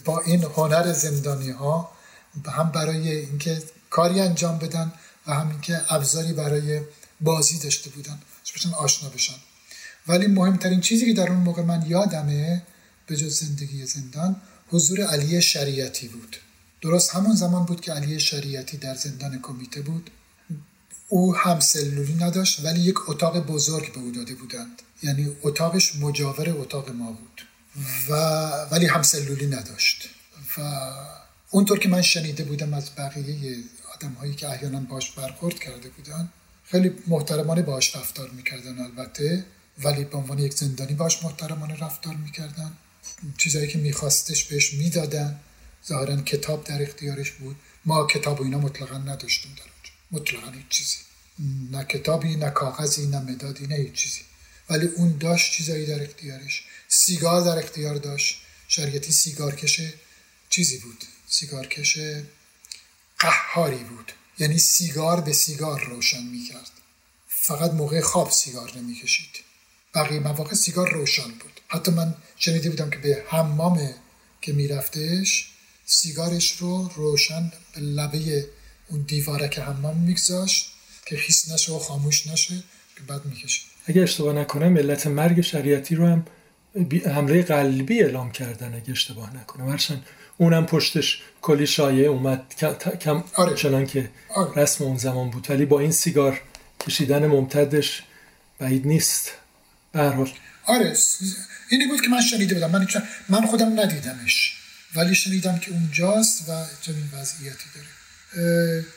[0.04, 1.90] با این هنر زندانی ها
[2.46, 4.92] هم برای اینکه کاری انجام بدن
[5.26, 6.80] و هم اینکه ابزاری برای
[7.20, 8.18] بازی داشته بودن
[8.56, 9.34] بتونن آشنا بشن.
[10.06, 12.62] ولی مهمترین چیزی که در اون موقع من یادمه
[13.06, 16.36] به جز زندگی زندان حضور علی شریعتی بود.
[16.82, 20.10] درست همون زمان بود که علی شریعتی در زندان کمیته بود.
[21.08, 24.82] او هم سلولی نداشت ولی یک اتاق بزرگ به او داده بودند.
[25.02, 27.46] یعنی اتاقش مجاور اتاق ما بود.
[28.08, 28.12] و
[28.70, 30.08] ولی هم سلولی نداشت.
[30.58, 30.90] و
[31.50, 33.56] اونطور که من شنیده بودم از بقیه
[33.94, 36.28] آدم هایی که احیانا باش برخورد کرده بودن
[36.64, 39.44] خیلی محترمانه باش رفتار می‌کردن البته
[39.82, 42.72] ولی به عنوان یک زندانی باش محترمانه رفتار می‌کردن.
[43.38, 45.40] چیزایی که میخواستش بهش می‌دادن
[45.88, 47.56] ظاهرا کتاب در اختیارش بود.
[47.84, 49.75] ما کتاب و اینا مطلقا نداشتیم در
[50.10, 50.96] مطلقا هیچ چیزی.
[51.70, 54.20] نه کتابی نه کاغذی نه مدادی نه هیچ چیزی.
[54.70, 56.64] ولی اون داشت چیزایی در اختیارش.
[56.88, 58.42] سیگار در اختیار داشت.
[58.68, 59.80] شریعتی سیگارکش
[60.50, 61.04] چیزی بود.
[61.28, 61.98] سیگارکش
[63.18, 64.12] قهاری بود.
[64.38, 66.70] یعنی سیگار به سیگار روشن می‌کرد.
[67.28, 69.36] فقط موقع خواب سیگار نمی‌کشید.
[69.94, 71.60] بقیه مواقع سیگار روشن بود.
[71.68, 73.94] حتی من شنیده بودم که به حمام
[74.40, 75.50] که میرفتش
[75.86, 78.48] سیگارش رو روشن به لبه
[78.88, 80.72] اون دیوارک حمام میگذاشت
[81.06, 82.54] که خیس نشه و خاموش نشه
[82.96, 86.26] که بعد می‌کشید اگه اشتباه نکنم ملت مرگ شریعتی رو هم
[87.06, 89.68] حمله قلبی اعلام کردن اگه اشتباه نکنم.
[89.68, 90.06] هرچند
[90.38, 92.54] اونم پشتش کلی شایعه اومد
[93.00, 93.54] کم آره.
[93.56, 94.62] چنان که آره.
[94.62, 95.50] رسم اون زمان بود.
[95.50, 96.40] ولی با این سیگار
[96.80, 98.02] کشیدن ممتدش
[98.58, 99.32] بعید نیست.
[99.92, 100.00] به
[100.64, 100.96] آره
[101.70, 102.70] اینی بود که من شنیده بودم.
[102.70, 102.86] من,
[103.28, 104.56] من خودم ندیدمش.
[104.94, 107.95] ولی شنیدم که اونجاست و چنین وضعیتی داره.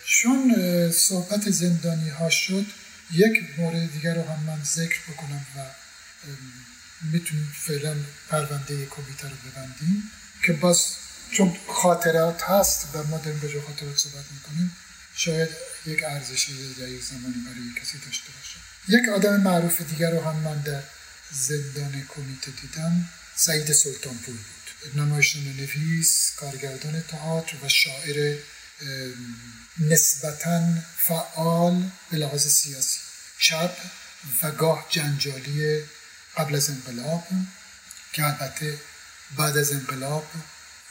[0.05, 0.55] چون
[0.91, 2.65] صحبت زندانی ها شد
[3.11, 5.59] یک مورد دیگر رو هم من ذکر بکنم و
[7.11, 7.95] می‌تونیم فعلا
[8.29, 10.11] پرونده کمیته رو ببندیم
[10.45, 10.85] که باز
[11.31, 14.71] چون خاطرات هست و ما داریم به خاطرات صحبت می‌کنیم
[15.15, 15.49] شاید
[15.85, 18.57] یک ارزشی در یک زمانی برای کسی داشته باشه.
[18.87, 20.83] یک آدم معروف دیگر رو هم من در
[21.31, 24.99] زندان کمیته دیدم سعید سلطانپور بود.
[25.01, 28.37] نمایشنامه نویس کارگردان تئاتر و شاعر
[29.79, 30.61] نسبتا
[30.97, 32.99] فعال به لحاظ سیاسی.
[33.39, 33.77] چپ
[34.43, 35.83] و گاه جنجالی
[36.37, 37.23] قبل از انقلاب
[38.13, 38.77] که البته
[39.37, 40.25] بعد از انقلاب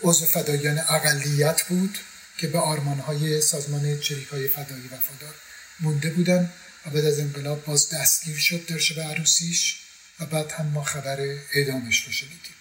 [0.03, 1.99] عضو فدایان اقلیت بود
[2.39, 5.35] که به آرمانهای سازمان چریک های فدایی وفادار
[5.81, 6.53] مونده بودن
[6.87, 9.81] و بعد از انقلاب باز دستگیر شد در شب عروسیش
[10.21, 11.21] و بعد هم ما خبر
[11.55, 12.55] اعدامش رو شنیدیم.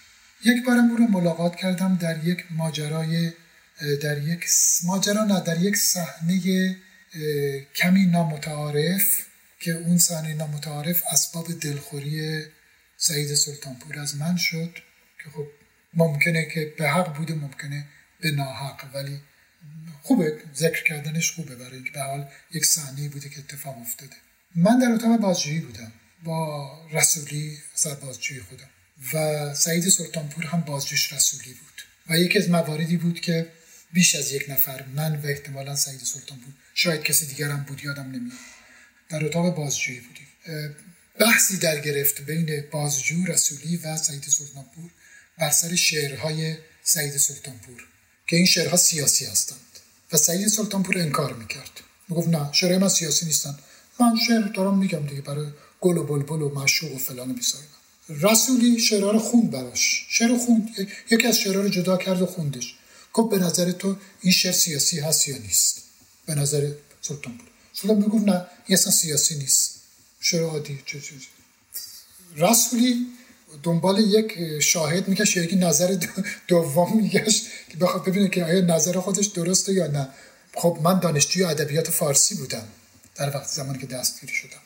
[0.44, 3.32] یک بارم او رو ملاقات کردم در یک ماجرای
[4.02, 4.44] در یک
[4.84, 6.76] ماجرا نه در یک صحنه
[7.74, 9.26] کمی نامتعارف
[9.60, 12.42] که اون صحنه نامتعارف اسباب دلخوری
[12.96, 14.74] سعید سلطانپور از من شد
[15.24, 15.46] که خب
[15.94, 17.84] ممکنه که به حق بوده ممکنه
[18.20, 19.20] به ناحق ولی
[20.02, 24.16] خوبه ذکر کردنش خوبه برای اینکه به حال یک صحنه بوده که اتفاق افتاده.
[24.54, 25.92] من در اتاق بازجویی بودم
[26.24, 28.68] با رسولی سر بازجویی خودم
[29.12, 33.46] و سعید سلطانپور هم بازجوش رسولی بود و یکی از مواردی بود که
[33.92, 38.10] بیش از یک نفر من و احتمالا سعید سلطانپور شاید کسی دیگر هم بود یادم
[38.10, 38.38] نمیاد.
[39.08, 40.26] در اتاق بازجویی بودیم.
[41.20, 44.90] بحثی در گرفت بین بازجو رسولی و سعید سلطانپور
[45.38, 47.86] بر سر شعرهای سعید سلطانپور
[48.26, 49.58] که این شعرها سیاسی هستند.
[50.12, 51.70] و سعید سلطانپور انکار می‌کرد.
[52.08, 53.58] می‌گفت نه شعرهای من سیاسی نیستن.
[54.00, 55.46] من شعر دارم میگم دیگه برای
[55.80, 57.68] گل و بلبل و مشوق و فلان بیساینا
[58.08, 60.06] رسولی شعرها رو خوند براش.
[60.08, 60.68] شعر خوند.
[61.10, 62.77] یکی از شعرها رو جدا کرد و خوندش.
[63.18, 65.82] گفت به نظر تو این شعر سیاسی هست یا نیست؟
[66.26, 69.74] به نظر سلطانپور سلطان می‌گفت نه این اصلا سیاسی نیست.
[70.20, 70.78] شعر عادی
[72.36, 73.06] رسولی
[73.62, 75.98] دنبال یک شاهد میگشت یا یک نظر
[76.48, 80.08] دوم میگشت که بخواد ببینه که آیا نظر خودش درسته یا نه.
[80.54, 82.68] خب من دانشجوی ادبیات فارسی بودم
[83.14, 84.62] در وقت زمانی که دستگیری شدم.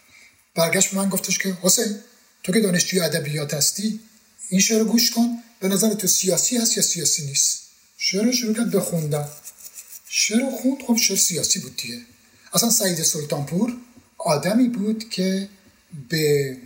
[0.55, 1.97] برگشت من گفتش که حسین
[2.43, 4.01] تو که دانشجوی ادبیات هستی
[4.49, 5.43] این شعر گوش کن.
[5.61, 7.62] به نظر تو سیاسی هست یا سیاسی نیست؟
[8.05, 9.29] شعر شروع کرد بخوندم
[10.09, 12.01] شعر خوند خب شعر سیاسی بود دیگه.
[12.53, 13.77] اصلا سعید سلطانپور
[14.19, 15.49] آدمی بود که
[16.09, 16.57] به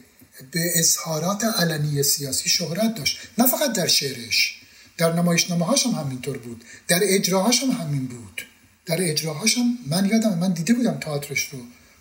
[0.51, 3.19] به اظهارات علنی سیاسی شهرت داشت.
[3.39, 4.61] نه فقط در شعرش
[4.99, 6.65] در نمایشنامه هاش هم همینطور بود.
[6.89, 8.43] در اجراهاش هم همین بود.
[8.87, 11.59] در اجراهاش هم من یادم من دیده بودم تئاترش رو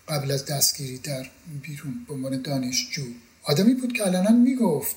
[0.08, 1.30] قبل از دستگیری در
[1.62, 3.06] بیرون به عنوان دانشجو.
[3.44, 4.96] آدمی بود که علنا می‌گفت.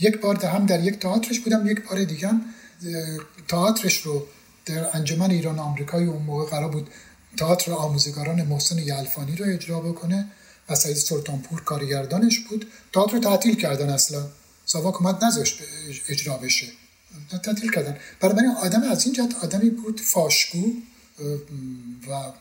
[0.00, 2.54] یک بار هم در یک تئاترش بودم یک بار دیگه هم
[3.48, 4.26] تئاترش رو
[4.66, 6.90] در انجمن ایران آمریکایی اون موقع قرار بود
[7.36, 10.26] تئاتر آموزگاران محسن یلفانی رو اجرا بکنه
[10.68, 12.66] و سعید سلطانپور کارگردانش بود.
[12.92, 14.26] تئاتر رو تعطیل کردن اصلا.
[14.64, 15.58] ساواک اومد نذاشت
[16.08, 16.66] اجرا بشه.
[17.42, 17.96] تعطیل کردن.
[18.20, 20.72] برای آدم از این جهت آدمی بود فاشگو
[22.08, 22.32] و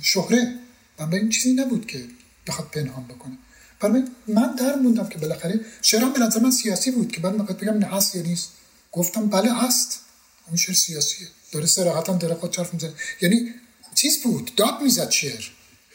[0.00, 0.54] شهره.
[0.98, 2.04] و این چیزی نبود که
[2.46, 3.38] بخواد پنهان بکنه.
[3.80, 7.58] برای من در موندم که بالاخره شعرم به نظر من سیاسی بود که بعد می‌خواد
[7.58, 8.50] بگم نه هست یا نیست.
[8.92, 10.00] گفتم بله هست.
[10.46, 11.28] اون شعر سیاسیه.
[11.52, 12.92] داره سراحتا داره خود چرف می‌زنه.
[13.20, 13.54] یعنی
[13.94, 15.44] چیز بود داد می‌زد شعر.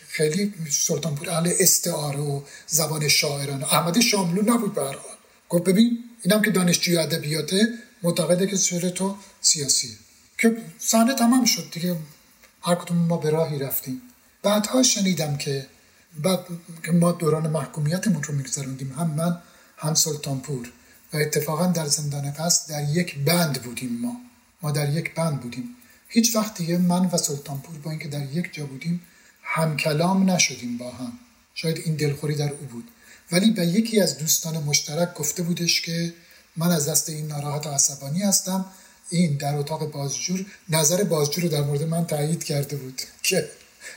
[0.07, 3.63] خیلی سلطانپور اهل استعاره و زبان شاعران.
[3.63, 4.97] احمد شاملو نبود به هر
[5.49, 7.73] گفت ببین اینم که دانشجوی ادبیاته
[8.03, 9.91] معتقده که شعر تو سیاسیه.
[10.37, 11.71] که صحنه تمام شد.
[11.71, 11.95] دیگه
[12.61, 14.01] هر کدوم ما به راهی رفتیم.
[14.43, 15.67] بعدها شنیدم که
[16.23, 16.39] بعد
[16.85, 18.91] که ما دوران محکومیتمون رو میگذروندیم.
[18.91, 19.41] هم من
[19.77, 20.71] هم سلطانپور.
[21.13, 24.15] و اتفاقا در زندان قصد در یک بند بودیم ما.
[24.61, 25.75] ما در یک بند بودیم.
[26.07, 29.01] هیچ وقت دیگه من و سلطانپور با اینکه در یک جا بودیم
[29.43, 31.13] هم کلام نشدیم با هم.
[31.53, 32.87] شاید این دلخوری در او بود.
[33.31, 36.13] ولی به یکی از دوستان مشترک گفته بودش که
[36.57, 38.65] من از دست این ناراحت و عصبانی هستم.
[39.09, 43.01] این در اتاق بازجور نظر بازجور رو در مورد من تایید کرده بود.
[43.23, 43.49] که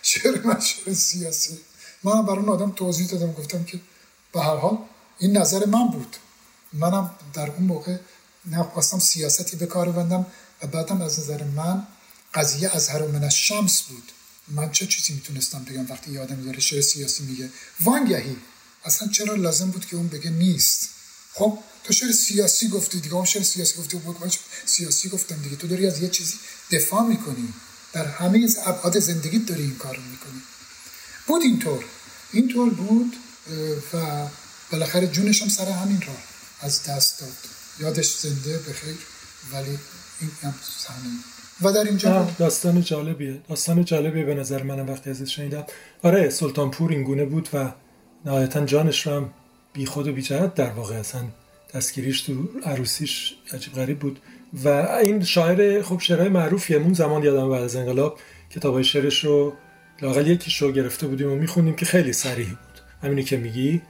[0.03, 0.61] شعر من
[0.95, 1.59] سیاسی.
[2.05, 3.81] من برای اون آدم توضیح دادم گفتم که
[4.33, 4.79] به هر حال
[5.19, 6.17] این نظر من بود.
[6.73, 7.97] منم در اون موقع
[8.51, 10.27] نخواستم سیاستی به کار بندم
[10.63, 11.87] و بعدم از نظر من
[12.35, 14.13] قضیه از هر من شمس بود.
[14.49, 17.51] من چه چیزی می‌تونستم بگم وقتی یه آدمی داره شعر سیاسی میگه؟
[17.81, 18.37] وانگهی.
[18.85, 20.89] اصلا چرا لازم بود که اون بگه نیست؟
[21.35, 23.15] خب تو شعر سیاسی گفتی دیگه.
[23.15, 23.97] اون شعر سیاسی گفتی.
[23.97, 24.33] بود
[24.67, 26.35] سیاسی گفتم دیگه؟ تو داری از یه چیزی
[26.71, 27.55] دفاع می‌کنی.
[27.93, 30.43] در همه از ابعاد زندگی داری این کارو می‌کنی.
[31.27, 31.85] بود اینطور.
[32.33, 33.17] اینطور بود
[33.93, 34.27] و
[34.71, 36.28] بالاخره جونش هم سر همین راه.
[36.61, 37.31] از دست داد.
[37.81, 38.97] یادش زنده بخیر
[39.53, 39.79] ولی
[40.21, 40.55] این هم
[41.63, 43.41] و در اینجا داستان جالبیه.
[43.49, 45.65] داستان جالبیه به نظر منم وقتی ازش شنیدم.
[46.03, 47.73] آره سلطانپور این گونه بود و
[48.25, 49.31] نهایتا جانش رو هم
[49.73, 50.23] بی خود و بی
[50.55, 51.23] در واقع اصلا
[51.75, 54.21] دستگیریش تو عروسیش عجیب غریب بود.
[54.65, 56.77] و این شاعر خب شعرهای معروفیه.
[56.77, 58.19] اون زمان یادم بعد از انقلاب
[58.51, 59.53] کتابای شعرش رو
[60.03, 62.83] لاقل یکی شو گرفته بودیم و میخوندیم که خیلی سریع بود.
[63.03, 63.83] همینی که میگی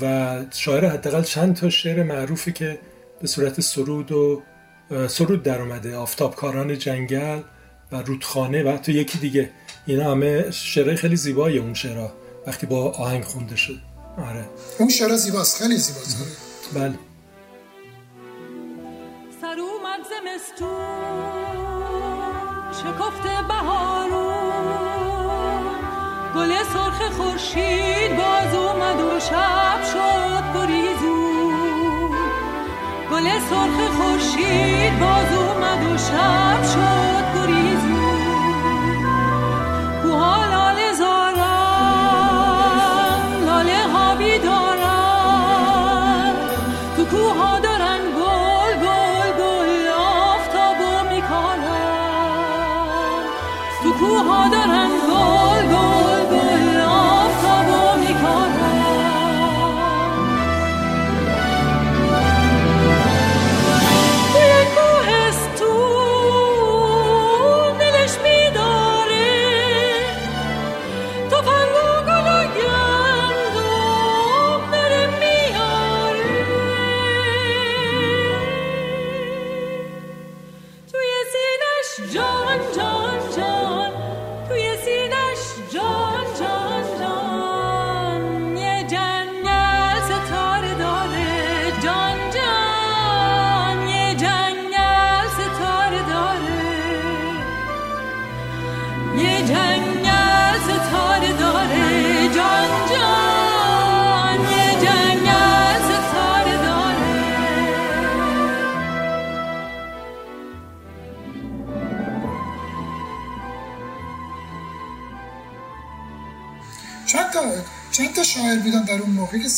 [0.00, 2.78] و شاعر حداقل چند تا شعر معروفی که
[3.20, 4.42] به صورت سرود و
[5.08, 5.96] سرود در اومده.
[5.96, 7.40] آفتابکاران جنگل
[7.92, 9.50] و رودخانه و حتی یکی دیگه.
[9.86, 12.12] اینا همه شعرهای خیلی زیبایی اون شعرها
[12.46, 13.78] وقتی با آهنگ خونده شد.
[14.18, 14.48] آره.
[14.78, 16.16] اون شعر زیباست خیلی زیباست.
[16.74, 16.94] بله.
[19.40, 20.70] سر اومد زمستون
[22.72, 24.29] شکفت بهارون
[26.34, 32.10] گل سرخ خورشید باز اومد و شب شد گریزون
[33.10, 38.20] گل سرخ خورشید باز اومد و شب شد گریزون
[40.04, 40.59] لاله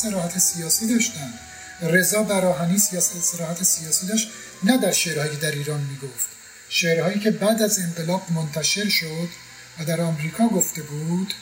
[0.03, 1.35] سراحت سیاسی داشتن.
[1.83, 4.29] رضا براهنی سیاست سراحت سیاسی داشت
[4.63, 6.29] نه در شعرهایی در ایران می‌گفت.
[6.69, 9.29] شعرهایی که بعد از انقلاب منتشر شد
[9.79, 11.35] و در آمریکا گفته بود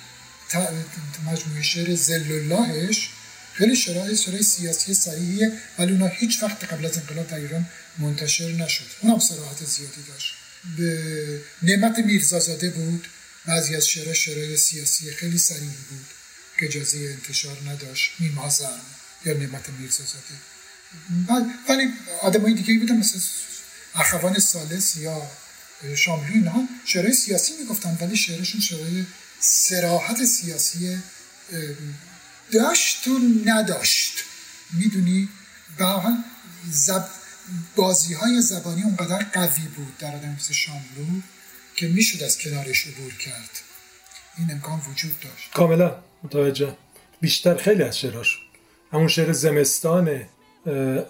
[1.26, 3.10] مجموعه شعر زل اللهش
[3.52, 7.66] خیلی شعرهای شعرهای سیاسی صحیحیه ولی اونا هیچ وقت قبل از انقلاب در ایران
[7.98, 8.84] منتشر نشد.
[9.00, 10.34] اونم سراحت زیادی داشت.
[10.76, 13.08] به نعمت میرزازاده بود.
[13.46, 16.19] بعضی از شعرها شعرهای سیاسی خیلی صریحی بود.
[16.60, 18.80] که اجازه انتشار نداشت میمازن
[19.24, 20.34] یا نعمت میرزازاده
[21.68, 21.92] ولی
[22.22, 23.18] آدم های دیگه بودن مثل
[23.94, 25.30] اخوان سالس یا
[25.96, 29.04] شاملو اینها شعرهای سیاسی می‌گفتن ولی شعرشون شعرهای
[29.40, 30.98] سراحت سیاسی
[32.52, 34.12] داشت و نداشت.
[34.72, 35.28] می‌دونی؟
[35.78, 36.24] حال
[36.70, 37.04] زب...
[37.76, 41.20] بازی های زبانی اونقدر قوی بود در آدم مثل شاملو
[41.76, 43.50] که می‌شد از کنارش عبور کرد.
[44.38, 45.50] این امکان وجود داشت.
[45.54, 46.09] کاملا.
[46.24, 46.76] متوجه.
[47.20, 48.38] بیشتر خیلی از شعراش.
[48.92, 50.20] همون شعر زمستان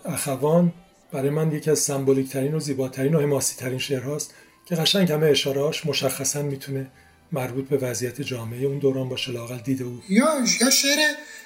[0.05, 0.73] اخوان
[1.13, 4.35] برای من یکی از سمبولیک ترین و زیباترین و حماسی ترین شعر هاست
[4.67, 6.87] که قشنگ همه اشارهاش مشخصا می‌تونه
[7.33, 10.03] مربوط به وضعیت جامعه اون دوران باشه لاقل دیده او.
[10.09, 10.29] یا
[10.61, 10.99] یا شعر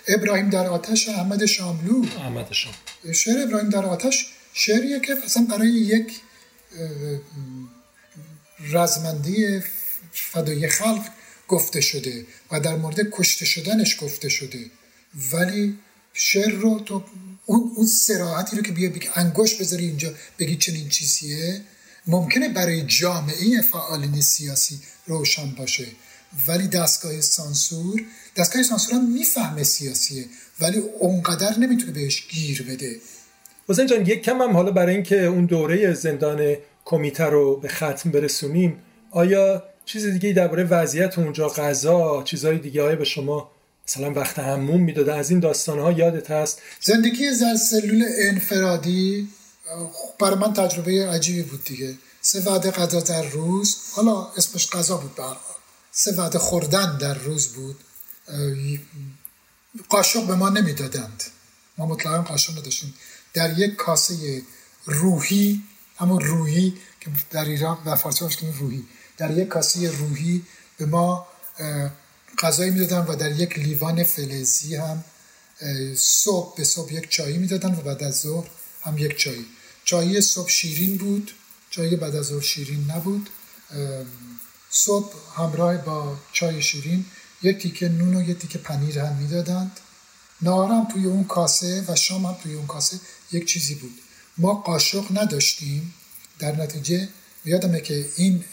[0.09, 2.05] ابراهیم در آتش احمد شاملو.
[2.19, 2.75] احمد شام.
[3.15, 6.12] شعر ابراهیم در آتش شعریه که مثلا برای یک
[8.73, 9.61] رزمندی
[10.12, 11.05] فدای خلق
[11.49, 14.70] گفته شده و در مورد کشته شدنش گفته شده.
[15.32, 15.78] ولی
[16.12, 17.05] شعر رو تو
[17.47, 21.61] اون اون سراحتی رو که بیا بگی انگوش بذاری اینجا بگی چنین چیزیه
[22.07, 25.86] ممکنه برای جامعه فعالین سیاسی روشن باشه.
[26.49, 28.03] ولی دستگاه سانسور
[28.36, 30.24] دستگاه سانسور هم می‌فهمه سیاسیه
[30.61, 33.01] ولی اونقدر نمی‌تونه بهش گیر بده.
[33.68, 38.11] حسین جان یک کم هم حالا برای اینکه اون دوره زندان کمیته رو به ختم
[38.11, 43.51] برسونیم آیا چیز دیگه درباره وضعیت اونجا غذا چیزهای دیگه های به شما
[43.89, 45.14] مثلا وقت هموم می‌داده.
[45.14, 49.28] از این داستان ها یادت هست؟ زندگی زر سلول انفرادی
[50.20, 51.95] برای من تجربه عجیبی بود دیگه.
[52.20, 53.76] سه وعده غذا در روز.
[53.93, 55.37] حالا اسمش غذا بود برای
[55.93, 57.76] سه وعده خوردن در روز بود.
[59.89, 61.22] قاشق به ما نمی‌دادند.
[61.78, 62.95] ما مطلقا قاشق نداشتیم.
[63.35, 64.43] در یک کاسه
[64.85, 65.62] روحی
[65.97, 68.24] همون روحی که در ایران و فارسی
[68.61, 68.85] روحی.
[69.17, 70.43] در یک کاسه روحی
[70.79, 71.27] به ما
[72.39, 75.05] غذایی می‌دادن و در یک لیوان فلزی هم
[75.97, 78.47] صبح به صبح یک چایی می‌دادن و بعد از ظهر
[78.83, 79.47] هم یک چایی.
[79.85, 81.31] چایی صبح شیرین بود
[81.71, 83.31] چایی بعد از ظهر شیرین نبود.
[84.71, 87.05] صبح همراه با چای شیرین
[87.43, 89.81] یک تیکه نون و یک تیکه پنیر هم می‌دادند.
[90.43, 93.01] نهار هم توی اون کاسه و شام هم توی اون کاسه
[93.33, 94.01] یک چیزی بود.
[94.39, 95.95] ما قاشق نداشتیم.
[96.39, 97.09] در نتیجه
[97.45, 98.45] یادمه که این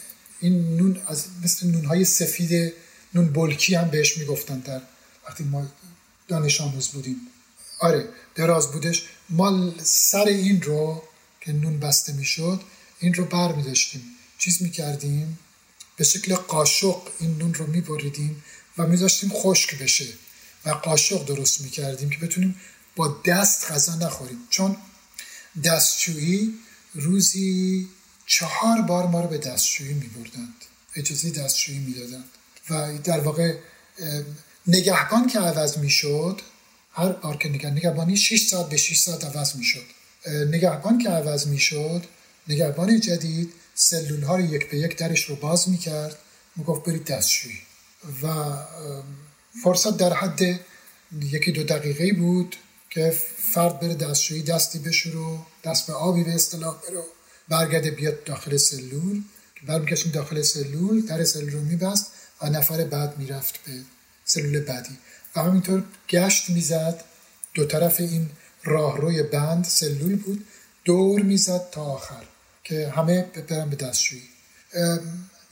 [0.42, 2.72] این نون از مثل نونهای سفید
[3.14, 4.80] نون بلکی هم بهش می‌گفتن در
[5.28, 5.66] وقتی ما
[6.28, 7.16] دانش آموز بودیم.
[7.80, 9.04] آره دراز بودش.
[9.30, 11.02] ما سر این رو
[11.40, 12.60] که نون بسته می‌شد
[12.98, 14.02] این رو بر می داشتیم
[14.38, 15.38] چیز می کردیم
[15.96, 18.42] به شکل قاشق این نون رو می بریدیم
[18.78, 20.06] و می داشتیم خشک بشه.
[20.64, 22.60] و قاشق درست می کردیم که بتونیم
[22.96, 24.38] با دست غذا نخوریم.
[24.50, 24.76] چون
[25.64, 26.54] دستشویی
[26.94, 27.88] روزی
[28.32, 30.54] چهار بار ما رو به دستشویی می بردند
[30.96, 32.24] اجازه دستشویی می دادند
[32.70, 33.54] و در واقع
[34.66, 36.40] نگهبان که عوض می شد
[36.92, 39.84] هر بار که نگهبانی 6 ساعت به 6 ساعت عوض می شد
[40.26, 42.04] نگهبان که عوض می شد
[42.48, 46.18] نگهبان جدید سلول ها رو یک به یک درش رو باز می کرد
[46.56, 47.58] می گفت برید دستشویی.
[48.22, 48.56] و
[49.64, 50.40] فرصت در حد
[51.20, 52.56] یکی دو دقیقه بود
[52.90, 53.10] که
[53.54, 57.04] فرد بره دستشویی دستی بشورو دست به آبی به اصطلاح برو
[57.48, 59.22] برگرده بیاد داخل سلول.
[59.54, 62.12] که برمیگشتیم داخل سلول در سلول رو میبست
[62.42, 63.72] و نفر بعد می‌رفت به
[64.24, 64.98] سلول بعدی.
[65.36, 67.04] و همینطور گشت می‌زد.
[67.54, 68.30] دو طرف این
[68.64, 70.44] راهروی بند سلول بود.
[70.84, 72.22] دور می‌زد تا آخر
[72.64, 74.22] که همه برن به دستشویی.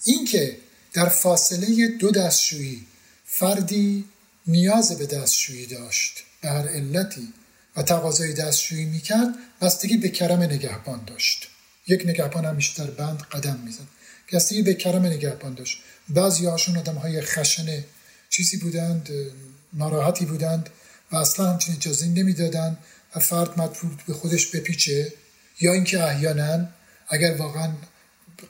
[0.05, 0.57] این که
[0.93, 2.87] در فاصله دو دستشویی
[3.27, 4.05] فردی
[4.47, 7.33] نیاز به دستشویی داشت به هر علتی
[7.77, 11.50] و تقاضای دستشویی می‌کرد بستگی به کرم نگهبان داشت.
[11.91, 13.89] یک نگهبان همیشه در بند قدم می‌زد.
[14.33, 15.83] بستگی به کرم نگهبان داشت.
[16.09, 17.85] بعضی هاشون آدم های خشن
[18.31, 19.09] چیزی بودند
[19.73, 20.71] ناراحتی بودند
[21.13, 22.79] و اصلا همچین اجازه نمی‌دادند
[23.17, 25.13] و فرد مطلوب به خودش بپیچه
[25.61, 26.67] یا اینکه احیانا
[27.09, 27.73] اگر واقعا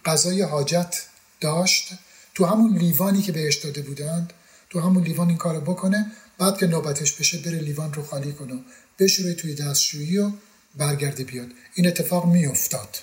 [0.04, 1.02] غذای حاجت
[1.40, 1.88] داشت
[2.34, 4.32] تو همون لیوانی که بهش داده بودند
[4.70, 6.06] تو همون لیوان این کارو بکنه
[6.38, 8.54] بعد که نوبتش بشه بره لیوان رو خالی کنه
[8.98, 10.30] بشوره توی دستشویی و
[10.76, 11.48] برگرده بیاد.
[11.74, 12.98] این اتفاق میافتاد.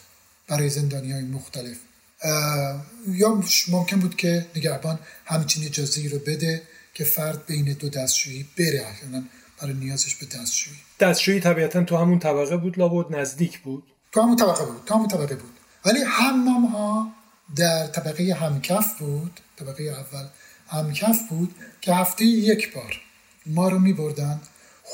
[0.48, 1.78] برای زندانی های مختلف
[3.08, 6.62] یا ممکن بود که نگهبان همچین اجازه رو بده
[6.94, 9.24] که فرد بین دو دستشویی بره احیانا
[9.62, 10.78] برای نیازش به دستشویی.
[11.00, 13.84] دستشویی طبیعتا تو همون طبقه بود لابد نزدیک بود.
[14.12, 15.54] تو همون طبقه بود تو همون طبقه بود.
[15.86, 17.12] ولی حمام ها
[17.56, 20.28] در طبقه همکف بود طبقه اول
[20.68, 23.02] همکف بود که هفته یک بار
[23.46, 24.48] ما رو می بردند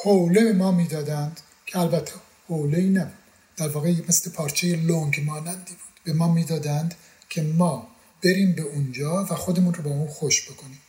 [0.03, 2.13] حوله به ما می‌دادند که البته
[2.47, 3.22] حوله ای نبود.
[3.57, 6.03] در واقع مثل پارچه لنگ مانندی بود.
[6.03, 6.95] به ما می‌دادند
[7.29, 7.87] که ما
[8.23, 10.79] بریم به اونجا و خودمون رو با اون خوش بکنیم.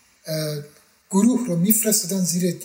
[1.11, 2.57] گروه رو میفرستادن زیر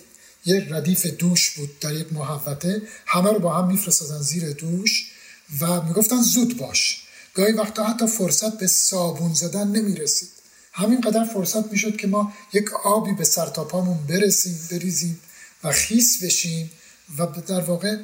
[0.44, 2.82] یک ردیف دوش بود در یک محوطه.
[3.06, 5.10] همه رو با هم میفرستادن زیر دوش
[5.60, 7.02] و می‌گفتن زود باش.
[7.34, 10.28] گاهی وقتا حتی فرصت به صابون زدن نمی رسید
[10.72, 15.20] همین قدر فرصت می‌شد که ما یک آبی به سرتاپامون برسیم بریزیم
[15.64, 16.70] و خیس بشیم
[17.18, 17.96] و در واقع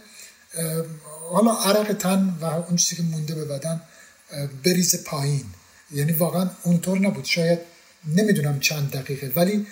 [1.33, 3.81] حالا عرق تن و اون چیزی که مونده به بدن
[4.65, 5.45] بریز پایین.
[5.91, 7.25] یعنی واقعا اونطور نبود.
[7.25, 7.59] شاید
[8.17, 9.67] نمی‌دونم چند دقیقه ولی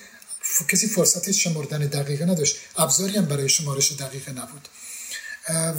[0.69, 2.57] کسی فرصت شمردن دقیقه نداشت.
[2.77, 4.69] ابزاری هم برای شمارش دقیقه نبود.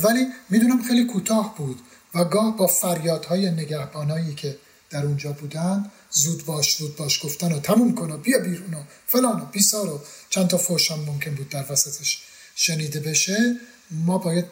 [0.03, 1.81] ولی می‌دونم خیلی کوتاه بود
[2.13, 4.57] و گاه با فریادهای نگهبانایی که
[4.89, 8.83] در اونجا بودن زود باش زود باش گفتن و تموم کن و بیا بیرون و
[9.07, 12.21] فلان و بیسار و چند تا فوش هم ممکن بود در وسطش
[12.55, 13.59] شنیده بشه.
[13.91, 14.45] ما باید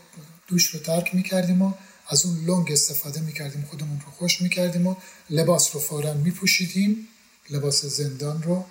[0.48, 1.74] دوش رو ترک می‌کردیم و
[2.08, 4.96] از اون لنگ استفاده می‌کردیم خودمون رو خوش می‌کردیم و
[5.30, 7.08] لباس رو فورا میپوشیدیم
[7.50, 8.66] لباس زندان رو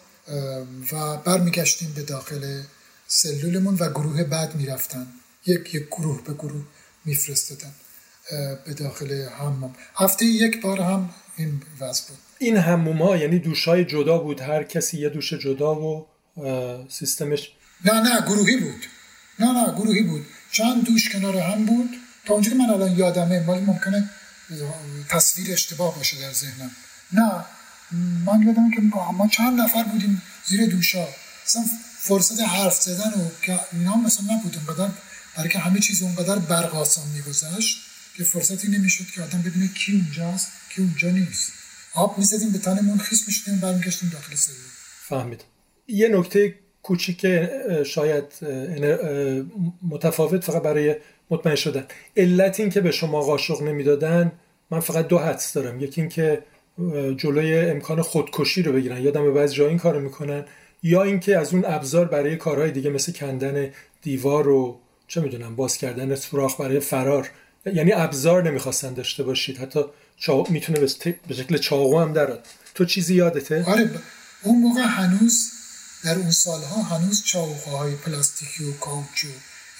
[0.93, 2.63] و برمیگشتیم به داخل
[3.07, 5.07] سلولمون و گروه بعد می‌رفتن.
[5.47, 6.65] یک یک گروه به گروه
[7.05, 7.73] میفرستدن
[8.67, 9.75] به داخل حمام.
[9.95, 12.19] هفته یک بار هم این وضع بود.
[12.39, 16.07] این حموم ها یعنی دوش های جدا بود؟ هر کسی یه دوش جدا و
[16.89, 17.53] سیستمش
[17.85, 18.87] نه نه گروهی بود.
[19.43, 20.27] نه نه گروهی بود.
[20.53, 21.91] چند دوش کنار هم بود.
[22.27, 24.11] تا اونجا که من الان یادمه ولی ممکنه
[25.09, 26.71] تصویر اشتباه باشه در ذهنم.
[27.13, 27.45] نه
[28.27, 28.81] من یادم که
[29.13, 31.07] ما چند نفر بودیم زیر دوشا.
[31.47, 31.65] اصلا
[31.99, 34.57] فرصت حرف زدن و که اینا مثلا نبود.
[34.57, 34.93] اونقدر
[35.37, 37.79] برای که همه چیز اونقدر برقاسان میگذشت
[38.17, 41.53] که فرصتی نمی‌شد که آدم بدونه کی اونجاست کی اونجا نیست.
[41.95, 44.57] آب می‌زدیم به تنمون خیس می‌شدیم برمیگشتیم داخل سلول
[45.09, 45.45] فهمید.
[45.89, 47.27] یه نکته کوچیک
[47.87, 48.25] شاید
[49.91, 50.97] متفاوت فقط برای
[51.31, 51.85] مطمئن شدن.
[52.17, 54.33] علت این که به شما قاشق نمی‌دادن
[54.71, 55.81] من فقط دو حدس دارم.
[55.81, 56.43] یکی اینکه
[57.17, 59.03] جلوی امکان خودکشی رو بگیرن.
[59.03, 60.45] یادم به بعضی جا این کارو می‌کنن.
[60.83, 63.71] یا اینکه از اون ابزار برای کارهای دیگه مثل کندن
[64.03, 64.79] دیوار و
[65.09, 67.31] چه می‌دونم باز کردن سوراخ برای فرار.
[67.67, 69.59] یعنی ابزار نمی‌خواستن داشته باشید.
[69.59, 69.81] حتی
[70.17, 70.45] چا...
[70.49, 70.81] می‌تونه
[71.29, 73.91] به شکل چاقو هم دراد تو چیزی یادته؟ آره
[74.43, 75.53] اون موقع هنوز
[76.03, 79.29] در اون سالها هنوز چاقوهای پلاستیکی و کاوچو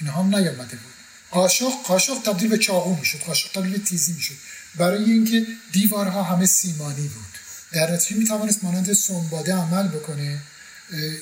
[0.01, 0.93] اینها هم نیامده بود.
[1.31, 4.35] قاشق قاشق تبدیل به چاقو می‌شد قاشق تبدیل به تیزی می‌شد.
[4.77, 7.33] برای اینکه دیوارها همه سیمانی بود.
[7.73, 10.43] در نتیجه می‌توانست مانند سنباده عمل بکنه.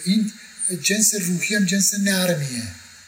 [0.05, 0.33] این
[0.83, 2.63] جنس روحی هم جنس نرمیه.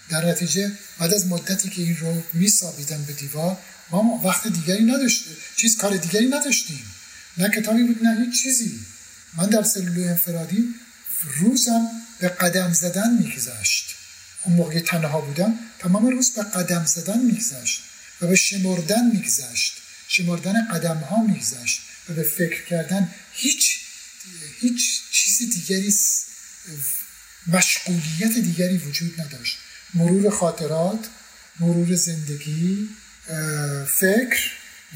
[0.09, 3.57] در نتیجه بعد از مدتی که این رو میسابیدن به دیوار
[3.91, 6.83] ما وقت دیگری نداشتیم چیز کار دیگری نداشتیم.
[7.39, 8.81] نه کتابی بود نه هیچ چیزی.
[9.37, 10.75] من در سلول انفرادی
[11.23, 11.89] روزم
[12.21, 13.95] به قدم زدن میگذشت.
[14.43, 17.83] اون موقع تنها بودم تمام روز به قدم زدن میگذشت
[18.21, 19.73] و به شمردن میگذشت.
[20.09, 23.79] شمردن قدم ها میگذشت و به فکر کردن هیچ
[24.61, 25.95] هیچ چیز دیگری
[27.47, 29.59] مشغولیت دیگری وجود نداشت.
[29.95, 31.09] مرور خاطرات
[31.61, 32.89] مرور زندگی
[33.87, 34.51] فکر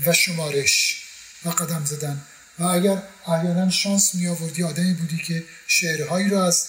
[0.06, 1.02] و شمارش
[1.44, 2.22] و قدم زدن.
[2.58, 6.68] و اگر احیانا شانس می آوردی آدمی بودی که شعرهایی رو از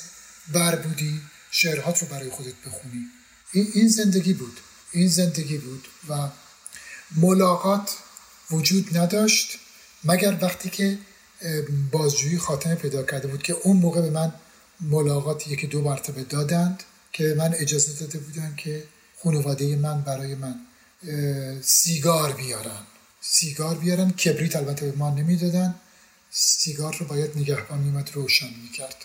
[0.53, 3.05] بر بودی شعرهات رو برای خودت بخونی.
[3.53, 4.59] این زندگی بود.
[4.91, 6.30] این زندگی بود و
[7.15, 7.91] ملاقات
[8.51, 9.59] وجود نداشت
[10.03, 10.97] مگر وقتی که
[11.91, 14.34] بازجویی خاتمه پیدا کرده بود که اون موقع به من
[14.81, 16.84] ملاقات یکی دو مرتبه دادند
[17.14, 18.84] که من اجازه داده بودن که
[19.23, 20.55] خانواده من برای من
[21.61, 22.84] سیگار بیارن.
[23.30, 24.12] سیگار بیارن.
[24.12, 25.76] کبریت البته به ما نمی‌دادن.
[26.32, 28.95] سیگار رو باید نگهبان میمد روشن می‌کرد.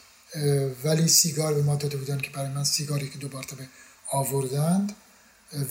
[0.85, 3.69] ولی سیگار به ما داده بودن که برای من سیگاری که دو مرتبه
[4.12, 4.93] آوردند.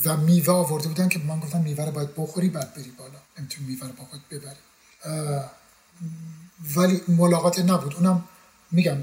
[0.06, 3.20] و میوه آورده بودن که من گفتم میوه رو باید بخوری بعد بری بالا.
[3.40, 4.62] نمی‌تونی میوه رو با خود ببری.
[6.76, 7.96] ولی ملاقات نبود.
[7.96, 8.24] اونم
[8.72, 8.98] میگم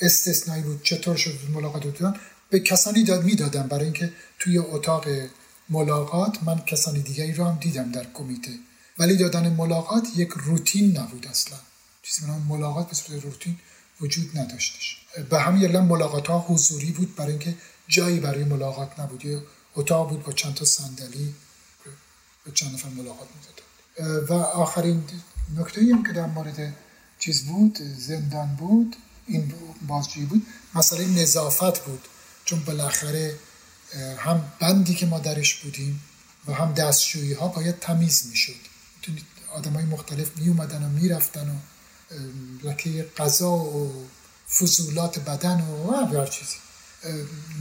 [0.00, 2.14] استثنایی بود چطور شد ملاقات بودن
[2.50, 3.66] به کسانی داد می‌دادم.
[3.66, 5.06] برای اینکه توی اتاق
[5.68, 8.50] ملاقات من کسانی دیگری رو هم دیدم در کمیته.
[9.00, 11.58] ولی دادن ملاقات یک روتین نبود اصلا.
[12.02, 13.58] چیزی من ملاقات به صورت روتین
[14.00, 14.86] وجود نداشتش.
[15.30, 17.54] به همین علت ملاقات ها حضوری بود برای اینکه
[17.88, 19.24] جایی برای ملاقات نبود.
[19.24, 19.42] یه
[19.76, 21.34] اتاق بود با چند تا صندلی
[22.44, 24.30] به چند نفر ملاقات می‌داد.
[24.30, 25.04] و آخرین
[25.56, 26.74] نکته هم که در مورد
[27.18, 28.96] چیز بود زندان بود
[29.26, 29.52] این
[29.88, 32.08] بازجویی بود مسئله نظافت بود.
[32.44, 33.36] چون بالاخره
[34.18, 36.02] هم بندی که ما درش بودیم
[36.46, 38.69] و هم دستشویی ها باید تمیز می‌شد.
[39.52, 41.56] آدم های مختلف می اومدن و می‌رفتن و
[42.68, 44.08] لکه غذا و
[44.58, 46.56] فضولات بدن و هر چیزی.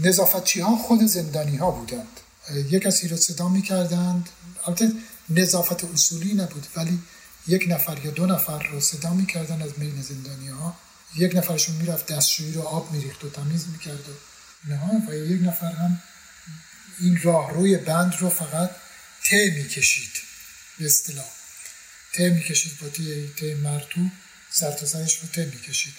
[0.03, 2.19] نظافتچی ها خود زندانی ها بودند.
[2.69, 4.29] یک کسی رو صدا می کردند
[4.65, 4.91] البته
[5.29, 6.99] نظافت اصولی نبود ولی
[7.47, 10.75] یک نفر یا دو نفر رو صدا می کردن از بین زندانی ها
[11.15, 14.13] یک نفرشون می‌رفت دستشویی رو آب میریخت و تمیز می‌کرد و
[14.69, 16.01] نه و یک نفر هم
[16.99, 18.69] این راهروی بند رو فقط
[19.23, 20.28] ته می‌کشید.
[20.79, 21.29] به اصطلاح.
[22.13, 24.09] ته می‌کشید با تی مرتو
[24.51, 25.93] سر تا سرش رو ته می‌کشید.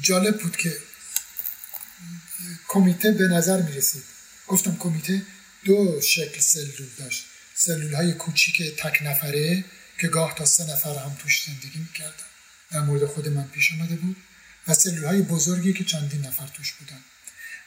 [0.00, 0.78] جالب بود که
[2.68, 4.02] کمیته به نظر می‌رسید.
[4.46, 5.22] گفتم کمیته
[5.64, 7.24] دو شکل سلول داشت.
[7.54, 9.64] سلول های کوچیک تک نفره
[9.98, 12.24] که گاه تا سه نفر هم توش زندگی می‌کردن.
[12.70, 14.16] در مورد خود من پیش آمده بود
[14.68, 17.00] و سلول های بزرگی که چندین نفر توش بودن.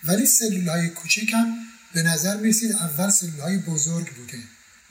[0.04, 1.58] ولی سلول های کوچیک هم
[1.94, 4.40] به نظر می‌رسید اول سلول های بزرگ بوده.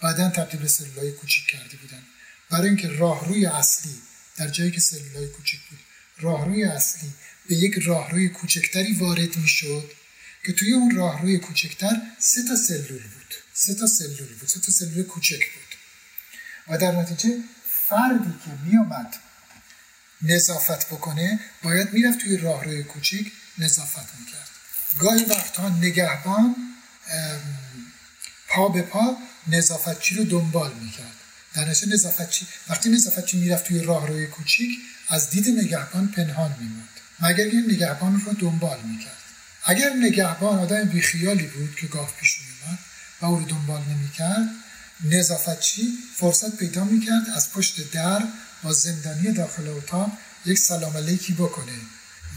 [0.04, 2.02] بعدا تبدیل به سلول های کوچیک کرده بودن.
[2.50, 4.02] برای اینکه راهروی اصلی
[4.36, 5.78] در جایی که سلول های کوچیک بود
[6.18, 7.10] راهروی اصلی
[7.48, 9.90] به یک راهروی کوچکتری وارد می‌شد
[10.46, 13.34] که توی اون راهروی کوچکتر سه تا سلول بود.
[13.54, 15.78] سه تا سلول بود سه تا سلول کوچک بود.
[16.68, 17.38] و در نتیجه
[17.88, 19.16] فردی که میومد
[20.22, 24.48] نظافت بکنه باید می‌رفت توی راهروی کوچیک نظافت می‌کرد.
[24.98, 26.56] گاهی وقتها نگهبان
[28.48, 29.18] پا به پا
[29.48, 31.12] نظافتچی رو دنبال می‌کرد.
[31.54, 34.70] در نتیجه نظافتچی وقتی نظافتچی می‌رفت توی راهروی کوچیک
[35.08, 36.88] از دید نگهبان پنهان میموند
[37.20, 39.16] مگر این نگهبان رو دنبال می‌کرد؟
[39.64, 42.78] اگر نگهبان آدم بیخیالی بود که گاه پیش میومد
[43.20, 44.48] و او رو دنبال نمی‌کرد
[45.04, 48.22] نظافتچی فرصت پیدا می‌کرد از پشت در
[48.62, 50.12] با زندانی داخل اتاق
[50.46, 51.72] یک سلام علیکی بکنه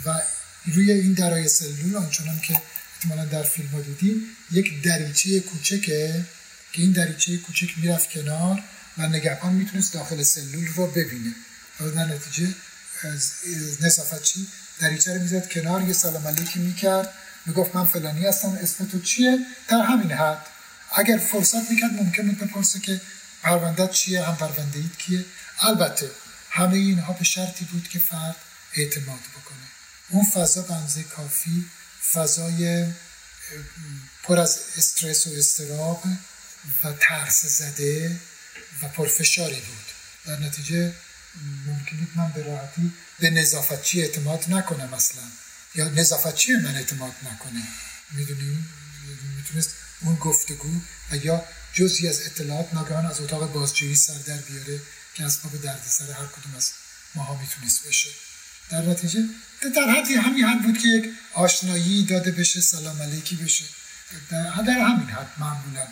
[0.05, 0.21] و
[0.65, 2.61] روی این درای سلول آنچنان که
[2.95, 4.21] احتمالا در فیلم ها دیدی
[4.51, 6.25] یک دریچه کوچکه
[6.73, 8.63] که این دریچه کوچک می‌رفت کنار
[8.97, 11.35] و نگهبان می‌تونست داخل سلول رو ببینه.
[11.79, 12.55] و در نتیجه
[13.81, 14.47] نصافتچی
[14.79, 17.13] دریچه رو می‌زد کنار یه سلام علیکی می‌کرد.
[17.45, 20.45] می‌گفت من فلانی هستم اسم تو چیه؟ در همین حد.
[20.95, 23.01] اگر فرصت می‌کرد ممکن بود بپرسه که
[23.43, 25.25] پرونده چیه هم پرونده اید کیه؟
[25.59, 26.11] البته
[26.49, 28.35] همه اینها به شرطی بود که فرد
[28.73, 29.67] اعتماد بکنه.
[30.09, 31.65] اون فضا بنزه کافی
[32.13, 32.85] فضای
[34.23, 36.03] پر از استرس و استراب
[36.83, 38.19] و ترس زده
[38.81, 39.85] و پرفشاری بود.
[40.25, 40.93] در نتیجه
[41.65, 45.21] ممکن بود من به راحتی به نظافتچی اعتماد نکنم اصلا.
[45.75, 47.63] یا نظافتچی من اعتماد نکنه.
[48.11, 48.69] می‌دونیم
[49.37, 49.69] می‌تونست
[50.01, 50.81] اون گفتگو
[51.11, 54.81] و یا جزی از اطلاعات ناگهان از اتاق بازجویی سر در بیاره
[55.13, 55.51] که از باب
[55.87, 56.71] سر هر کدوم از
[57.15, 58.09] ماها می‌تونست بشه.
[58.69, 59.23] در نتیجه
[59.75, 63.63] در حدی همین حد بود که یک آشنایی داده بشه سلام علیکی بشه.
[64.31, 65.87] در, در همین حد معمولا.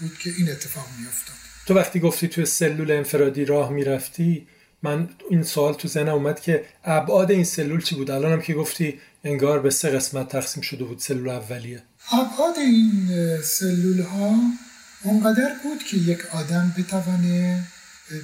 [0.00, 1.36] بود که این اتفاق میافتاد.
[1.66, 4.46] تو وقتی گفتی توی سلول انفرادی راه می‌رفتی
[4.82, 9.00] من این سوال تو ذهنم اومد که ابعاد این سلول چی بود؟ الانم که گفتی
[9.24, 11.82] انگار به سه قسمت تقسیم شده بود سلول اولیه.
[12.12, 13.08] ابعاد این
[13.42, 14.36] سلول ها
[15.02, 17.64] اونقدر بود که یک آدم بتوانه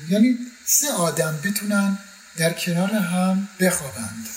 [0.09, 0.36] یعنی
[0.66, 1.98] سه آدم بتونن
[2.36, 4.28] در کنار هم بخوابند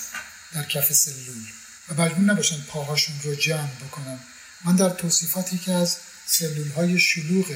[0.54, 1.42] در کف سلول.
[1.88, 4.18] و مجبور نباشن پاهاشون رو جمع بکنن.
[4.64, 5.96] من در توصیفاتی که از
[6.26, 7.54] سلول های شلوغ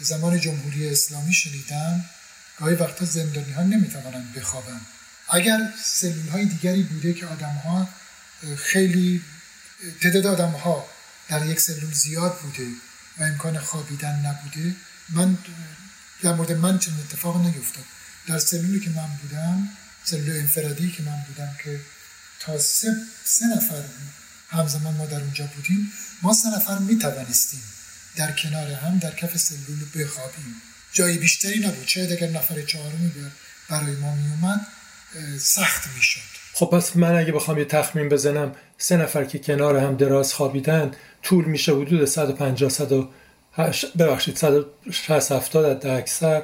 [0.00, 2.04] زمان جمهوری اسلامی شنیدم
[2.58, 4.80] گاهی وقتا زندانی ها نمی‌توانند بخوابن
[5.28, 7.88] اگر سلول های دیگری بوده که آدم ها
[8.56, 9.22] خیلی
[10.00, 10.86] تعداد آدم ها
[11.28, 12.66] در یک سلول زیاد بوده
[13.18, 14.76] و امکان خوابیدن نبوده
[15.08, 15.38] من
[16.22, 17.84] در مورد من چنین اتفاق نیفتاد.
[18.26, 19.68] در سلولی که من بودم
[20.04, 21.80] سلول انفرادی که من بودم که
[22.40, 23.84] تا سه, سه نفر
[24.50, 27.62] همزمان ما در اونجا بودیم ما سه نفر می توانستیم
[28.16, 30.62] در کنار هم در کف سلول بخوابیم.
[30.92, 31.86] جای بیشتری نبود.
[31.86, 33.12] شاید اگر نفر چهارمی
[33.70, 34.66] برای ما می اومد
[35.38, 36.20] سخت می شد
[36.54, 40.90] خب پس من اگه بخوام یه تخمین بزنم سه نفر که کنار هم دراز خوابیدن
[41.22, 42.90] طول میشه حدود 150 100
[43.98, 46.42] ببخشید 160 70 در اکثر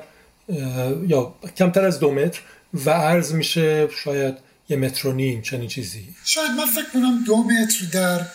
[1.07, 2.41] یا کمتر از دو متر
[2.75, 4.35] و عرض میشه شاید
[4.69, 6.15] یه متر و نیم چنین چیزی.
[6.25, 8.27] شاید من فکر کنم دو متر در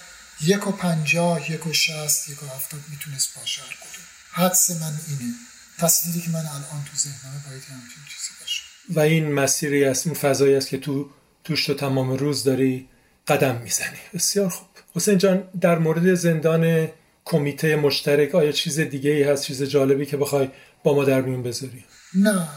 [0.42, 4.94] یک و پنجاه یک و شست یک و هفتاد می‌تونست باشه هر کدوم حدس من
[5.08, 5.34] اینه.
[5.80, 8.62] تصویری که من الان تو ذهنمه باید همچین چیزی باشه.
[8.90, 11.10] و این مسیری است این فضایی است که تو
[11.44, 12.90] توش تو تمام روز داری
[13.28, 13.98] قدم می‌زنی.
[14.14, 14.68] بسیار خوب.
[14.96, 16.90] حسین جان در مورد زندان
[17.26, 20.50] کمیته مشترک آیا چیز دیگه ای هست چیز جالبی که بخوای
[20.84, 22.48] با ما در میون بذاری؟ نه.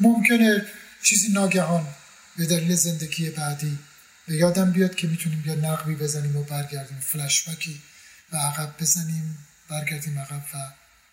[0.00, 0.66] ممکنه
[1.02, 1.86] چیزی ناگهان
[2.36, 3.78] به دلیل زندگی بعدی
[4.28, 7.80] به یادم بیاد که می‌تونیم یا نقبی بزنیم و برگردیم فلشبکی
[8.32, 9.38] و عقب بزنیم
[9.70, 10.56] برگردیم عقب و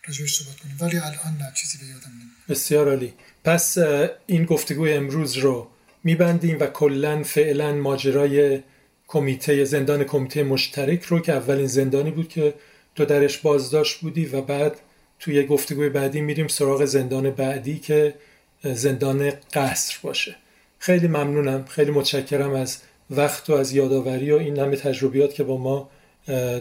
[0.07, 0.77] راجبش صحبت کنیم.
[0.79, 2.47] ولی الان نه چیزی به یادم نمیاد.
[2.49, 3.13] بسیار عالی.
[3.43, 3.77] پس
[4.25, 5.67] این گفتگوی امروز رو
[6.03, 8.63] میبندیم و کلا فعلا ماجرای
[9.07, 12.53] کمیته زندان کمیته مشترک رو که اولین زندانی بود که
[12.95, 14.75] تو درش بازداشت بودی و بعد
[15.19, 18.15] توی گفتگوی بعدی میریم سراغ زندان بعدی که
[18.63, 20.35] زندان قصر باشه.
[20.79, 21.65] خیلی ممنونم.
[21.65, 22.77] خیلی متشکرم از
[23.09, 25.89] وقت و از یادآوری و این همه تجربیات که با ما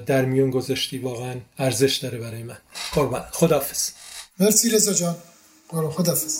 [0.06, 2.58] در میون گذاشتی واقعا ارزش داره برای من.
[2.94, 3.24] قربان.
[3.32, 3.90] خداحافظ.
[4.40, 5.16] مرسی رضا جان.
[5.72, 6.38] برو خدافز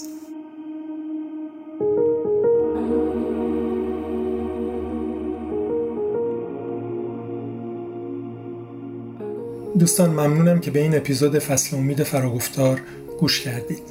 [9.78, 12.80] دوستان ممنونم که به این اپیزود فصل امید فراگفتار
[13.20, 13.82] گوش کردید.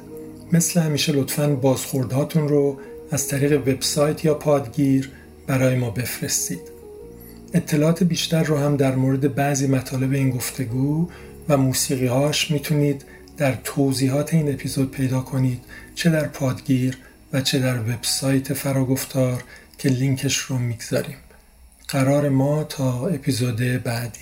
[0.52, 2.78] مثل همیشه لطفا بازخوردهاتون رو
[3.10, 5.10] از طریق وبسایت یا پادگیر
[5.46, 6.60] برای ما بفرستید.
[7.54, 11.08] اطلاعات بیشتر رو هم در مورد بعضی مطالب این گفتگو
[11.48, 13.04] و موسیقی هاش می‌تونید
[13.36, 15.60] در توضیحات این اپیزود پیدا کنید
[15.94, 16.98] چه در پادگیر
[17.32, 19.44] و چه در وبسایت فراگفتار
[19.78, 21.16] که لینکش رو می‌گذاریم.
[21.88, 24.20] قرار ما تا اپیزود بعدی.